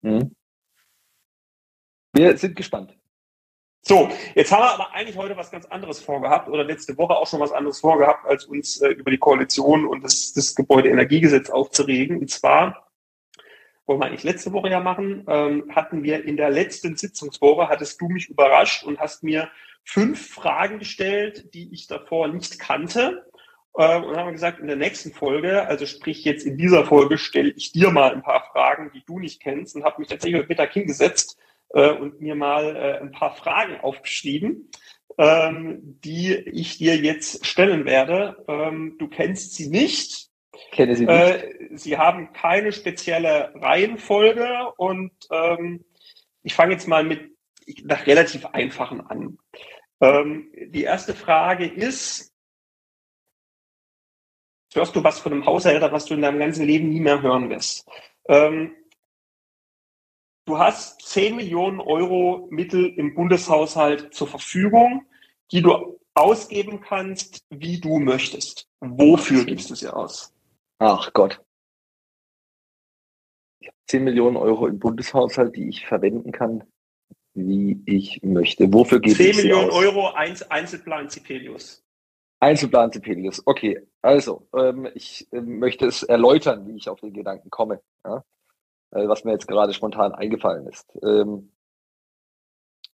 Mhm. 0.00 0.34
Wir 2.14 2.36
sind 2.38 2.56
gespannt. 2.56 2.96
So, 3.82 4.08
jetzt 4.34 4.50
haben 4.50 4.62
wir 4.62 4.72
aber 4.72 4.92
eigentlich 4.92 5.16
heute 5.16 5.36
was 5.36 5.50
ganz 5.50 5.66
anderes 5.66 6.00
vorgehabt 6.00 6.48
oder 6.48 6.64
letzte 6.64 6.96
Woche 6.96 7.16
auch 7.16 7.26
schon 7.26 7.40
was 7.40 7.52
anderes 7.52 7.80
vorgehabt, 7.80 8.26
als 8.26 8.46
uns 8.46 8.80
äh, 8.80 8.88
über 8.88 9.10
die 9.10 9.18
Koalition 9.18 9.86
und 9.86 10.04
das, 10.04 10.32
das 10.32 10.54
Gebäudeenergiegesetz 10.54 11.50
aufzuregen. 11.50 12.18
Und 12.18 12.30
zwar 12.30 12.89
wollen 13.90 14.00
wir 14.00 14.06
eigentlich 14.06 14.22
letzte 14.22 14.52
Woche 14.52 14.70
ja 14.70 14.78
machen, 14.78 15.24
ähm, 15.26 15.64
hatten 15.74 16.04
wir 16.04 16.24
in 16.24 16.36
der 16.36 16.48
letzten 16.48 16.96
Sitzungswoche, 16.96 17.68
hattest 17.68 18.00
du 18.00 18.08
mich 18.08 18.28
überrascht 18.28 18.84
und 18.84 19.00
hast 19.00 19.24
mir 19.24 19.50
fünf 19.82 20.30
Fragen 20.30 20.78
gestellt, 20.78 21.52
die 21.54 21.74
ich 21.74 21.88
davor 21.88 22.28
nicht 22.28 22.60
kannte. 22.60 23.26
Äh, 23.74 23.98
und 23.98 24.16
haben 24.16 24.30
gesagt, 24.30 24.60
in 24.60 24.68
der 24.68 24.76
nächsten 24.76 25.10
Folge, 25.10 25.66
also 25.66 25.86
sprich 25.86 26.24
jetzt 26.24 26.46
in 26.46 26.56
dieser 26.56 26.84
Folge, 26.86 27.18
stelle 27.18 27.50
ich 27.50 27.72
dir 27.72 27.90
mal 27.90 28.12
ein 28.12 28.22
paar 28.22 28.44
Fragen, 28.52 28.92
die 28.94 29.02
du 29.04 29.18
nicht 29.18 29.42
kennst 29.42 29.74
und 29.74 29.82
habe 29.82 30.00
mich 30.00 30.08
tatsächlich 30.08 30.38
mit 30.38 30.48
Mittag 30.48 30.72
hingesetzt 30.72 31.36
äh, 31.70 31.90
und 31.90 32.20
mir 32.20 32.36
mal 32.36 32.76
äh, 32.76 33.00
ein 33.00 33.10
paar 33.10 33.34
Fragen 33.34 33.80
aufgeschrieben, 33.80 34.70
ähm, 35.18 35.98
die 36.04 36.32
ich 36.32 36.78
dir 36.78 36.96
jetzt 36.96 37.44
stellen 37.44 37.86
werde. 37.86 38.36
Ähm, 38.46 38.94
du 39.00 39.08
kennst 39.08 39.54
sie 39.54 39.68
nicht, 39.68 40.29
Kenne 40.72 40.94
sie 40.96 41.06
nicht. 41.06 41.18
Äh, 41.18 41.68
sie 41.72 41.98
haben 41.98 42.32
keine 42.32 42.72
spezielle 42.72 43.52
Reihenfolge 43.54 44.72
und 44.76 45.12
ähm, 45.30 45.84
ich 46.42 46.54
fange 46.54 46.72
jetzt 46.72 46.88
mal 46.88 47.04
mit 47.04 47.30
nach 47.84 48.06
relativ 48.06 48.46
einfachen 48.46 49.00
an. 49.00 49.38
Ähm, 50.00 50.50
die 50.54 50.82
erste 50.82 51.14
Frage 51.14 51.66
ist, 51.66 52.32
hörst 54.74 54.96
du 54.96 55.04
was 55.04 55.18
von 55.18 55.32
einem 55.32 55.46
Haushälter, 55.46 55.92
was 55.92 56.06
du 56.06 56.14
in 56.14 56.22
deinem 56.22 56.38
ganzen 56.38 56.66
Leben 56.66 56.88
nie 56.88 57.00
mehr 57.00 57.22
hören 57.22 57.50
wirst? 57.50 57.88
Ähm, 58.28 58.74
du 60.46 60.58
hast 60.58 61.02
10 61.02 61.36
Millionen 61.36 61.80
Euro 61.80 62.48
Mittel 62.50 62.86
im 62.96 63.14
Bundeshaushalt 63.14 64.14
zur 64.14 64.28
Verfügung, 64.28 65.04
die 65.52 65.62
du 65.62 65.98
ausgeben 66.14 66.80
kannst, 66.80 67.44
wie 67.50 67.80
du 67.80 67.98
möchtest. 67.98 68.68
Wofür 68.80 69.44
gibst 69.44 69.70
du 69.70 69.74
sie 69.74 69.88
aus? 69.88 70.32
Ach 70.80 71.12
Gott. 71.12 71.40
Ich 73.60 73.68
habe 73.68 73.76
10 73.86 74.02
Millionen 74.02 74.36
Euro 74.38 74.66
im 74.66 74.78
Bundeshaushalt, 74.78 75.54
die 75.54 75.68
ich 75.68 75.86
verwenden 75.86 76.32
kann, 76.32 76.64
wie 77.34 77.82
ich 77.84 78.22
möchte. 78.22 78.72
Wofür 78.72 78.98
geht 78.98 79.16
10 79.16 79.36
Millionen 79.36 79.70
aus? 79.70 79.76
Euro 79.76 80.08
Einzelplan 80.14 81.10
Zipelius. 81.10 81.84
Einzelplan 82.40 82.90
Zipelius. 82.92 83.42
Okay, 83.44 83.86
also 84.00 84.48
ähm, 84.56 84.88
ich 84.94 85.30
äh, 85.32 85.42
möchte 85.42 85.86
es 85.86 86.02
erläutern, 86.02 86.66
wie 86.66 86.76
ich 86.76 86.88
auf 86.88 87.00
den 87.00 87.12
Gedanken 87.12 87.50
komme, 87.50 87.82
ja? 88.06 88.24
äh, 88.92 89.06
was 89.06 89.24
mir 89.24 89.32
jetzt 89.32 89.46
gerade 89.46 89.74
spontan 89.74 90.12
eingefallen 90.12 90.66
ist. 90.66 90.90
Ähm, 91.02 91.52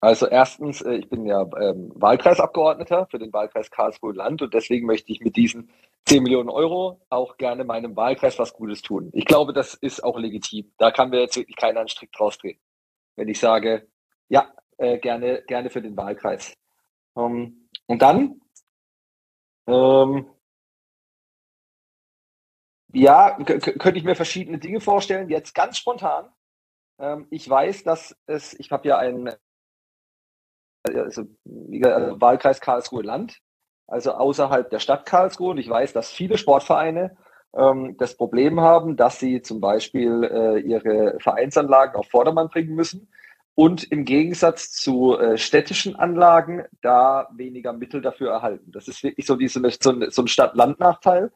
also 0.01 0.27
erstens, 0.27 0.81
äh, 0.83 0.95
ich 0.95 1.09
bin 1.11 1.27
ja 1.27 1.43
ähm, 1.61 1.93
Wahlkreisabgeordneter 1.95 3.07
für 3.11 3.19
den 3.19 3.33
Wahlkreis 3.33 3.71
Karlsruhe 3.71 4.15
Land 4.15 4.41
und 4.43 4.55
deswegen 4.55 4.87
möchte 4.87 5.13
ich 5.13 5.21
mit 5.21 5.37
diesen 5.37 5.71
10 6.07 6.23
Millionen 6.23 6.49
Euro 6.49 7.01
auch 7.11 7.37
gerne 7.37 7.65
meinem 7.65 7.97
Wahlkreis 7.97 8.39
was 8.39 8.55
Gutes 8.55 8.83
tun. 8.83 9.11
Ich 9.13 9.27
glaube, 9.27 9.53
das 9.53 9.75
ist 9.75 10.03
auch 10.03 10.19
legitim. 10.19 10.73
Da 10.79 10.91
kann 10.91 11.11
mir 11.11 11.21
jetzt 11.21 11.37
wirklich 11.37 11.57
keiner 11.57 11.81
einen 11.81 11.89
Strick 11.89 12.13
draus 12.13 12.39
drehen. 12.39 12.59
Wenn 13.17 13.29
ich 13.29 13.39
sage, 13.39 13.89
ja, 14.29 14.53
äh, 14.79 14.99
gerne, 14.99 15.43
gerne 15.47 15.71
für 15.71 15.83
den 15.83 15.97
Wahlkreis. 15.97 16.55
Ähm, 17.17 17.69
und 17.87 18.03
dann, 18.03 18.41
ähm, 19.67 20.27
ja, 22.93 23.37
könnte 23.45 23.99
ich 23.99 24.05
mir 24.05 24.17
verschiedene 24.17 24.59
Dinge 24.59 24.81
vorstellen. 24.81 25.29
Jetzt 25.29 25.55
ganz 25.55 25.79
spontan 25.79 26.31
Ähm, 26.99 27.27
ich 27.31 27.49
weiß, 27.49 27.85
dass 27.85 28.17
es, 28.27 28.55
ich 28.59 28.73
habe 28.73 28.89
ja 28.89 28.99
einen 28.99 29.31
also, 30.83 31.01
also 31.03 31.23
Wahlkreis 32.21 32.61
Karlsruhe 32.61 33.03
Land, 33.03 33.39
also 33.87 34.13
außerhalb 34.13 34.71
der 34.71 34.79
Stadt 34.79 35.07
Karlsruhe. 35.07 35.51
Und 35.51 35.59
ich 35.59 35.69
weiß, 35.69 35.93
dass 35.93 36.11
viele 36.11 36.39
Sportvereine 36.39 37.17
ähm, 37.57 37.97
das 37.99 38.17
Problem 38.17 38.61
haben, 38.61 38.97
dass 38.97 39.19
sie 39.19 39.43
zum 39.43 39.61
Beispiel 39.61 40.25
äh, 40.25 40.61
ihre 40.61 41.19
Vereinsanlagen 41.21 41.97
auf 41.97 42.09
Vordermann 42.09 42.49
bringen 42.49 42.75
müssen 42.75 43.09
und 43.55 43.85
im 43.91 44.05
Gegensatz 44.05 44.73
zu 44.73 45.19
äh, 45.19 45.37
städtischen 45.37 45.97
Anlagen 45.97 46.65
da 46.83 47.29
weniger 47.35 47.73
Mittel 47.73 48.01
dafür 48.01 48.31
erhalten. 48.31 48.71
Das 48.73 48.89
ist 48.89 49.03
wirklich 49.03 49.27
so, 49.27 49.37
diese, 49.37 49.61
so 49.81 49.91
ein, 49.91 50.11
so 50.11 50.23
ein 50.23 50.29
Stadt-Land-Nachteil. 50.29 51.33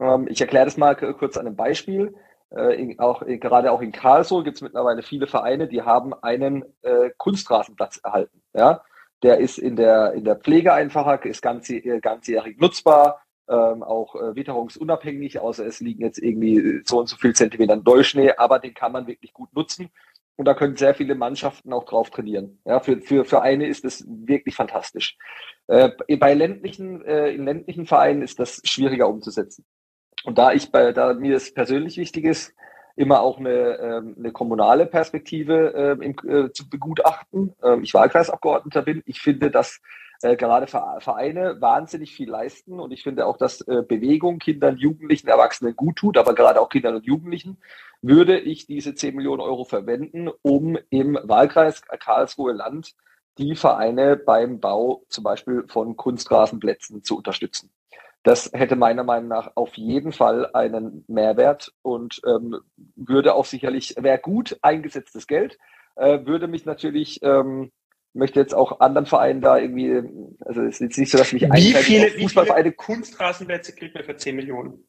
Ähm, 0.00 0.28
ich 0.28 0.40
erkläre 0.40 0.64
das 0.64 0.76
mal 0.76 0.94
kurz 0.94 1.36
an 1.36 1.46
einem 1.46 1.56
Beispiel. 1.56 2.14
Äh, 2.54 2.80
in, 2.80 2.98
auch, 2.98 3.22
in, 3.22 3.40
gerade 3.40 3.72
auch 3.72 3.80
in 3.80 3.92
Karlsruhe 3.92 4.44
gibt 4.44 4.56
es 4.56 4.62
mittlerweile 4.62 5.02
viele 5.02 5.26
Vereine, 5.26 5.68
die 5.68 5.82
haben 5.82 6.12
einen 6.14 6.64
äh, 6.82 7.10
Kunstrasenplatz 7.16 8.00
erhalten. 8.02 8.42
Ja? 8.54 8.82
Der 9.22 9.38
ist 9.38 9.58
in 9.58 9.76
der, 9.76 10.12
in 10.12 10.24
der 10.24 10.36
Pflege 10.36 10.72
einfacher, 10.72 11.24
ist 11.24 11.42
ganz, 11.42 11.70
äh, 11.70 12.00
ganzjährig 12.00 12.60
nutzbar, 12.60 13.22
ähm, 13.48 13.82
auch 13.82 14.14
äh, 14.14 14.34
witterungsunabhängig, 14.34 15.40
außer 15.40 15.66
es 15.66 15.80
liegen 15.80 16.02
jetzt 16.02 16.18
irgendwie 16.18 16.82
so 16.84 17.00
und 17.00 17.08
so 17.08 17.16
viel 17.16 17.34
Zentimeter 17.34 17.76
Neuschnee, 17.76 18.32
aber 18.36 18.58
den 18.58 18.74
kann 18.74 18.92
man 18.92 19.06
wirklich 19.06 19.32
gut 19.32 19.52
nutzen. 19.54 19.90
Und 20.36 20.46
da 20.46 20.54
können 20.54 20.76
sehr 20.76 20.94
viele 20.94 21.14
Mannschaften 21.14 21.72
auch 21.72 21.84
drauf 21.84 22.10
trainieren. 22.10 22.58
Ja, 22.64 22.80
für, 22.80 23.00
für, 23.02 23.24
für 23.24 23.42
eine 23.42 23.66
ist 23.66 23.84
das 23.84 24.04
wirklich 24.08 24.54
fantastisch. 24.56 25.16
Äh, 25.66 25.90
bei 26.16 26.34
ländlichen, 26.34 27.04
äh, 27.04 27.30
in 27.30 27.44
ländlichen 27.44 27.86
Vereinen 27.86 28.22
ist 28.22 28.38
das 28.38 28.60
schwieriger 28.64 29.08
umzusetzen. 29.08 29.64
Und 30.24 30.38
da 30.38 30.52
ich 30.52 30.70
bei, 30.70 30.92
da 30.92 31.14
mir 31.14 31.36
es 31.36 31.52
persönlich 31.52 31.96
wichtig 31.96 32.24
ist, 32.24 32.54
immer 32.96 33.20
auch 33.20 33.38
eine, 33.38 33.78
ähm, 33.78 34.16
eine 34.18 34.32
kommunale 34.32 34.86
Perspektive 34.86 35.74
äh, 36.00 36.04
im, 36.04 36.16
äh, 36.28 36.52
zu 36.52 36.68
begutachten. 36.68 37.54
Ähm, 37.62 37.82
ich 37.82 37.94
Wahlkreisabgeordneter 37.94 38.82
bin. 38.82 39.02
Ich 39.06 39.20
finde, 39.20 39.50
dass 39.50 39.80
äh, 40.22 40.36
gerade 40.36 40.66
Vereine 40.66 41.60
wahnsinnig 41.60 42.14
viel 42.14 42.30
leisten 42.30 42.78
und 42.78 42.92
ich 42.92 43.02
finde 43.02 43.26
auch, 43.26 43.36
dass 43.36 43.60
äh, 43.62 43.82
Bewegung 43.82 44.38
Kindern, 44.38 44.76
Jugendlichen, 44.76 45.28
Erwachsenen 45.28 45.74
gut 45.74 45.96
tut, 45.96 46.16
aber 46.16 46.34
gerade 46.34 46.60
auch 46.60 46.68
Kindern 46.68 46.96
und 46.96 47.06
Jugendlichen, 47.06 47.58
würde 48.02 48.38
ich 48.38 48.66
diese 48.66 48.94
10 48.94 49.16
Millionen 49.16 49.40
Euro 49.40 49.64
verwenden, 49.64 50.28
um 50.42 50.78
im 50.90 51.18
Wahlkreis 51.22 51.82
Karlsruhe 51.82 52.52
Land 52.52 52.94
die 53.38 53.56
Vereine 53.56 54.16
beim 54.16 54.60
Bau 54.60 55.04
zum 55.08 55.24
Beispiel 55.24 55.64
von 55.68 55.96
Kunstrasenplätzen 55.96 57.02
zu 57.02 57.16
unterstützen. 57.16 57.70
Das 58.24 58.50
hätte 58.52 58.76
meiner 58.76 59.02
Meinung 59.02 59.28
nach 59.28 59.52
auf 59.56 59.74
jeden 59.74 60.12
Fall 60.12 60.48
einen 60.54 61.04
Mehrwert 61.08 61.74
und 61.82 62.20
ähm, 62.24 62.60
würde 62.94 63.34
auch 63.34 63.44
sicherlich, 63.44 63.96
wäre 63.98 64.18
gut 64.18 64.58
eingesetztes 64.62 65.26
Geld, 65.26 65.58
äh, 65.96 66.24
würde 66.24 66.46
mich 66.46 66.64
natürlich, 66.64 67.20
ähm, 67.22 67.72
möchte 68.12 68.38
jetzt 68.38 68.54
auch 68.54 68.78
anderen 68.78 69.06
Vereinen 69.06 69.40
da 69.40 69.58
irgendwie, 69.58 70.02
also 70.44 70.62
es 70.62 70.74
ist 70.74 70.80
jetzt 70.80 70.98
nicht 70.98 71.10
so, 71.10 71.18
dass 71.18 71.32
mich 71.32 71.42
wie 71.42 71.74
viele, 71.74 72.16
wie 72.16 72.28
viele 72.28 72.72
Kunstrasenplätze 72.72 73.74
kriegt 73.74 73.94
man 73.94 74.04
für 74.04 74.16
10 74.16 74.36
Millionen? 74.36 74.86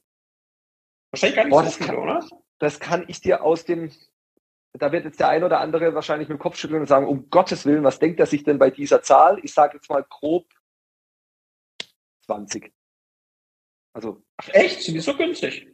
Wahrscheinlich 1.11 1.35
gar 1.35 1.43
nicht 1.45 1.51
Boah, 1.51 1.63
so 1.63 1.71
viele, 1.71 1.87
kann, 1.87 1.97
oder? 1.97 2.27
Das 2.59 2.79
kann 2.79 3.05
ich 3.07 3.21
dir 3.21 3.43
aus 3.43 3.65
dem, 3.65 3.91
da 4.73 4.91
wird 4.91 5.05
jetzt 5.05 5.19
der 5.19 5.29
ein 5.29 5.43
oder 5.43 5.59
andere 5.59 5.95
wahrscheinlich 5.95 6.29
mit 6.29 6.37
dem 6.37 6.41
Kopf 6.41 6.57
schütteln 6.57 6.81
und 6.81 6.87
sagen, 6.87 7.07
um 7.07 7.29
Gottes 7.31 7.65
Willen, 7.65 7.83
was 7.83 7.99
denkt 7.99 8.19
er 8.19 8.25
sich 8.27 8.43
denn 8.43 8.59
bei 8.59 8.69
dieser 8.69 9.01
Zahl? 9.01 9.39
Ich 9.41 9.53
sage 9.53 9.77
jetzt 9.77 9.89
mal 9.89 10.05
grob 10.07 10.45
20. 12.25 12.71
Also. 13.93 14.23
Ach 14.37 14.49
echt? 14.53 14.81
Sind 14.81 14.95
die 14.95 14.99
so 14.99 15.15
günstig? 15.15 15.67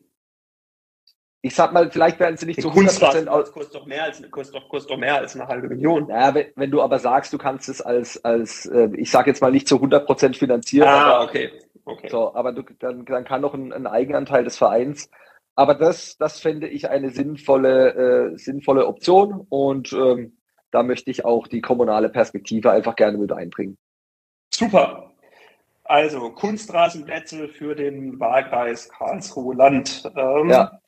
Ich 1.42 1.56
sag 1.56 1.72
mal, 1.72 1.90
vielleicht 1.90 2.20
werden 2.20 2.36
sie 2.36 2.46
nicht 2.46 2.62
zu 2.62 2.70
100% 2.70 3.28
aus. 3.28 3.54
Kostet 3.54 3.76
doch 3.76 3.86
mehr 3.86 4.04
als, 4.04 4.22
kostet 4.30 4.56
doch, 4.56 4.68
kostet 4.68 4.92
doch 4.92 4.98
mehr 4.98 5.16
als 5.16 5.36
eine 5.36 5.48
halbe 5.48 5.70
Million. 5.70 6.10
Ja, 6.10 6.36
wenn, 6.36 6.48
wenn 6.56 6.70
du 6.70 6.82
aber 6.82 7.00
sagst, 7.00 7.32
du 7.32 7.38
kannst 7.38 7.70
es 7.70 7.82
als, 7.82 8.24
als 8.26 8.66
äh, 8.66 8.90
ich 8.98 9.10
sag 9.10 9.26
jetzt 9.26 9.42
mal 9.42 9.52
nicht 9.52 9.68
zu 9.68 9.78
100% 9.78 10.36
finanzieren. 10.36 10.90
Ah, 10.90 11.14
aber, 11.14 11.24
okay. 11.24 11.50
okay. 11.86 12.10
So, 12.10 12.36
aber 12.36 12.52
du, 12.52 12.64
dann, 12.80 13.06
dann 13.06 13.24
kann 13.24 13.40
noch 13.40 13.54
ein, 13.54 13.72
ein 13.72 13.88
Eigenanteil 13.88 14.44
des 14.44 14.58
Vereins. 14.58 15.10
Aber 15.56 15.76
das, 15.76 16.18
das 16.18 16.42
fände 16.42 16.68
ich 16.68 16.90
eine 16.90 17.10
sinnvolle, 17.10 18.34
äh, 18.34 18.38
sinnvolle 18.38 18.86
Option 18.86 19.46
und 19.48 19.94
ähm, 19.94 20.38
da 20.72 20.84
möchte 20.84 21.10
ich 21.10 21.24
auch 21.24 21.48
die 21.48 21.62
kommunale 21.62 22.10
Perspektive 22.10 22.72
einfach 22.72 22.96
gerne 22.96 23.18
mit 23.18 23.32
einbringen. 23.32 23.78
Super. 24.54 25.09
Also 25.90 26.30
Kunstrasenplätze 26.30 27.50
für 27.50 27.74
den 27.74 28.20
Wahlkreis 28.20 28.90
Karlsruhe-Land. 28.90 30.12
Ähm, 30.16 30.50
ja. 30.52 30.80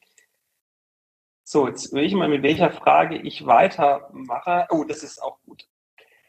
So, 1.43 1.67
jetzt 1.67 1.91
will 1.91 2.03
ich 2.03 2.13
mal, 2.13 2.29
mit 2.29 2.43
welcher 2.43 2.69
Frage 2.69 3.17
ich 3.17 3.47
weitermache. 3.47 4.67
Oh, 4.69 4.83
das 4.83 5.01
ist 5.01 5.19
auch 5.19 5.41
gut. 5.41 5.67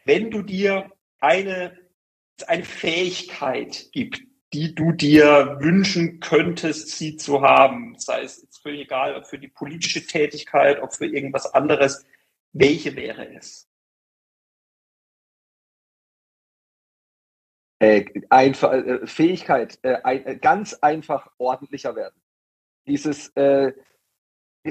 Wenn 0.07 0.31
du 0.31 0.41
dir 0.41 0.91
eine, 1.21 1.79
eine 2.47 2.65
Fähigkeit 2.65 3.91
gibt, 3.93 4.23
die 4.55 4.75
du 4.75 4.93
dir 4.93 5.59
wünschen 5.61 6.21
könntest, 6.21 6.97
sie 6.97 7.19
zu 7.19 7.43
haben, 7.43 7.99
sei 7.99 8.23
es 8.23 8.41
jetzt 8.41 8.63
völlig 8.63 8.87
egal, 8.87 9.17
ob 9.17 9.27
für 9.27 9.39
die 9.39 9.49
politische 9.49 10.07
Tätigkeit, 10.07 10.81
ob 10.81 10.95
für 10.95 11.07
irgendwas 11.07 11.53
anderes, 11.53 12.07
welche 12.55 12.97
wäre 12.97 13.35
es? 13.35 13.69
Äh, 17.83 18.05
einfach, 18.31 18.73
äh, 18.73 19.05
Fähigkeit, 19.09 19.77
äh, 19.83 19.97
ein, 20.05 20.25
äh, 20.25 20.37
ganz 20.37 20.75
einfach 20.75 21.29
ordentlicher 21.39 21.97
werden. 21.97 22.15
Dieses 22.87 23.31
äh, 23.35 23.73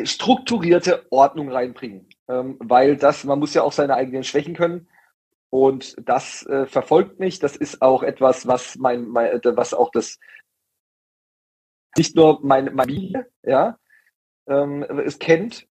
strukturierte 0.05 1.05
Ordnung 1.09 1.51
reinbringen, 1.51 2.07
ähm, 2.29 2.55
weil 2.59 2.95
das, 2.95 3.25
man 3.25 3.39
muss 3.39 3.53
ja 3.53 3.63
auch 3.63 3.73
seine 3.73 3.95
eigenen 3.95 4.23
Schwächen 4.23 4.55
können 4.55 4.87
und 5.49 5.97
das 6.07 6.45
äh, 6.45 6.65
verfolgt 6.67 7.19
mich. 7.19 7.39
Das 7.39 7.57
ist 7.57 7.81
auch 7.81 8.01
etwas, 8.01 8.47
was 8.47 8.77
mein, 8.77 9.05
mein 9.09 9.41
was 9.43 9.73
auch 9.73 9.91
das 9.91 10.17
nicht 11.97 12.15
nur 12.15 12.39
meine 12.45 12.71
Familie, 12.71 13.29
ja, 13.43 13.77
ähm, 14.47 14.83
es 14.83 15.19
kennt. 15.19 15.67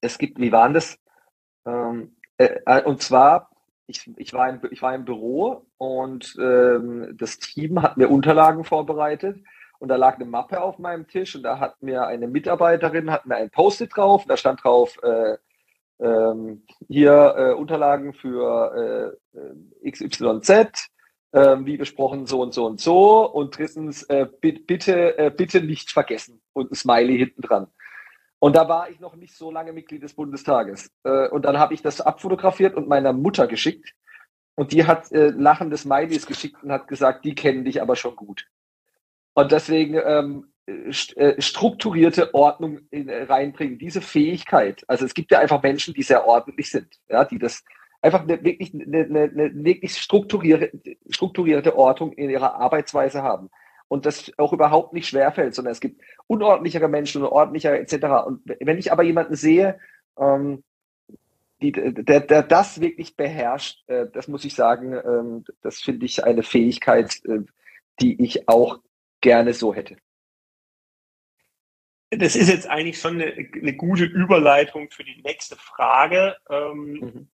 Es 0.00 0.16
gibt, 0.18 0.38
wie 0.38 0.52
waren 0.52 0.74
das? 0.74 0.96
Ähm, 1.66 2.16
äh, 2.36 2.84
und 2.84 3.02
zwar 3.02 3.50
ich, 3.88 4.10
ich, 4.16 4.32
war 4.34 4.48
im, 4.48 4.60
ich 4.70 4.82
war 4.82 4.94
im 4.94 5.04
Büro 5.04 5.66
und 5.78 6.36
ähm, 6.38 7.16
das 7.18 7.38
Team 7.38 7.82
hat 7.82 7.96
mir 7.96 8.08
Unterlagen 8.08 8.64
vorbereitet 8.64 9.42
und 9.78 9.88
da 9.88 9.96
lag 9.96 10.16
eine 10.16 10.26
Mappe 10.26 10.60
auf 10.60 10.78
meinem 10.78 11.08
Tisch 11.08 11.34
und 11.34 11.42
da 11.42 11.58
hat 11.58 11.82
mir 11.82 12.06
eine 12.06 12.28
Mitarbeiterin, 12.28 13.10
hat 13.10 13.26
mir 13.26 13.36
ein 13.36 13.50
Post-it 13.50 13.96
drauf, 13.96 14.24
da 14.28 14.36
stand 14.36 14.62
drauf, 14.62 14.98
äh, 15.02 15.38
ähm, 16.00 16.64
hier 16.86 17.34
äh, 17.36 17.52
Unterlagen 17.54 18.12
für 18.12 19.16
äh, 19.82 19.90
XYZ, 19.90 20.90
äh, 21.32 21.56
wie 21.60 21.78
besprochen 21.78 22.26
so 22.26 22.42
und 22.42 22.52
so 22.52 22.66
und 22.66 22.80
so 22.80 23.26
und 23.26 23.56
drittens 23.56 24.02
äh, 24.04 24.26
bitte, 24.40 25.18
äh, 25.18 25.30
bitte 25.30 25.62
nicht 25.62 25.90
vergessen 25.90 26.42
und 26.52 26.70
ein 26.70 26.74
Smiley 26.74 27.16
hinten 27.16 27.40
dran. 27.40 27.68
Und 28.40 28.54
da 28.54 28.68
war 28.68 28.88
ich 28.88 29.00
noch 29.00 29.16
nicht 29.16 29.34
so 29.34 29.50
lange 29.50 29.72
Mitglied 29.72 30.02
des 30.02 30.14
Bundestages. 30.14 30.90
Äh, 31.04 31.28
und 31.28 31.44
dann 31.44 31.58
habe 31.58 31.74
ich 31.74 31.82
das 31.82 32.00
abfotografiert 32.00 32.74
und 32.74 32.88
meiner 32.88 33.12
Mutter 33.12 33.46
geschickt. 33.46 33.94
Und 34.54 34.72
die 34.72 34.86
hat 34.86 35.10
äh, 35.12 35.28
lachende 35.28 35.76
Smileys 35.76 36.26
geschickt 36.26 36.62
und 36.62 36.72
hat 36.72 36.88
gesagt, 36.88 37.24
die 37.24 37.34
kennen 37.34 37.64
dich 37.64 37.82
aber 37.82 37.96
schon 37.96 38.16
gut. 38.16 38.46
Und 39.34 39.52
deswegen 39.52 40.00
ähm, 40.04 40.52
st 40.92 41.16
äh, 41.16 41.40
strukturierte 41.40 42.34
Ordnung 42.34 42.80
in, 42.90 43.08
äh, 43.08 43.22
reinbringen, 43.24 43.78
diese 43.78 44.00
Fähigkeit. 44.00 44.84
Also 44.88 45.04
es 45.04 45.14
gibt 45.14 45.30
ja 45.30 45.38
einfach 45.38 45.62
Menschen, 45.62 45.94
die 45.94 46.02
sehr 46.02 46.26
ordentlich 46.26 46.70
sind, 46.70 46.98
ja, 47.08 47.24
die 47.24 47.38
das 47.38 47.64
einfach 48.02 48.22
eine, 48.22 48.42
wirklich 48.44 48.74
eine, 48.74 49.04
eine, 49.04 49.22
eine 49.22 49.64
wirklich 49.64 49.96
strukturierte, 49.96 50.72
strukturierte 51.08 51.76
Ordnung 51.76 52.12
in 52.12 52.30
ihrer 52.30 52.54
Arbeitsweise 52.54 53.22
haben 53.22 53.50
und 53.88 54.06
das 54.06 54.32
auch 54.36 54.52
überhaupt 54.52 54.92
nicht 54.92 55.08
schwerfällt, 55.08 55.54
sondern 55.54 55.72
es 55.72 55.80
gibt 55.80 56.02
unordentlichere 56.26 56.88
Menschen 56.88 57.22
und 57.22 57.28
ordentlichere 57.28 57.78
etc. 57.78 58.26
Und 58.26 58.42
wenn 58.60 58.78
ich 58.78 58.92
aber 58.92 59.02
jemanden 59.02 59.34
sehe, 59.34 59.80
ähm, 60.18 60.62
die, 61.60 61.72
der, 61.72 62.20
der 62.20 62.42
das 62.42 62.80
wirklich 62.80 63.16
beherrscht, 63.16 63.88
äh, 63.88 64.06
das 64.12 64.28
muss 64.28 64.44
ich 64.44 64.54
sagen, 64.54 64.92
ähm, 64.92 65.44
das 65.62 65.80
finde 65.80 66.06
ich 66.06 66.22
eine 66.24 66.42
Fähigkeit, 66.42 67.20
äh, 67.24 67.40
die 68.00 68.22
ich 68.22 68.48
auch 68.48 68.78
gerne 69.20 69.54
so 69.54 69.74
hätte. 69.74 69.96
Das 72.10 72.36
ist 72.36 72.48
jetzt 72.48 72.68
eigentlich 72.68 73.00
schon 73.00 73.20
eine, 73.20 73.32
eine 73.32 73.74
gute 73.74 74.04
Überleitung 74.04 74.88
für 74.90 75.04
die 75.04 75.20
nächste 75.22 75.56
Frage. 75.56 76.36
Ähm, 76.48 76.92
mhm. 77.00 77.28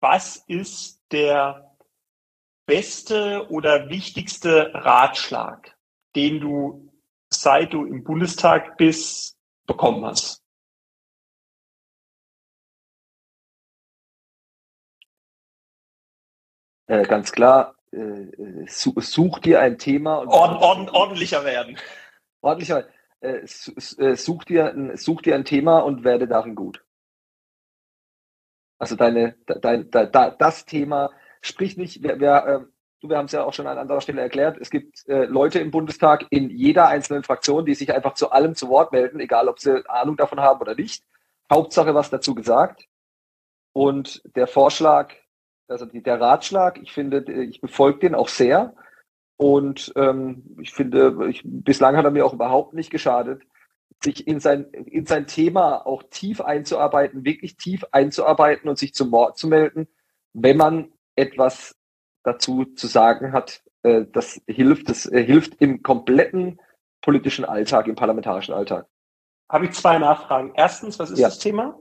Was 0.00 0.44
ist 0.48 1.02
der 1.12 1.69
beste 2.70 3.50
oder 3.50 3.90
wichtigste 3.90 4.72
Ratschlag, 4.72 5.76
den 6.14 6.38
du 6.38 6.88
seit 7.28 7.72
du 7.72 7.84
im 7.84 8.04
Bundestag 8.04 8.76
bist, 8.76 9.36
bekommen 9.66 10.04
hast? 10.04 10.40
Äh, 16.86 17.02
ganz 17.02 17.32
klar, 17.32 17.74
äh, 17.90 18.66
such 18.66 19.40
dir 19.40 19.60
ein 19.60 19.76
Thema. 19.76 20.18
Und 20.18 20.28
Ord, 20.28 20.62
ord, 20.62 20.90
ordentlicher 20.92 21.44
werden. 21.44 21.76
Ordentlicher. 22.40 22.88
Äh, 23.18 23.46
such, 23.46 24.44
dir, 24.44 24.92
such 24.94 25.22
dir 25.22 25.34
ein 25.34 25.44
Thema 25.44 25.80
und 25.80 26.04
werde 26.04 26.28
darin 26.28 26.54
gut. 26.54 26.84
Also 28.78 28.94
deine, 28.94 29.36
dein, 29.46 29.90
dein, 29.90 30.38
das 30.38 30.66
Thema, 30.66 31.10
sprich 31.40 31.76
nicht, 31.76 32.02
wir, 32.02 32.20
wir, 32.20 32.46
äh, 32.46 33.08
wir 33.08 33.16
haben 33.16 33.26
es 33.26 33.32
ja 33.32 33.44
auch 33.44 33.52
schon 33.52 33.66
an 33.66 33.78
anderer 33.78 34.00
Stelle 34.00 34.20
erklärt, 34.20 34.58
es 34.60 34.70
gibt 34.70 35.08
äh, 35.08 35.24
Leute 35.24 35.58
im 35.58 35.70
Bundestag 35.70 36.26
in 36.30 36.50
jeder 36.50 36.88
einzelnen 36.88 37.22
Fraktion, 37.22 37.64
die 37.64 37.74
sich 37.74 37.94
einfach 37.94 38.14
zu 38.14 38.30
allem 38.30 38.54
zu 38.54 38.68
Wort 38.68 38.92
melden, 38.92 39.20
egal 39.20 39.48
ob 39.48 39.58
sie 39.58 39.88
Ahnung 39.88 40.16
davon 40.16 40.40
haben 40.40 40.60
oder 40.60 40.74
nicht. 40.74 41.04
Hauptsache 41.50 41.94
was 41.94 42.10
dazu 42.10 42.34
gesagt. 42.34 42.84
Und 43.72 44.22
der 44.36 44.46
Vorschlag, 44.46 45.14
also 45.68 45.86
die, 45.86 46.02
der 46.02 46.20
Ratschlag, 46.20 46.78
ich 46.82 46.92
finde, 46.92 47.24
ich 47.44 47.60
befolge 47.60 48.00
den 48.00 48.14
auch 48.14 48.28
sehr. 48.28 48.74
Und 49.36 49.92
ähm, 49.96 50.56
ich 50.60 50.72
finde, 50.72 51.28
ich, 51.30 51.42
bislang 51.44 51.96
hat 51.96 52.04
er 52.04 52.10
mir 52.10 52.26
auch 52.26 52.34
überhaupt 52.34 52.74
nicht 52.74 52.90
geschadet, 52.90 53.42
sich 54.02 54.26
in 54.26 54.40
sein, 54.40 54.64
in 54.64 55.06
sein 55.06 55.26
Thema 55.26 55.86
auch 55.86 56.02
tief 56.10 56.40
einzuarbeiten, 56.40 57.24
wirklich 57.24 57.56
tief 57.56 57.84
einzuarbeiten 57.92 58.68
und 58.68 58.78
sich 58.78 58.94
zum 58.94 59.12
Wort 59.12 59.38
zu 59.38 59.48
melden, 59.48 59.88
wenn 60.32 60.56
man 60.56 60.92
etwas 61.16 61.74
dazu 62.22 62.64
zu 62.64 62.86
sagen 62.86 63.32
hat, 63.32 63.62
äh, 63.82 64.04
das 64.12 64.40
hilft, 64.46 64.88
das 64.88 65.06
äh, 65.06 65.24
hilft 65.24 65.54
im 65.60 65.82
kompletten 65.82 66.60
politischen 67.00 67.44
Alltag, 67.44 67.86
im 67.86 67.94
parlamentarischen 67.94 68.54
Alltag. 68.54 68.86
Habe 69.50 69.66
ich 69.66 69.72
zwei 69.72 69.98
Nachfragen. 69.98 70.52
Erstens, 70.54 70.98
was 70.98 71.10
ist 71.10 71.18
ja. 71.18 71.28
das 71.28 71.38
Thema? 71.38 71.78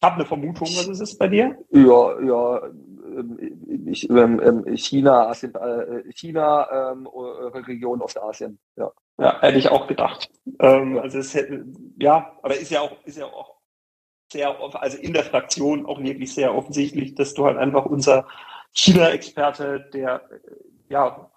Ich 0.00 0.06
habe 0.06 0.16
eine 0.16 0.26
Vermutung, 0.26 0.66
was 0.66 0.88
ist 0.88 1.00
es 1.00 1.16
bei 1.16 1.28
dir? 1.28 1.56
Ja, 1.70 2.20
ja, 2.20 2.66
ähm, 2.66 3.86
ich, 3.86 4.10
ähm, 4.10 4.40
ähm, 4.40 4.76
China, 4.76 5.28
Asien, 5.28 5.54
äh, 5.54 6.12
China, 6.12 6.90
ähm, 6.90 7.06
Region 7.06 8.02
Ostasien. 8.02 8.58
Ja. 8.74 8.90
ja, 9.18 9.40
hätte 9.40 9.58
ich 9.58 9.68
auch 9.68 9.86
gedacht. 9.86 10.28
Ähm, 10.58 10.98
also 10.98 11.18
es 11.18 11.34
hätte, 11.34 11.64
ja, 11.98 12.36
aber 12.42 12.56
ist 12.56 12.70
ja 12.70 12.80
auch, 12.80 12.96
ist 13.04 13.18
ja 13.18 13.26
auch 13.26 13.61
sehr, 14.32 14.58
also 14.74 14.98
in 14.98 15.12
der 15.12 15.24
Fraktion 15.24 15.86
auch 15.86 16.02
wirklich 16.02 16.34
sehr 16.34 16.54
offensichtlich, 16.54 17.14
dass 17.14 17.34
du 17.34 17.46
halt 17.46 17.58
einfach 17.58 17.86
unser 17.86 18.26
China-Experte, 18.72 19.88
der 19.92 20.22
ja 20.88 21.30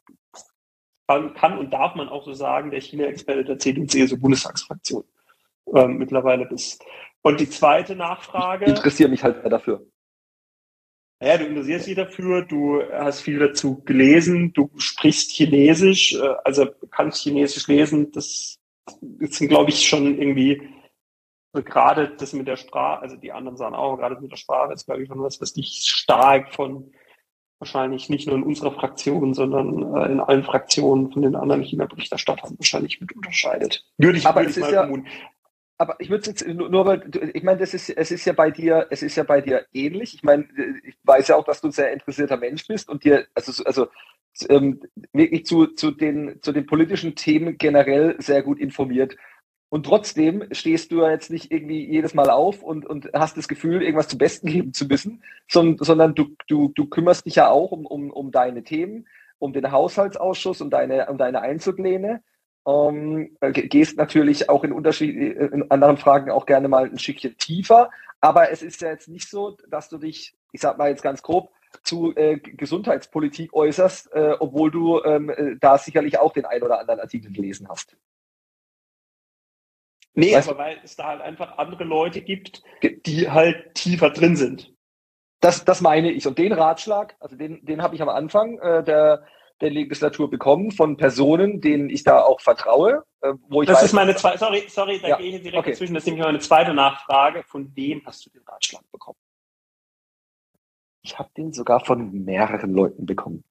kann, 1.07 1.33
kann, 1.35 1.57
und 1.57 1.71
darf 1.71 1.95
man 1.95 2.09
auch 2.09 2.25
so 2.25 2.33
sagen, 2.33 2.71
der 2.71 2.81
China-Experte 2.81 3.43
der 3.43 3.59
CDU-CSU-Bundestagsfraktion 3.59 5.03
ähm, 5.75 5.97
mittlerweile 5.97 6.45
bist. 6.45 6.83
Und 7.21 7.39
die 7.39 7.49
zweite 7.49 7.95
Nachfrage. 7.95 8.65
Ich 8.65 8.71
interessiere 8.71 9.09
mich 9.09 9.23
halt 9.23 9.37
dafür. 9.51 9.85
Ja, 11.21 11.37
du 11.37 11.45
interessierst 11.45 11.87
dich 11.87 11.95
dafür, 11.95 12.41
du 12.41 12.81
hast 12.91 13.21
viel 13.21 13.39
dazu 13.39 13.81
gelesen, 13.83 14.51
du 14.53 14.69
sprichst 14.77 15.31
Chinesisch, 15.31 16.13
äh, 16.15 16.35
also 16.43 16.67
kannst 16.91 17.23
Chinesisch 17.23 17.67
lesen, 17.67 18.11
das, 18.11 18.59
das 19.01 19.35
sind, 19.37 19.47
glaube 19.47 19.69
ich, 19.69 19.87
schon 19.87 20.19
irgendwie 20.19 20.61
gerade 21.63 22.09
das 22.17 22.33
mit 22.33 22.47
der 22.47 22.57
Sprache, 22.57 23.01
also 23.01 23.15
die 23.15 23.31
anderen 23.31 23.57
sagen 23.57 23.75
auch, 23.75 23.97
gerade 23.97 24.15
das 24.15 24.21
mit 24.21 24.31
der 24.31 24.37
Sprache 24.37 24.73
ist, 24.73 24.85
glaube 24.85 25.03
ich, 25.03 25.07
schon 25.07 25.21
was, 25.21 25.41
was 25.41 25.53
dich 25.53 25.81
stark 25.85 26.53
von 26.53 26.91
wahrscheinlich 27.59 28.09
nicht 28.09 28.27
nur 28.27 28.35
in 28.35 28.43
unserer 28.43 28.71
Fraktion, 28.71 29.33
sondern 29.33 29.95
äh, 29.95 30.11
in 30.11 30.19
allen 30.19 30.43
Fraktionen 30.43 31.11
von 31.11 31.21
den 31.21 31.35
anderen 31.35 31.63
China-Berichterstattern 31.63 32.55
wahrscheinlich 32.57 32.99
mit 32.99 33.15
unterscheidet. 33.15 33.85
Würde 33.97 34.17
ich, 34.17 34.27
aber 34.27 34.41
würde 34.41 34.51
ich 34.51 34.57
mal 34.57 34.73
ja, 34.73 34.81
vermuten. 34.81 35.07
Aber 35.77 35.95
ich 35.99 36.09
würde 36.09 36.29
jetzt 36.29 36.47
nur, 36.47 36.69
nur 36.69 36.85
weil 36.85 37.09
ich 37.33 37.43
meine, 37.43 37.59
das 37.59 37.73
ist 37.73 37.89
es 37.89 38.11
ist 38.11 38.25
ja 38.25 38.33
bei 38.33 38.49
dir, 38.49 38.87
es 38.91 39.03
ist 39.03 39.17
ja 39.17 39.23
bei 39.23 39.41
dir 39.41 39.65
ähnlich. 39.73 40.13
Ich 40.13 40.23
meine, 40.23 40.47
ich 40.83 40.95
weiß 41.03 41.27
ja 41.27 41.35
auch, 41.35 41.43
dass 41.43 41.59
du 41.59 41.67
ein 41.67 41.71
sehr 41.71 41.91
interessierter 41.91 42.37
Mensch 42.37 42.65
bist 42.67 42.87
und 42.87 43.03
dir 43.03 43.27
also 43.33 43.63
also 43.65 43.87
ähm, 44.47 44.81
wirklich 45.11 45.45
zu 45.45 45.67
zu 45.67 45.91
den 45.91 46.41
zu 46.41 46.53
den 46.53 46.65
politischen 46.65 47.15
Themen 47.15 47.57
generell 47.57 48.15
sehr 48.19 48.41
gut 48.41 48.59
informiert. 48.59 49.17
Und 49.75 49.85
trotzdem 49.85 50.47
stehst 50.53 50.93
du 50.93 51.01
ja 51.01 51.11
jetzt 51.11 51.29
nicht 51.29 51.51
irgendwie 51.51 51.85
jedes 51.85 52.13
Mal 52.13 52.29
auf 52.29 52.63
und, 52.63 52.85
und 52.85 53.09
hast 53.13 53.35
das 53.35 53.49
Gefühl, 53.49 53.81
irgendwas 53.81 54.07
zum 54.07 54.19
Besten 54.19 54.47
geben 54.49 54.71
zu 54.71 54.85
müssen, 54.85 55.21
sondern, 55.49 55.83
sondern 55.83 56.15
du, 56.15 56.33
du, 56.47 56.71
du 56.73 56.85
kümmerst 56.85 57.25
dich 57.25 57.35
ja 57.35 57.49
auch 57.49 57.73
um, 57.73 57.85
um, 57.85 58.09
um 58.09 58.31
deine 58.31 58.63
Themen, 58.63 59.05
um 59.37 59.51
den 59.51 59.73
Haushaltsausschuss, 59.73 60.61
um 60.61 60.69
deine, 60.69 61.07
um 61.07 61.17
deine 61.17 61.41
Einzelpläne. 61.41 62.23
Ähm, 62.65 63.35
gehst 63.51 63.97
natürlich 63.97 64.49
auch 64.49 64.63
in, 64.63 64.71
Unterschied, 64.71 65.13
in 65.13 65.69
anderen 65.69 65.97
Fragen 65.97 66.31
auch 66.31 66.45
gerne 66.45 66.69
mal 66.69 66.85
ein 66.85 66.97
Stückchen 66.97 67.35
tiefer. 67.37 67.89
Aber 68.21 68.51
es 68.51 68.63
ist 68.63 68.79
ja 68.79 68.91
jetzt 68.91 69.09
nicht 69.09 69.29
so, 69.29 69.57
dass 69.67 69.89
du 69.89 69.97
dich, 69.97 70.37
ich 70.53 70.61
sag 70.61 70.77
mal 70.77 70.87
jetzt 70.87 71.03
ganz 71.03 71.21
grob, 71.21 71.51
zu 71.83 72.15
äh, 72.15 72.37
Gesundheitspolitik 72.37 73.53
äußerst, 73.53 74.13
äh, 74.13 74.35
obwohl 74.39 74.71
du 74.71 75.03
ähm, 75.03 75.29
äh, 75.29 75.57
da 75.59 75.77
sicherlich 75.77 76.17
auch 76.17 76.31
den 76.31 76.45
ein 76.45 76.63
oder 76.63 76.79
anderen 76.79 77.01
Artikel 77.01 77.33
gelesen 77.33 77.67
hast. 77.67 77.97
Nee, 80.15 80.33
weißt 80.33 80.49
aber 80.49 80.59
weil 80.59 80.79
es 80.83 80.95
da 80.95 81.07
halt 81.07 81.21
einfach 81.21 81.57
andere 81.57 81.83
Leute 81.83 82.21
gibt, 82.21 82.63
die 83.05 83.29
halt 83.29 83.75
tiefer 83.75 84.09
drin 84.09 84.35
sind. 84.35 84.73
Das, 85.41 85.65
das 85.65 85.81
meine 85.81 86.11
ich. 86.11 86.25
Und 86.25 86.39
den 86.39 86.53
Ratschlag, 86.53 87.15
also 87.19 87.35
den, 87.35 87.63
den 87.65 87.81
habe 87.81 87.95
ich 87.95 88.01
am 88.01 88.09
Anfang 88.09 88.57
äh, 88.59 88.83
der, 88.83 89.25
der 89.61 89.69
Legislatur 89.69 90.29
bekommen 90.29 90.71
von 90.71 90.95
Personen, 90.97 91.59
denen 91.59 91.89
ich 91.89 92.03
da 92.03 92.21
auch 92.21 92.39
vertraue. 92.39 93.03
Äh, 93.21 93.33
wo 93.49 93.61
ich 93.61 93.67
das 93.67 93.79
weiß, 93.79 93.85
ist 93.85 93.93
meine 93.93 94.15
zweite, 94.15 94.37
sorry, 94.37 94.63
sorry, 94.69 94.99
da 95.01 95.09
ja. 95.09 95.17
gehe 95.17 95.35
ich 95.35 95.41
direkt 95.41 95.57
okay. 95.57 95.71
dazwischen. 95.71 95.93
Das 95.93 96.03
ist 96.03 96.07
nämlich 96.07 96.25
meine 96.25 96.39
zweite 96.39 96.73
Nachfrage. 96.73 97.43
Von 97.43 97.75
wem 97.75 98.01
hast 98.05 98.25
du 98.25 98.29
den 98.29 98.43
Ratschlag 98.43 98.81
bekommen? 98.91 99.19
Ich 101.03 101.19
habe 101.19 101.29
den 101.37 101.51
sogar 101.51 101.83
von 101.83 102.23
mehreren 102.23 102.73
Leuten 102.73 103.05
bekommen. 103.05 103.43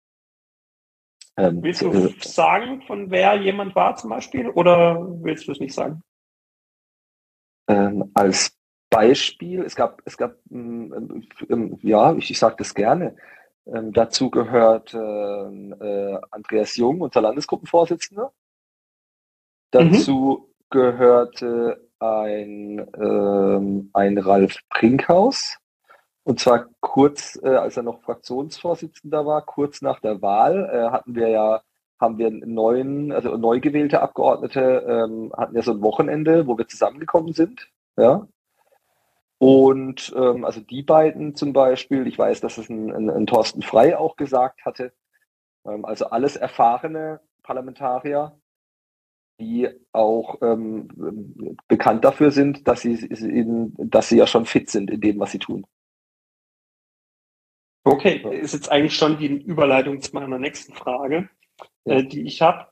Ähm, 1.37 1.63
willst 1.63 1.83
du 1.83 1.93
äh, 1.93 2.15
sagen, 2.21 2.83
von 2.83 3.11
wer 3.11 3.35
jemand 3.37 3.75
war 3.75 3.97
zum 3.97 4.11
Beispiel, 4.11 4.49
oder 4.49 4.99
willst 5.23 5.47
du 5.47 5.53
es 5.53 5.61
nicht 5.61 5.75
sagen? 5.75 6.03
Ähm, 7.67 8.11
als 8.15 8.57
Beispiel, 8.91 9.63
es 9.63 9.75
gab, 9.75 10.03
es 10.05 10.17
gab, 10.17 10.37
ähm, 10.51 11.27
ähm, 11.49 11.79
ja, 11.83 12.15
ich, 12.15 12.31
ich 12.31 12.39
sage 12.39 12.57
das 12.59 12.75
gerne, 12.75 13.17
ähm, 13.67 13.93
dazu 13.93 14.31
gehört 14.31 14.93
äh, 14.95 14.99
äh, 14.99 16.21
Andreas 16.31 16.77
Jung, 16.77 17.01
unser 17.01 17.23
Landesgruppenvorsitzender. 17.23 18.33
Dazu 19.71 20.47
mhm. 20.47 20.55
gehörte 20.71 21.89
ein, 21.99 22.87
ähm, 23.01 23.91
ein 23.93 24.19
Ralf 24.19 24.59
Brinkhaus. 24.69 25.57
Und 26.25 26.41
zwar 26.41 26.69
kurz, 26.81 27.39
äh, 27.43 27.49
als 27.49 27.77
er 27.77 27.83
noch 27.83 28.03
Fraktionsvorsitzender 28.03 29.27
war, 29.27 29.43
kurz 29.43 29.83
nach 29.83 30.01
der 30.01 30.23
Wahl, 30.23 30.71
äh, 30.73 30.91
hatten 30.91 31.15
wir 31.15 31.29
ja 31.29 31.63
haben 32.05 32.19
wir 32.19 32.27
einen 32.27 32.55
neuen, 32.55 33.13
also 33.13 33.37
neu 33.37 33.61
gewählte 33.61 34.03
Abgeordnete, 34.03 34.85
ähm, 34.87 35.33
hatten 35.37 35.57
ja 35.57 35.63
so 35.63 35.73
ein 35.73 35.81
Wochenende, 35.83 36.47
wo 36.47 36.59
wir 36.59 36.69
zusammengekommen 36.69 37.33
sind. 37.33 37.73
Ja. 37.97 38.29
Und 39.39 40.15
ähm, 40.17 40.45
also 40.45 40.61
die 40.61 40.83
beiden 40.83 41.35
zum 41.35 41.53
Beispiel, 41.53 42.07
ich 42.07 42.19
weiß, 42.19 42.41
dass 42.43 42.59
es 42.59 42.69
ein, 42.69 42.93
ein, 42.93 43.11
ein 43.11 43.27
Thorsten 43.27 43.63
Frei 43.63 43.97
auch 43.97 44.17
gesagt 44.17 44.65
hatte, 44.65 44.93
ähm, 45.67 45.85
also 45.85 46.07
alles 46.07 46.37
erfahrene 46.37 47.21
Parlamentarier, 47.43 48.39
die 49.41 49.69
auch 49.93 50.41
ähm, 50.43 51.57
bekannt 51.67 52.05
dafür 52.05 52.31
sind, 52.31 52.69
dass 52.69 52.83
sie, 52.83 52.95
in, 52.95 53.75
dass 53.79 54.09
sie 54.09 54.19
ja 54.19 54.27
schon 54.27 54.45
fit 54.45 54.71
sind 54.71 54.91
in 54.91 55.01
dem, 55.01 55.19
was 55.19 55.33
sie 55.33 55.41
tun. 55.41 55.67
Okay, 57.87 58.23
ist 58.41 58.55
jetzt 58.55 58.71
eigentlich 58.71 58.97
schon 58.97 59.19
die 59.19 59.27
Überleitung 59.27 60.01
zu 60.01 60.15
meiner 60.15 60.39
nächsten 60.39 60.75
Frage 60.75 61.29
äh, 61.85 62.05
die 62.05 62.23
ich 62.23 62.43
habe, 62.43 62.69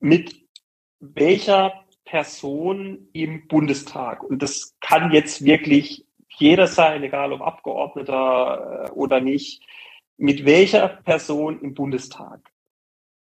mit 0.00 0.46
welcher 1.00 1.84
Person 2.04 3.08
im 3.12 3.48
Bundestag, 3.48 4.22
und 4.22 4.42
das 4.42 4.76
kann 4.80 5.12
jetzt 5.12 5.44
wirklich 5.44 6.06
jeder 6.38 6.66
sein, 6.66 7.02
egal 7.02 7.32
ob 7.32 7.40
Abgeordneter 7.40 8.86
äh, 8.86 8.90
oder 8.92 9.20
nicht, 9.20 9.62
mit 10.16 10.44
welcher 10.44 10.88
Person 10.88 11.60
im 11.60 11.74
Bundestag? 11.74 12.40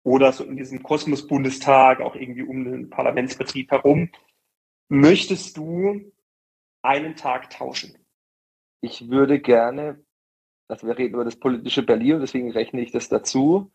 Oder 0.05 0.33
so 0.33 0.45
in 0.45 0.57
diesem 0.57 0.83
Kosmos-Bundestag, 0.83 2.01
auch 2.01 2.15
irgendwie 2.15 2.43
um 2.43 2.65
den 2.65 2.89
Parlamentsbetrieb 2.89 3.71
herum, 3.71 4.11
möchtest 4.89 5.57
du 5.57 6.13
einen 6.83 7.17
Tag 7.17 7.51
tauschen? 7.51 7.99
Ich 8.81 9.11
würde 9.11 9.41
gerne, 9.41 10.03
also 10.69 10.87
wir 10.87 10.97
reden 10.97 11.15
über 11.15 11.25
das 11.25 11.37
politische 11.37 11.83
Berlin 11.83 12.21
deswegen 12.21 12.53
rechne 12.53 12.81
ich 12.81 12.93
das 12.93 13.09
dazu, 13.09 13.71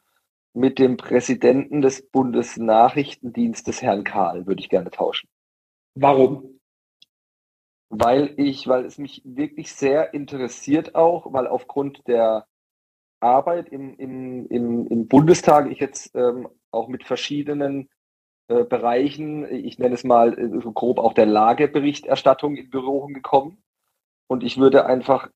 mit 0.53 0.79
dem 0.79 0.97
Präsidenten 0.97 1.81
des 1.81 2.07
Bundesnachrichtendienstes, 2.09 3.81
Herrn 3.81 4.03
Kahl, 4.03 4.45
würde 4.45 4.61
ich 4.61 4.69
gerne 4.69 4.91
tauschen. 4.91 5.29
Warum? 5.95 6.59
Weil 7.89 8.33
ich, 8.37 8.67
weil 8.67 8.85
es 8.85 8.97
mich 8.97 9.21
wirklich 9.25 9.73
sehr 9.73 10.13
interessiert 10.13 10.95
auch, 10.95 11.33
weil 11.33 11.47
aufgrund 11.47 12.07
der 12.07 12.47
Arbeit 13.19 13.69
im, 13.69 13.95
im, 13.97 14.47
im, 14.47 14.87
im 14.87 15.07
Bundestag 15.07 15.71
ich 15.71 15.79
jetzt 15.79 16.15
ähm, 16.15 16.47
auch 16.71 16.87
mit 16.87 17.03
verschiedenen 17.03 17.89
äh, 18.47 18.63
Bereichen, 18.63 19.45
ich 19.45 19.79
nenne 19.79 19.95
es 19.95 20.03
mal 20.03 20.37
äh, 20.37 20.61
so 20.61 20.71
grob 20.71 20.99
auch 20.99 21.13
der 21.13 21.25
Lageberichterstattung 21.25 22.55
in 22.55 22.69
Berührung 22.69 23.13
gekommen. 23.13 23.63
Und 24.27 24.43
ich 24.43 24.57
würde 24.57 24.85
einfach 24.85 25.29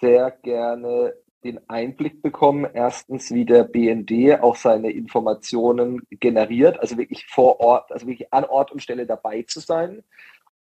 sehr 0.00 0.30
gerne 0.30 1.14
den 1.48 1.68
Einblick 1.68 2.22
bekommen, 2.22 2.66
erstens, 2.72 3.32
wie 3.32 3.46
der 3.46 3.64
BND 3.64 4.40
auch 4.42 4.56
seine 4.56 4.90
Informationen 4.90 6.02
generiert, 6.10 6.78
also 6.78 6.98
wirklich 6.98 7.26
vor 7.26 7.60
Ort, 7.60 7.90
also 7.90 8.06
wirklich 8.06 8.32
an 8.32 8.44
Ort 8.44 8.70
und 8.70 8.82
Stelle 8.82 9.06
dabei 9.06 9.42
zu 9.42 9.60
sein 9.60 10.04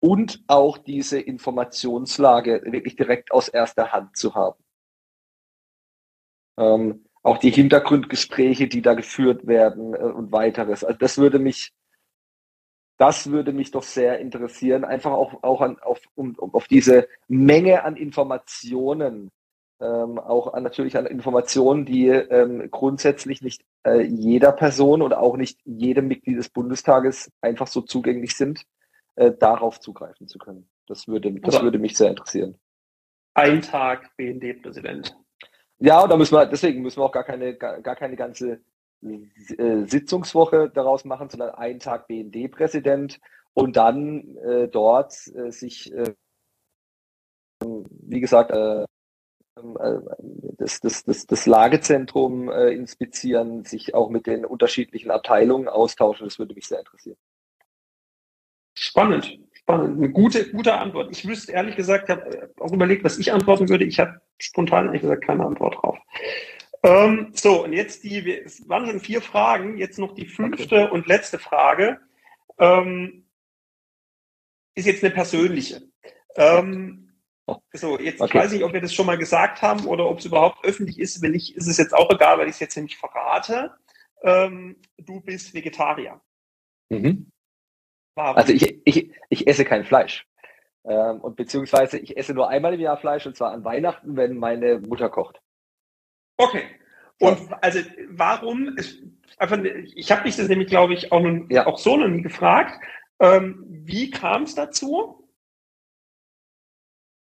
und 0.01 0.43
auch 0.49 0.78
diese 0.78 1.20
Informationslage 1.20 2.62
wirklich 2.66 2.97
direkt 2.97 3.30
aus 3.30 3.49
erster 3.49 3.93
Hand 3.93 4.16
zu 4.16 4.35
haben. 4.35 4.62
Ähm, 6.59 7.05
auch 7.22 7.39
die 7.39 7.51
Hintergrundgespräche, 7.51 8.66
die 8.66 8.83
da 8.83 8.95
geführt 8.95 9.47
werden 9.47 9.95
äh, 9.95 9.99
und 9.99 10.33
weiteres. 10.33 10.83
Also 10.83 10.99
das 10.99 11.18
würde 11.18 11.39
mich, 11.39 11.72
das 12.99 13.30
würde 13.30 13.53
mich 13.53 13.70
doch 13.70 13.85
sehr 13.85 14.18
interessieren, 14.18 14.85
einfach 14.85 15.12
auch, 15.12 15.43
auch 15.45 15.61
an, 15.61 15.78
auf, 15.78 16.01
um, 16.16 16.35
um, 16.35 16.53
auf 16.53 16.66
diese 16.66 17.09
Menge 17.28 17.85
an 17.85 17.95
Informationen, 17.95 19.30
ähm, 19.83 20.18
auch 20.18 20.55
an, 20.55 20.62
natürlich 20.62 20.97
an 20.97 21.07
Informationen, 21.07 21.85
die 21.85 22.07
ähm, 22.07 22.70
grundsätzlich 22.70 23.43
nicht 23.43 23.64
äh, 23.85 24.03
jeder 24.03 24.53
Person 24.53 25.03
oder 25.03 25.20
auch 25.20 25.37
nicht 25.37 25.61
jedem 25.64 26.07
Mitglied 26.07 26.39
des 26.39 26.51
Bundestages 26.51 27.30
einfach 27.41 27.66
so 27.66 27.80
zugänglich 27.80 28.37
sind, 28.37 28.62
äh, 29.16 29.33
darauf 29.33 29.80
zugreifen 29.80 30.28
zu 30.28 30.39
können. 30.39 30.68
Das 30.87 31.09
würde, 31.09 31.33
das 31.41 31.61
würde 31.62 31.78
mich 31.78 31.97
sehr 31.97 32.11
interessieren. 32.11 32.57
Ein 33.35 33.62
Tag 33.62 34.11
BND-Präsident. 34.16 35.16
Ja, 35.78 36.07
da 36.07 36.16
müssen 36.16 36.37
wir, 36.37 36.47
deswegen 36.47 36.83
müssen 36.83 37.01
wir 37.01 37.05
auch 37.07 37.12
gar 37.12 37.24
keine, 37.24 37.57
gar, 37.57 37.80
gar 37.80 37.97
keine 37.97 38.14
ganze 38.14 38.61
äh, 39.03 39.85
Sitzungswoche 39.87 40.70
daraus 40.70 41.05
machen, 41.05 41.28
sondern 41.28 41.51
einen 41.57 41.80
Tag 41.80 42.07
BND-Präsident 42.07 43.18
und 43.53 43.76
dann 43.76 44.37
äh, 44.37 44.68
dort 44.68 45.12
äh, 45.35 45.51
sich, 45.51 45.93
äh, 45.93 46.14
wie 47.64 48.20
gesagt, 48.20 48.53
äh, 48.53 48.85
das, 49.55 50.81
das, 50.81 51.05
das, 51.05 51.27
das 51.27 51.47
Lagezentrum 51.47 52.51
inspizieren, 52.51 53.65
sich 53.65 53.95
auch 53.95 54.09
mit 54.09 54.27
den 54.27 54.45
unterschiedlichen 54.45 55.11
Abteilungen 55.11 55.69
austauschen. 55.69 56.27
Das 56.27 56.39
würde 56.39 56.55
mich 56.55 56.67
sehr 56.67 56.79
interessieren. 56.79 57.17
Spannend. 58.75 59.39
Spannend. 59.53 59.99
Eine 59.99 60.11
gute, 60.11 60.51
gute 60.51 60.75
Antwort. 60.75 61.11
Ich 61.11 61.27
wüsste 61.27 61.53
ehrlich 61.53 61.77
gesagt, 61.77 62.09
ich 62.09 62.15
habe 62.15 62.53
auch 62.59 62.73
überlegt, 62.73 63.05
was 63.05 63.19
ich 63.19 63.33
antworten 63.33 63.69
würde. 63.69 63.85
Ich 63.85 64.01
habe 64.01 64.21
spontan 64.39 64.87
ehrlich 64.87 65.03
gesagt 65.03 65.25
keine 65.25 65.45
Antwort 65.45 65.77
drauf. 65.77 65.99
Ähm, 66.83 67.31
so, 67.35 67.65
und 67.65 67.73
jetzt 67.73 68.03
die, 68.03 68.29
es 68.29 68.69
waren 68.69 68.87
schon 68.87 69.01
vier 69.01 69.23
Fragen, 69.23 69.79
jetzt 69.79 69.99
noch 69.99 70.15
die 70.15 70.27
fünfte 70.27 70.91
und 70.91 71.07
letzte 71.07 71.39
Frage. 71.39 72.01
Ähm, 72.59 73.27
ist 74.75 74.87
jetzt 74.87 75.05
eine 75.05 75.13
persönliche. 75.13 75.83
Ähm, 76.35 77.02
so, 77.72 77.99
jetzt 77.99 78.20
okay. 78.20 78.30
ich 78.30 78.34
weiß 78.34 78.53
nicht, 78.53 78.64
ob 78.64 78.72
wir 78.72 78.80
das 78.80 78.95
schon 78.95 79.07
mal 79.07 79.18
gesagt 79.18 79.62
haben 79.62 79.86
oder 79.86 80.07
ob 80.07 80.18
es 80.18 80.24
überhaupt 80.24 80.64
öffentlich 80.64 80.99
ist. 80.99 81.22
Wenn 81.22 81.32
nicht, 81.32 81.57
ist 81.57 81.66
es 81.66 81.78
jetzt 81.78 81.95
auch 81.95 82.11
egal, 82.11 82.38
weil 82.38 82.49
ich 82.49 82.55
es 82.55 82.61
jetzt 82.61 82.76
nicht 82.76 82.97
verrate. 82.97 83.74
Ähm, 84.22 84.76
du 84.99 85.20
bist 85.20 85.55
Vegetarier. 85.55 86.20
Mhm. 86.90 87.30
Warum? 88.14 88.36
Also 88.36 88.53
ich, 88.53 88.80
ich, 88.84 89.11
ich 89.30 89.47
esse 89.47 89.64
kein 89.64 89.84
Fleisch. 89.84 90.26
Ähm, 90.84 91.20
und 91.20 91.36
beziehungsweise 91.36 91.99
ich 91.99 92.16
esse 92.16 92.34
nur 92.34 92.49
einmal 92.49 92.74
im 92.74 92.80
Jahr 92.80 92.97
Fleisch 92.97 93.26
und 93.26 93.36
zwar 93.36 93.53
an 93.53 93.64
Weihnachten, 93.64 94.16
wenn 94.16 94.36
meine 94.36 94.80
Mutter 94.80 95.09
kocht. 95.09 95.40
Okay. 96.36 96.64
Und 97.20 97.38
so. 97.38 97.55
also 97.61 97.80
warum? 98.09 98.76
Ist, 98.76 99.01
einfach, 99.38 99.59
ich 99.62 100.11
habe 100.11 100.24
dich 100.24 100.36
das 100.36 100.49
nämlich, 100.49 100.68
glaube 100.68 100.95
ich, 100.95 101.12
auch, 101.12 101.20
nun, 101.20 101.49
ja. 101.51 101.66
auch 101.66 101.78
so 101.78 101.97
noch 101.97 102.09
nie 102.09 102.22
gefragt. 102.22 102.80
Ähm, 103.20 103.64
wie 103.68 104.11
kam 104.11 104.43
es 104.43 104.55
dazu? 104.55 105.22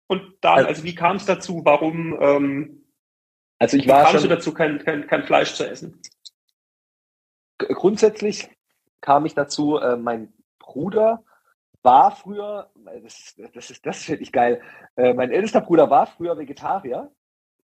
Und 0.10 0.38
dann, 0.42 0.58
also, 0.58 0.68
also 0.70 0.84
wie 0.84 0.96
kam 0.96 1.18
es 1.18 1.26
dazu? 1.26 1.62
Warum? 1.64 2.18
Ähm, 2.20 2.86
also 3.60 3.78
ich 3.78 3.88
war 3.88 4.04
kamst 4.04 4.14
schon, 4.14 4.24
du 4.24 4.36
dazu, 4.36 4.54
kein, 4.54 4.80
kein, 4.84 5.06
kein 5.06 5.24
Fleisch 5.24 5.54
zu 5.54 5.70
essen? 5.70 6.02
Grundsätzlich 7.60 8.50
kam 9.02 9.26
ich 9.26 9.36
dazu, 9.36 9.78
äh, 9.78 9.98
mein 9.98 10.34
Bruder 10.58 11.24
war 11.84 12.16
früher, 12.16 12.72
das 13.04 13.20
ist, 13.20 13.42
das 13.54 13.70
ist, 13.70 13.86
das 13.86 14.04
finde 14.04 14.24
ich 14.24 14.32
geil, 14.32 14.62
äh, 14.96 15.14
mein 15.14 15.32
ältester 15.32 15.62
Bruder 15.62 15.90
war 15.90 16.08
früher 16.08 16.38
Vegetarier 16.38 17.12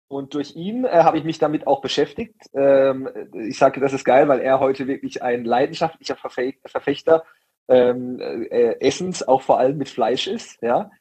und 0.08 0.34
durch 0.36 0.56
ihn 0.56 0.86
äh, 0.86 1.04
habe 1.04 1.18
ich 1.18 1.24
mich 1.24 1.40
damit 1.40 1.66
auch 1.66 1.82
beschäftigt. 1.82 2.36
Ähm, 2.54 3.10
ich 3.34 3.58
sage, 3.58 3.82
das 3.82 3.94
ist 3.94 4.06
geil, 4.06 4.28
weil 4.28 4.40
er 4.40 4.60
heute 4.60 4.88
wirklich 4.88 5.24
ein 5.24 5.46
leidenschaftlicher 5.46 6.16
Verfe 6.16 6.54
Verfechter 6.66 7.24
ähm, 7.68 8.20
äh, 8.20 8.80
Essens, 8.80 9.28
auch 9.28 9.42
vor 9.42 9.58
allem 9.58 9.78
mit 9.78 9.90
Fleisch 9.90 10.28
ist. 10.28 10.62
Ja, 10.62 10.92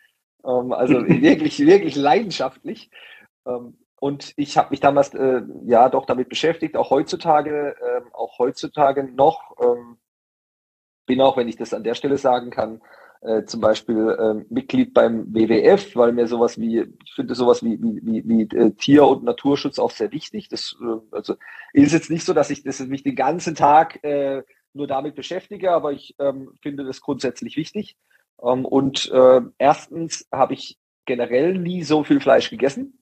also 0.45 0.95
wirklich, 1.09 1.59
wirklich 1.61 1.97
leidenschaftlich. 1.97 2.91
Ähm, 3.47 3.79
und 4.01 4.35
ich 4.37 4.59
habe 4.59 4.71
mich 4.71 4.81
damals 4.81 5.15
äh, 5.15 5.43
ja 5.65 5.89
doch 5.89 6.05
damit 6.05 6.29
beschäftigt, 6.29 6.77
auch 6.77 6.91
heutzutage, 6.91 7.75
ähm, 7.81 8.13
auch 8.13 8.39
heutzutage 8.39 9.05
noch 9.05 9.57
ähm, 9.63 9.97
bin 11.07 11.21
auch, 11.21 11.37
wenn 11.37 11.49
ich 11.49 11.57
das 11.57 11.75
an 11.75 11.85
der 11.85 11.95
Stelle 11.95 12.19
sagen 12.19 12.51
kann, 12.51 12.81
äh, 13.21 13.45
zum 13.45 13.61
Beispiel 13.61 14.45
Mitglied 14.49 14.95
beim 14.95 15.35
WWF, 15.35 15.97
weil 15.97 16.13
mir 16.13 16.27
sowas 16.27 16.59
wie, 16.59 16.81
ich 17.05 17.15
finde 17.15 17.35
sowas 17.35 17.63
wie, 17.63 17.81
wie, 17.83 18.01
wie, 18.03 18.29
wie 18.29 18.57
äh, 18.57 18.71
Tier- 18.73 19.07
und 19.07 19.23
Naturschutz 19.23 19.79
auch 19.79 19.91
sehr 19.91 20.13
wichtig. 20.13 20.49
Das 20.49 20.77
also 21.11 21.37
ist 21.75 21.93
jetzt 21.93 22.11
nicht 22.11 22.25
so, 22.25 22.33
dass 22.33 22.51
ich 22.51 22.63
das 22.63 22.81
mich 22.81 23.03
den 23.03 23.17
ganzen 23.17 23.55
Tag 23.55 24.01
nur 24.75 24.87
damit 24.87 25.15
beschäftige, 25.15 25.73
aber 25.73 25.93
ich 25.93 26.15
ähm, 26.19 26.53
finde 26.61 26.85
das 26.85 27.01
grundsätzlich 27.01 27.57
wichtig. 27.57 27.97
Ähm, 28.43 28.65
und 28.65 29.11
äh, 29.11 29.41
erstens 29.59 30.27
habe 30.33 30.55
ich 30.55 30.79
generell 31.07 31.59
nie 31.59 31.83
so 31.83 32.05
viel 32.05 32.21
Fleisch 32.21 32.51
gegessen. 32.51 32.99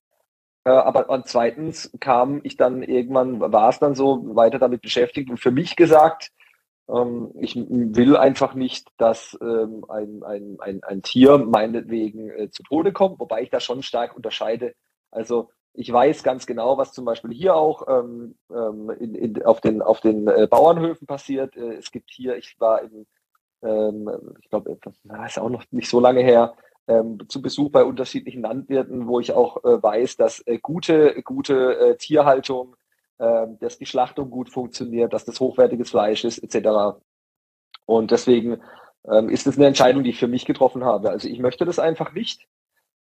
Äh, 0.65 0.71
aber 0.71 1.09
und 1.11 1.27
zweitens 1.27 1.91
kam 2.01 2.41
ich 2.45 2.57
dann 2.57 2.83
irgendwann, 2.83 3.41
war 3.41 3.69
es 3.71 3.79
dann 3.79 3.95
so 3.95 4.35
weiter 4.37 4.59
damit 4.59 4.83
beschäftigt 4.83 5.31
und 5.31 5.39
für 5.39 5.51
mich 5.51 5.77
gesagt, 5.77 6.31
ähm, 6.89 7.33
ich 7.41 7.57
will 7.57 8.17
einfach 8.17 8.55
nicht, 8.55 8.89
dass 8.97 9.37
ähm, 9.41 9.85
ein, 9.89 10.23
ein, 10.23 10.57
ein, 10.61 10.83
ein 10.85 11.03
Tier 11.03 11.39
meinetwegen 11.39 12.31
äh, 12.31 12.51
zu 12.51 12.63
Tode 12.63 12.93
kommt, 12.93 13.19
wobei 13.21 13.43
ich 13.43 13.51
da 13.51 13.61
schon 13.61 13.83
stark 13.83 14.17
unterscheide. 14.17 14.75
Also 15.11 15.51
ich 15.75 15.91
weiß 15.93 16.23
ganz 16.23 16.47
genau, 16.47 16.77
was 16.77 16.93
zum 16.93 17.05
Beispiel 17.05 17.33
hier 17.33 17.57
auch 17.57 17.87
ähm, 17.89 18.37
ähm 18.51 18.91
in, 19.01 19.15
in, 19.15 19.43
auf 19.45 19.61
den, 19.61 19.81
auf 19.83 20.01
den 20.01 20.29
äh, 20.29 20.47
Bauernhöfen 20.49 21.07
passiert. 21.07 21.57
Äh, 21.57 21.77
es 21.77 21.91
gibt 21.91 22.11
hier, 22.11 22.37
ich 22.37 22.57
war 22.61 22.83
in, 22.83 23.07
ähm, 23.63 24.11
ich 24.41 24.49
glaube, 24.49 24.79
das 24.83 24.95
ist 25.27 25.39
auch 25.39 25.51
noch 25.51 25.65
nicht 25.71 25.89
so 25.89 26.01
lange 26.01 26.23
her, 26.23 26.55
ähm, 26.89 27.19
zu 27.29 27.41
Besuch 27.41 27.71
bei 27.71 27.85
unterschiedlichen 27.85 28.43
Landwirten, 28.43 29.07
wo 29.07 29.21
ich 29.21 29.33
auch 29.33 29.65
äh, 29.65 29.83
weiß, 29.83 30.17
dass 30.17 30.45
äh, 30.47 30.59
gute, 30.59 31.23
gute 31.23 31.79
äh, 31.79 31.97
Tierhaltung 31.97 32.77
ähm, 33.23 33.57
dass 33.61 33.79
die 33.79 33.87
Schlachtung 33.87 34.31
gut 34.31 34.51
funktioniert, 34.51 35.13
dass 35.13 35.25
das 35.25 35.39
hochwertiges 35.39 35.91
Fleisch 35.91 36.25
ist, 36.25 36.39
etc. 36.39 36.99
Und 37.87 38.11
deswegen 38.11 38.61
ähm, 39.09 39.29
ist 39.29 39.47
es 39.47 39.57
eine 39.57 39.69
Entscheidung, 39.69 40.03
die 40.03 40.11
ich 40.11 40.19
für 40.19 40.27
mich 40.27 40.45
getroffen 40.45 40.85
habe. 40.85 41.11
Also 41.11 41.29
ich 41.29 41.39
möchte 41.39 41.65
das 41.65 41.79
einfach 41.79 42.13
nicht, 42.15 42.49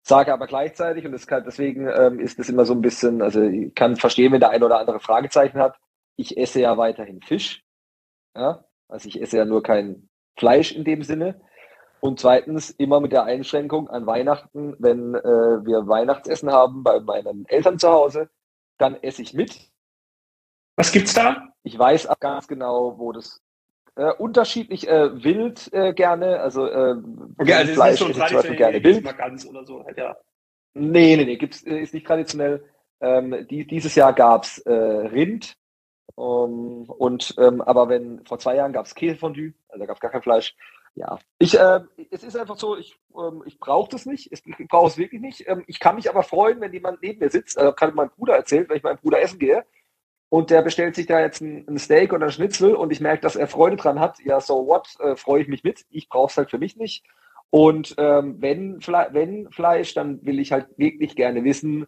sage 0.01 0.33
aber 0.33 0.47
gleichzeitig, 0.47 1.05
und 1.05 1.27
kann, 1.27 1.45
deswegen 1.45 1.87
ähm, 1.87 2.19
ist 2.19 2.39
es 2.39 2.49
immer 2.49 2.65
so 2.65 2.73
ein 2.73 2.81
bisschen, 2.81 3.21
also 3.21 3.41
ich 3.41 3.73
kann 3.73 3.95
verstehen, 3.95 4.33
wenn 4.33 4.41
der 4.41 4.49
eine 4.49 4.65
oder 4.65 4.79
andere 4.79 4.99
Fragezeichen 4.99 5.59
hat, 5.59 5.77
ich 6.17 6.37
esse 6.37 6.59
ja 6.59 6.77
weiterhin 6.77 7.21
Fisch. 7.21 7.63
Ja? 8.35 8.65
Also 8.89 9.07
ich 9.07 9.21
esse 9.21 9.37
ja 9.37 9.45
nur 9.45 9.63
kein 9.63 10.09
Fleisch 10.37 10.71
in 10.71 10.83
dem 10.83 11.03
Sinne. 11.03 11.41
Und 11.99 12.19
zweitens 12.19 12.71
immer 12.71 12.99
mit 12.99 13.11
der 13.11 13.25
Einschränkung 13.25 13.87
an 13.89 14.07
Weihnachten, 14.07 14.75
wenn 14.79 15.13
äh, 15.13 15.21
wir 15.21 15.87
Weihnachtsessen 15.87 16.51
haben 16.51 16.83
bei 16.83 16.99
meinen 16.99 17.45
Eltern 17.45 17.77
zu 17.77 17.89
Hause, 17.89 18.29
dann 18.79 18.95
esse 18.95 19.21
ich 19.21 19.33
mit. 19.33 19.69
Was 20.75 20.91
gibt's 20.91 21.13
da? 21.13 21.49
Ich 21.63 21.77
weiß 21.77 22.07
auch 22.07 22.19
ganz 22.19 22.47
genau, 22.47 22.97
wo 22.97 23.11
das 23.11 23.39
äh, 23.95 24.11
unterschiedlich 24.13 24.87
äh, 24.87 25.23
wild 25.23 25.71
äh, 25.73 25.93
gerne, 25.93 26.39
also 26.39 26.65
äh, 26.65 26.95
okay, 27.37 27.53
also 27.53 27.73
Fleisch 27.73 28.01
ist 28.01 28.07
nicht 28.07 28.15
so 28.15 28.19
traditionell 28.19 28.57
gerne 28.57 28.83
wild. 28.83 29.17
Ganz 29.17 29.45
oder 29.45 29.63
so, 29.63 29.85
halt, 29.85 29.97
ja. 29.97 30.17
Nee, 30.73 31.17
nee, 31.17 31.25
nee, 31.25 31.35
gibt's, 31.35 31.63
äh, 31.63 31.77
ist 31.79 31.93
nicht 31.93 32.07
traditionell. 32.07 32.63
Ähm, 32.99 33.45
die, 33.49 33.67
dieses 33.67 33.93
Jahr 33.95 34.13
gab's 34.13 34.59
äh, 34.59 34.71
Rind. 34.71 35.55
Um, 36.15 36.89
und 36.89 37.35
ähm, 37.37 37.61
aber 37.61 37.89
wenn 37.89 38.25
vor 38.25 38.39
zwei 38.39 38.55
Jahren 38.55 38.73
gab's 38.73 38.95
Käsefondue, 38.95 39.53
also 39.69 39.79
da 39.79 39.85
gab's 39.85 39.99
gar 39.99 40.11
kein 40.11 40.21
Fleisch. 40.21 40.55
Ja, 40.93 41.19
ich, 41.39 41.57
äh, 41.57 41.79
es 42.09 42.23
ist 42.23 42.35
einfach 42.35 42.57
so, 42.57 42.75
ich, 42.75 42.99
ähm, 43.17 43.43
ich 43.45 43.59
brauche 43.59 43.89
das 43.89 44.05
nicht, 44.05 44.31
ich, 44.31 44.43
brauche 44.67 44.87
es 44.87 44.97
wirklich 44.97 45.21
nicht. 45.21 45.47
Ähm, 45.47 45.63
ich 45.67 45.79
kann 45.79 45.95
mich 45.95 46.09
aber 46.09 46.23
freuen, 46.23 46.59
wenn 46.59 46.73
jemand 46.73 47.01
neben 47.01 47.19
mir 47.19 47.29
sitzt, 47.29 47.57
also 47.57 47.71
kann 47.71 47.95
mein 47.95 48.09
Bruder 48.09 48.35
erzählen, 48.35 48.67
wenn 48.67 48.77
ich 48.77 48.83
meinem 48.83 48.97
Bruder 48.97 49.21
essen 49.21 49.39
gehe 49.39 49.63
und 50.31 50.49
der 50.49 50.61
bestellt 50.61 50.95
sich 50.95 51.07
da 51.07 51.19
jetzt 51.19 51.41
ein, 51.41 51.65
ein 51.67 51.77
Steak 51.77 52.13
oder 52.13 52.25
ein 52.25 52.31
Schnitzel 52.31 52.73
und 52.73 52.91
ich 52.91 53.01
merke, 53.01 53.21
dass 53.21 53.35
er 53.35 53.47
Freude 53.47 53.75
dran 53.75 53.99
hat, 53.99 54.19
ja, 54.19 54.39
so 54.39 54.65
what, 54.65 54.87
äh, 54.99 55.17
freue 55.17 55.41
ich 55.41 55.47
mich 55.49 55.63
mit. 55.63 55.85
Ich 55.89 56.07
brauche 56.07 56.31
es 56.31 56.37
halt 56.37 56.49
für 56.49 56.57
mich 56.57 56.77
nicht. 56.77 57.05
Und 57.49 57.95
ähm, 57.97 58.37
wenn, 58.39 58.79
Fle 58.79 59.09
wenn 59.11 59.51
Fleisch, 59.51 59.93
dann 59.93 60.25
will 60.25 60.39
ich 60.39 60.53
halt 60.53 60.67
wirklich 60.77 61.17
gerne 61.17 61.43
wissen, 61.43 61.85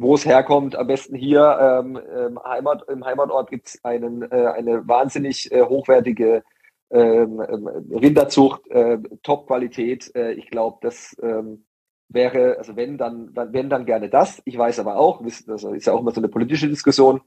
wo 0.00 0.14
es 0.14 0.24
herkommt. 0.24 0.76
Am 0.76 0.86
besten 0.86 1.16
hier 1.16 1.58
ähm, 1.60 2.00
ähm, 2.14 2.40
Heimat, 2.44 2.88
im 2.88 3.04
Heimatort 3.04 3.50
gibt 3.50 3.68
es 3.68 3.80
äh, 3.82 3.88
eine 3.88 4.88
wahnsinnig 4.88 5.50
äh, 5.52 5.62
hochwertige 5.62 6.42
ähm, 6.90 7.40
ähm, 7.40 7.66
Rinderzucht, 7.90 8.66
äh, 8.68 8.98
Top-Qualität. 9.22 10.12
Ich 10.36 10.50
glaube, 10.50 10.78
das 10.80 11.16
ähm, 11.22 11.66
wäre, 12.08 12.56
also 12.58 12.76
wenn 12.76 12.96
dann, 12.96 13.34
dann, 13.34 13.52
wenn 13.52 13.68
dann 13.68 13.84
gerne 13.84 14.08
das. 14.08 14.40
Ich 14.44 14.56
weiß 14.56 14.78
aber 14.80 14.96
auch, 14.96 15.22
das 15.22 15.40
ist 15.42 15.86
ja 15.86 15.92
auch 15.92 16.00
immer 16.00 16.12
so 16.12 16.20
eine 16.20 16.28
politische 16.28 16.68
Diskussion, 16.68 17.20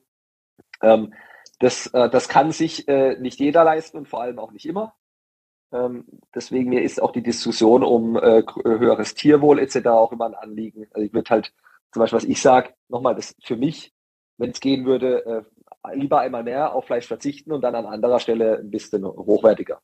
ähm, 0.82 1.14
das, 1.60 1.88
äh, 1.88 2.10
das 2.10 2.28
kann 2.28 2.52
sich 2.52 2.88
äh, 2.88 3.18
nicht 3.20 3.40
jeder 3.40 3.64
leisten 3.64 3.98
und 3.98 4.08
vor 4.08 4.22
allem 4.22 4.40
auch 4.40 4.52
nicht 4.52 4.66
immer. 4.66 4.96
Ähm, 5.72 6.06
deswegen 6.36 6.70
mir 6.70 6.82
ist 6.82 7.02
auch 7.02 7.12
die 7.12 7.24
Diskussion 7.24 7.84
um 7.84 8.18
äh, 8.18 8.44
höheres 8.64 9.14
Tierwohl 9.14 9.60
etc. 9.60 9.88
auch 9.88 10.12
immer 10.12 10.26
ein 10.26 10.36
Anliegen. 10.36 10.88
Also 10.92 11.06
ich 11.06 11.14
würde 11.14 11.30
halt 11.30 11.54
zum 11.92 12.02
Beispiel, 12.02 12.18
was 12.18 12.26
ich 12.26 12.42
sage, 12.42 12.74
nochmal, 12.88 13.16
das 13.16 13.36
für 13.44 13.58
mich, 13.58 13.94
wenn 14.38 14.52
es 14.52 14.60
gehen 14.60 14.86
würde, 14.86 15.26
äh, 15.26 15.96
lieber 15.96 16.20
einmal 16.20 16.44
mehr 16.44 16.74
auf 16.74 16.86
Fleisch 16.86 17.08
verzichten 17.08 17.52
und 17.52 17.62
dann 17.62 17.76
an 17.76 17.86
anderer 17.86 18.20
Stelle 18.20 18.60
ein 18.60 18.72
bisschen 18.72 19.06
hochwertiger. 19.06 19.82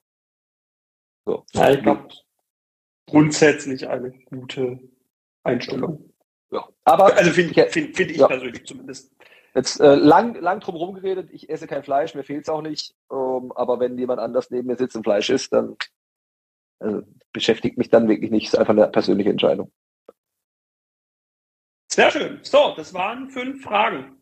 So. 1.26 1.43
Ja, 1.53 1.72
ich 1.72 1.82
glaube, 1.82 2.08
grundsätzlich 3.08 3.88
eine 3.88 4.12
gute 4.26 4.80
Einstellung. 5.43 6.14
Ja. 6.51 6.68
Aber 6.86 7.16
also 7.18 7.32
finde 7.32 7.51
ich, 7.51 7.72
find, 7.72 7.95
find 7.95 8.12
ich 8.12 8.18
ja. 8.18 8.28
persönlich 8.28 8.66
zumindest. 8.66 9.14
Jetzt 9.53 9.80
äh, 9.80 9.95
lang, 9.95 10.36
lang 10.36 10.60
drum 10.60 10.76
herum 10.76 10.95
geredet, 10.95 11.30
ich 11.32 11.49
esse 11.49 11.68
kein 11.68 11.84
Fleisch, 11.84 12.14
mir 12.14 12.24
fehlt 12.24 12.43
es 12.43 12.49
auch 12.49 12.62
nicht. 12.62 12.95
Ähm, 13.12 13.51
aber 13.53 13.80
wenn 13.80 13.97
jemand 13.97 14.20
anders 14.20 14.51
neben 14.51 14.68
mir 14.68 14.78
sitzt 14.78 14.95
und 14.95 15.03
Fleisch 15.03 15.30
isst, 15.30 15.51
dann 15.51 15.76
also, 16.80 17.01
beschäftigt 17.34 17.78
mich 17.78 17.89
dann 17.89 18.08
wirklich 18.08 18.32
nicht. 18.32 18.47
Das 18.47 18.53
ist 18.53 18.60
einfach 18.60 18.74
eine 18.74 18.88
persönliche 18.88 19.32
Entscheidung. 19.32 19.72
Sehr 21.98 22.12
schön. 22.12 22.38
So, 22.43 22.76
das 22.78 22.93
waren 22.93 23.28
fünf 23.32 23.64
Fragen. 23.64 24.22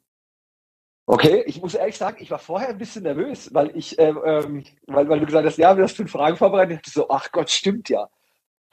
Okay, 1.07 1.43
ich 1.45 1.61
muss 1.61 1.76
ehrlich 1.76 1.97
sagen, 1.97 2.15
ich 2.21 2.32
war 2.32 2.39
vorher 2.39 2.69
ein 2.69 2.78
bisschen 2.78 3.03
nervös, 3.03 3.53
weil 3.53 3.76
ich, 3.76 3.99
ähm, 3.99 4.17
ähm 4.26 4.63
weil, 4.88 5.09
weil 5.09 5.19
du 5.19 5.26
gesagt 5.26 5.45
hast, 5.45 5.57
ja, 5.57 5.76
wir 5.76 5.84
hast 5.84 5.97
fünf 5.97 6.09
Fragen 6.09 6.38
vorbereitet. 6.38 6.71
Ich 6.71 6.78
dachte 6.78 6.91
so, 6.91 7.09
ach 7.09 7.34
Gott, 7.34 7.49
stimmt 7.49 7.89
ja. 7.89 8.07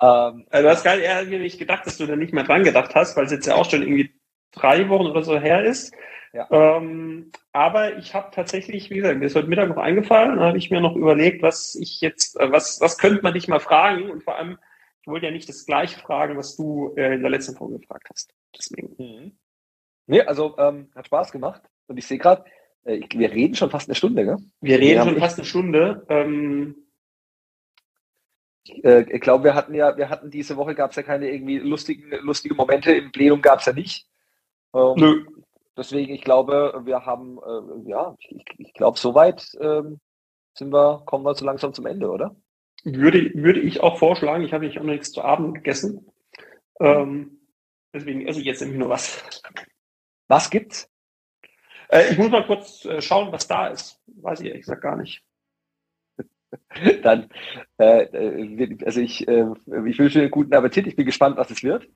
Ähm, 0.01 0.47
also 0.51 0.63
du 0.63 0.71
hast 0.71 0.85
gar 0.85 0.97
nicht 0.97 1.59
gedacht, 1.59 1.85
dass 1.85 1.99
du 1.99 2.07
da 2.07 2.15
nicht 2.15 2.33
mehr 2.33 2.45
dran 2.45 2.63
gedacht 2.63 2.95
hast, 2.95 3.17
weil 3.17 3.25
es 3.25 3.33
jetzt 3.33 3.47
ja 3.47 3.57
auch 3.57 3.69
schon 3.69 3.83
irgendwie 3.83 4.15
drei 4.53 4.89
Wochen 4.89 5.09
oder 5.09 5.25
so 5.25 5.37
her 5.37 5.65
ist. 5.65 5.93
Ja. 6.33 6.47
Ähm, 6.53 7.33
aber 7.53 7.97
ich 7.97 8.15
habe 8.15 8.31
tatsächlich, 8.33 8.89
wie 8.91 8.99
gesagt, 8.99 9.19
mir 9.19 9.27
ist 9.27 9.35
heute 9.35 9.49
Mittag 9.49 9.69
noch 9.69 9.79
eingefallen, 9.79 10.37
da 10.37 10.45
habe 10.45 10.59
ich 10.59 10.71
mir 10.71 10.81
noch 10.81 10.95
überlegt, 10.95 11.43
was 11.43 11.75
ich 11.75 12.01
jetzt, 12.01 12.39
äh, 12.39 12.53
was, 12.53 12.81
was 12.81 12.99
könnte 12.99 13.23
man 13.23 13.35
dich 13.35 13.49
mal 13.49 13.59
fragen? 13.59 14.13
Und 14.13 14.23
vor 14.23 14.37
allem, 14.37 14.59
ich 15.03 15.09
wollte 15.09 15.27
ja 15.27 15.33
nicht 15.33 15.49
das 15.49 15.67
gleiche 15.67 15.99
fragen, 15.99 16.37
was 16.37 16.57
du 16.57 16.95
äh, 16.97 17.15
in 17.15 17.23
der 17.23 17.31
letzten 17.31 17.57
Folge 17.57 17.81
gefragt 17.81 18.09
hast. 18.09 18.33
Deswegen. 18.57 18.95
Mhm. 18.99 19.39
Nee, 20.07 20.23
also 20.23 20.57
ähm, 20.59 20.91
hat 20.95 21.07
Spaß 21.07 21.33
gemacht. 21.33 21.63
Und 21.89 21.97
ich 21.97 22.07
sehe 22.07 22.19
gerade, 22.19 22.45
äh, 22.85 23.01
wir 23.13 23.33
reden 23.33 23.57
schon 23.57 23.71
fast 23.71 23.89
eine 23.89 23.97
Stunde, 23.97 24.25
gell? 24.25 24.37
Wir 24.61 24.79
reden 24.79 25.05
wir 25.05 25.13
schon 25.13 25.21
fast 25.21 25.39
eine 25.39 25.47
Stunde. 25.47 26.07
Ähm, 26.09 26.77
ich, 28.63 28.85
äh, 28.85 29.03
ich 29.11 29.21
glaube, 29.21 29.45
wir 29.45 29.55
hatten 29.55 29.75
ja, 29.75 29.97
wir 29.97 30.09
hatten 30.09 30.31
diese 30.31 30.57
Woche 30.57 30.77
gab 30.77 30.91
es 30.91 30.97
ja 30.97 31.03
keine 31.03 31.29
irgendwie 31.29 31.59
lustigen, 31.59 32.09
lustige 32.21 32.55
Momente. 32.55 32.93
Im 32.93 33.11
Plenum 33.11 33.43
gab 33.43 33.59
es 33.59 33.67
ja 33.67 33.73
nicht. 33.73 34.09
Ähm, 34.73 34.95
Nö. 34.97 35.27
Deswegen, 35.77 36.13
ich 36.13 36.23
glaube, 36.23 36.81
wir 36.85 37.07
haben, 37.07 37.39
äh, 37.39 37.91
ja, 37.91 38.15
ich, 38.19 38.45
ich 38.59 38.75
glaube, 38.75 38.99
soweit 38.99 39.51
ähm, 39.61 39.99
sind 40.55 40.73
wir, 40.73 41.03
kommen 41.07 41.25
wir 41.25 41.35
so 41.35 41.45
langsam 41.45 41.73
zum 41.73 41.87
Ende, 41.87 42.11
oder? 42.11 42.37
Würde, 42.85 43.31
würde 43.35 43.61
ich 43.61 43.81
auch 43.81 43.99
vorschlagen. 43.99 44.45
Ich 44.45 44.53
habe 44.53 44.67
nicht 44.67 44.79
auch 44.79 44.83
noch 44.83 44.93
nichts 44.93 45.13
zu 45.13 45.23
Abend 45.23 45.55
gegessen. 45.55 46.11
Ähm, 46.81 47.39
deswegen 47.95 48.27
esse 48.27 48.41
ich 48.41 48.47
jetzt 48.47 48.61
nämlich 48.61 48.79
nur 48.79 48.89
was. 48.89 49.23
Was 50.29 50.51
gibt's? 50.51 50.91
Äh, 51.89 52.11
ich 52.11 52.19
muss 52.19 52.31
mal 52.31 52.45
kurz 52.45 52.85
äh, 52.85 53.01
schauen, 53.01 53.31
was 53.31 53.47
da 53.47 53.69
ist. 53.69 54.01
Weiß 54.07 54.41
ich 54.41 54.49
ehrlich 54.49 54.63
gesagt 54.63 54.83
gar 54.83 54.97
nicht. 54.97 55.23
Dann, 57.03 57.29
äh, 57.79 58.03
äh 58.03 58.79
also 58.85 59.01
ich, 59.01 59.29
äh, 59.29 59.47
ich 59.87 59.99
wünsche 59.99 60.21
einen 60.21 60.31
guten 60.31 60.55
Appetit. 60.55 60.87
Ich 60.87 60.97
bin 60.97 61.07
gespannt, 61.07 61.37
was 61.37 61.51
es 61.51 61.63
wird. 61.63 61.89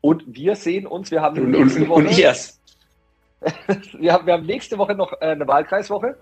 Und 0.00 0.24
wir 0.26 0.54
sehen 0.54 0.86
uns. 0.86 1.10
Wir 1.10 1.22
haben 1.22 1.40
und, 1.40 1.50
nächste 1.50 1.88
Woche. 1.88 2.00
Und 2.00 2.10
ich 2.10 2.22
erst. 2.22 2.60
wir, 3.98 4.12
haben, 4.12 4.26
wir 4.26 4.34
haben 4.34 4.46
nächste 4.46 4.78
Woche 4.78 4.94
noch 4.94 5.12
äh, 5.14 5.26
eine 5.26 5.48
Wahlkreiswoche. 5.48 6.18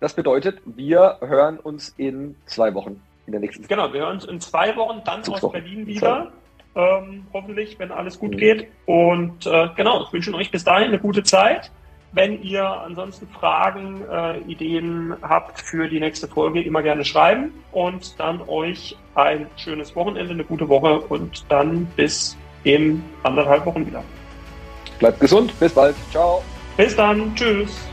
Das 0.00 0.14
bedeutet, 0.14 0.60
wir 0.64 1.18
hören 1.20 1.58
uns 1.58 1.94
in 1.96 2.36
zwei 2.46 2.74
Wochen. 2.74 3.00
In 3.26 3.32
der 3.32 3.40
nächsten 3.40 3.66
genau, 3.66 3.92
wir 3.92 4.00
hören 4.00 4.16
uns 4.16 4.24
in 4.24 4.40
zwei 4.40 4.76
Wochen 4.76 5.02
dann 5.04 5.20
aus 5.20 5.42
Wochen. 5.42 5.52
Berlin 5.52 5.86
wieder. 5.86 6.32
Ähm, 6.74 7.26
hoffentlich, 7.32 7.78
wenn 7.78 7.90
alles 7.90 8.18
gut 8.18 8.32
mhm. 8.32 8.36
geht. 8.36 8.68
Und 8.84 9.46
äh, 9.46 9.68
genau, 9.76 10.02
ich 10.02 10.12
wünsche 10.12 10.34
euch 10.34 10.50
bis 10.50 10.62
dahin 10.62 10.88
eine 10.88 10.98
gute 10.98 11.22
Zeit. 11.22 11.70
Wenn 12.12 12.42
ihr 12.42 12.64
ansonsten 12.64 13.26
Fragen, 13.28 14.02
äh, 14.10 14.38
Ideen 14.40 15.16
habt 15.22 15.60
für 15.60 15.88
die 15.88 15.98
nächste 15.98 16.28
Folge, 16.28 16.62
immer 16.62 16.82
gerne 16.82 17.04
schreiben. 17.04 17.52
Und 17.72 18.20
dann 18.20 18.42
euch 18.46 18.96
ein 19.14 19.46
schönes 19.56 19.96
Wochenende, 19.96 20.32
eine 20.32 20.44
gute 20.44 20.68
Woche 20.68 21.00
und 21.00 21.44
dann 21.48 21.86
bis 21.96 22.36
in 22.64 23.02
anderthalb 23.22 23.64
Wochen 23.64 23.86
wieder. 23.86 24.04
Bleibt 24.98 25.20
gesund, 25.20 25.58
bis 25.58 25.72
bald. 25.72 25.96
Ciao. 26.10 26.42
Bis 26.76 26.94
dann. 26.94 27.34
Tschüss. 27.34 27.88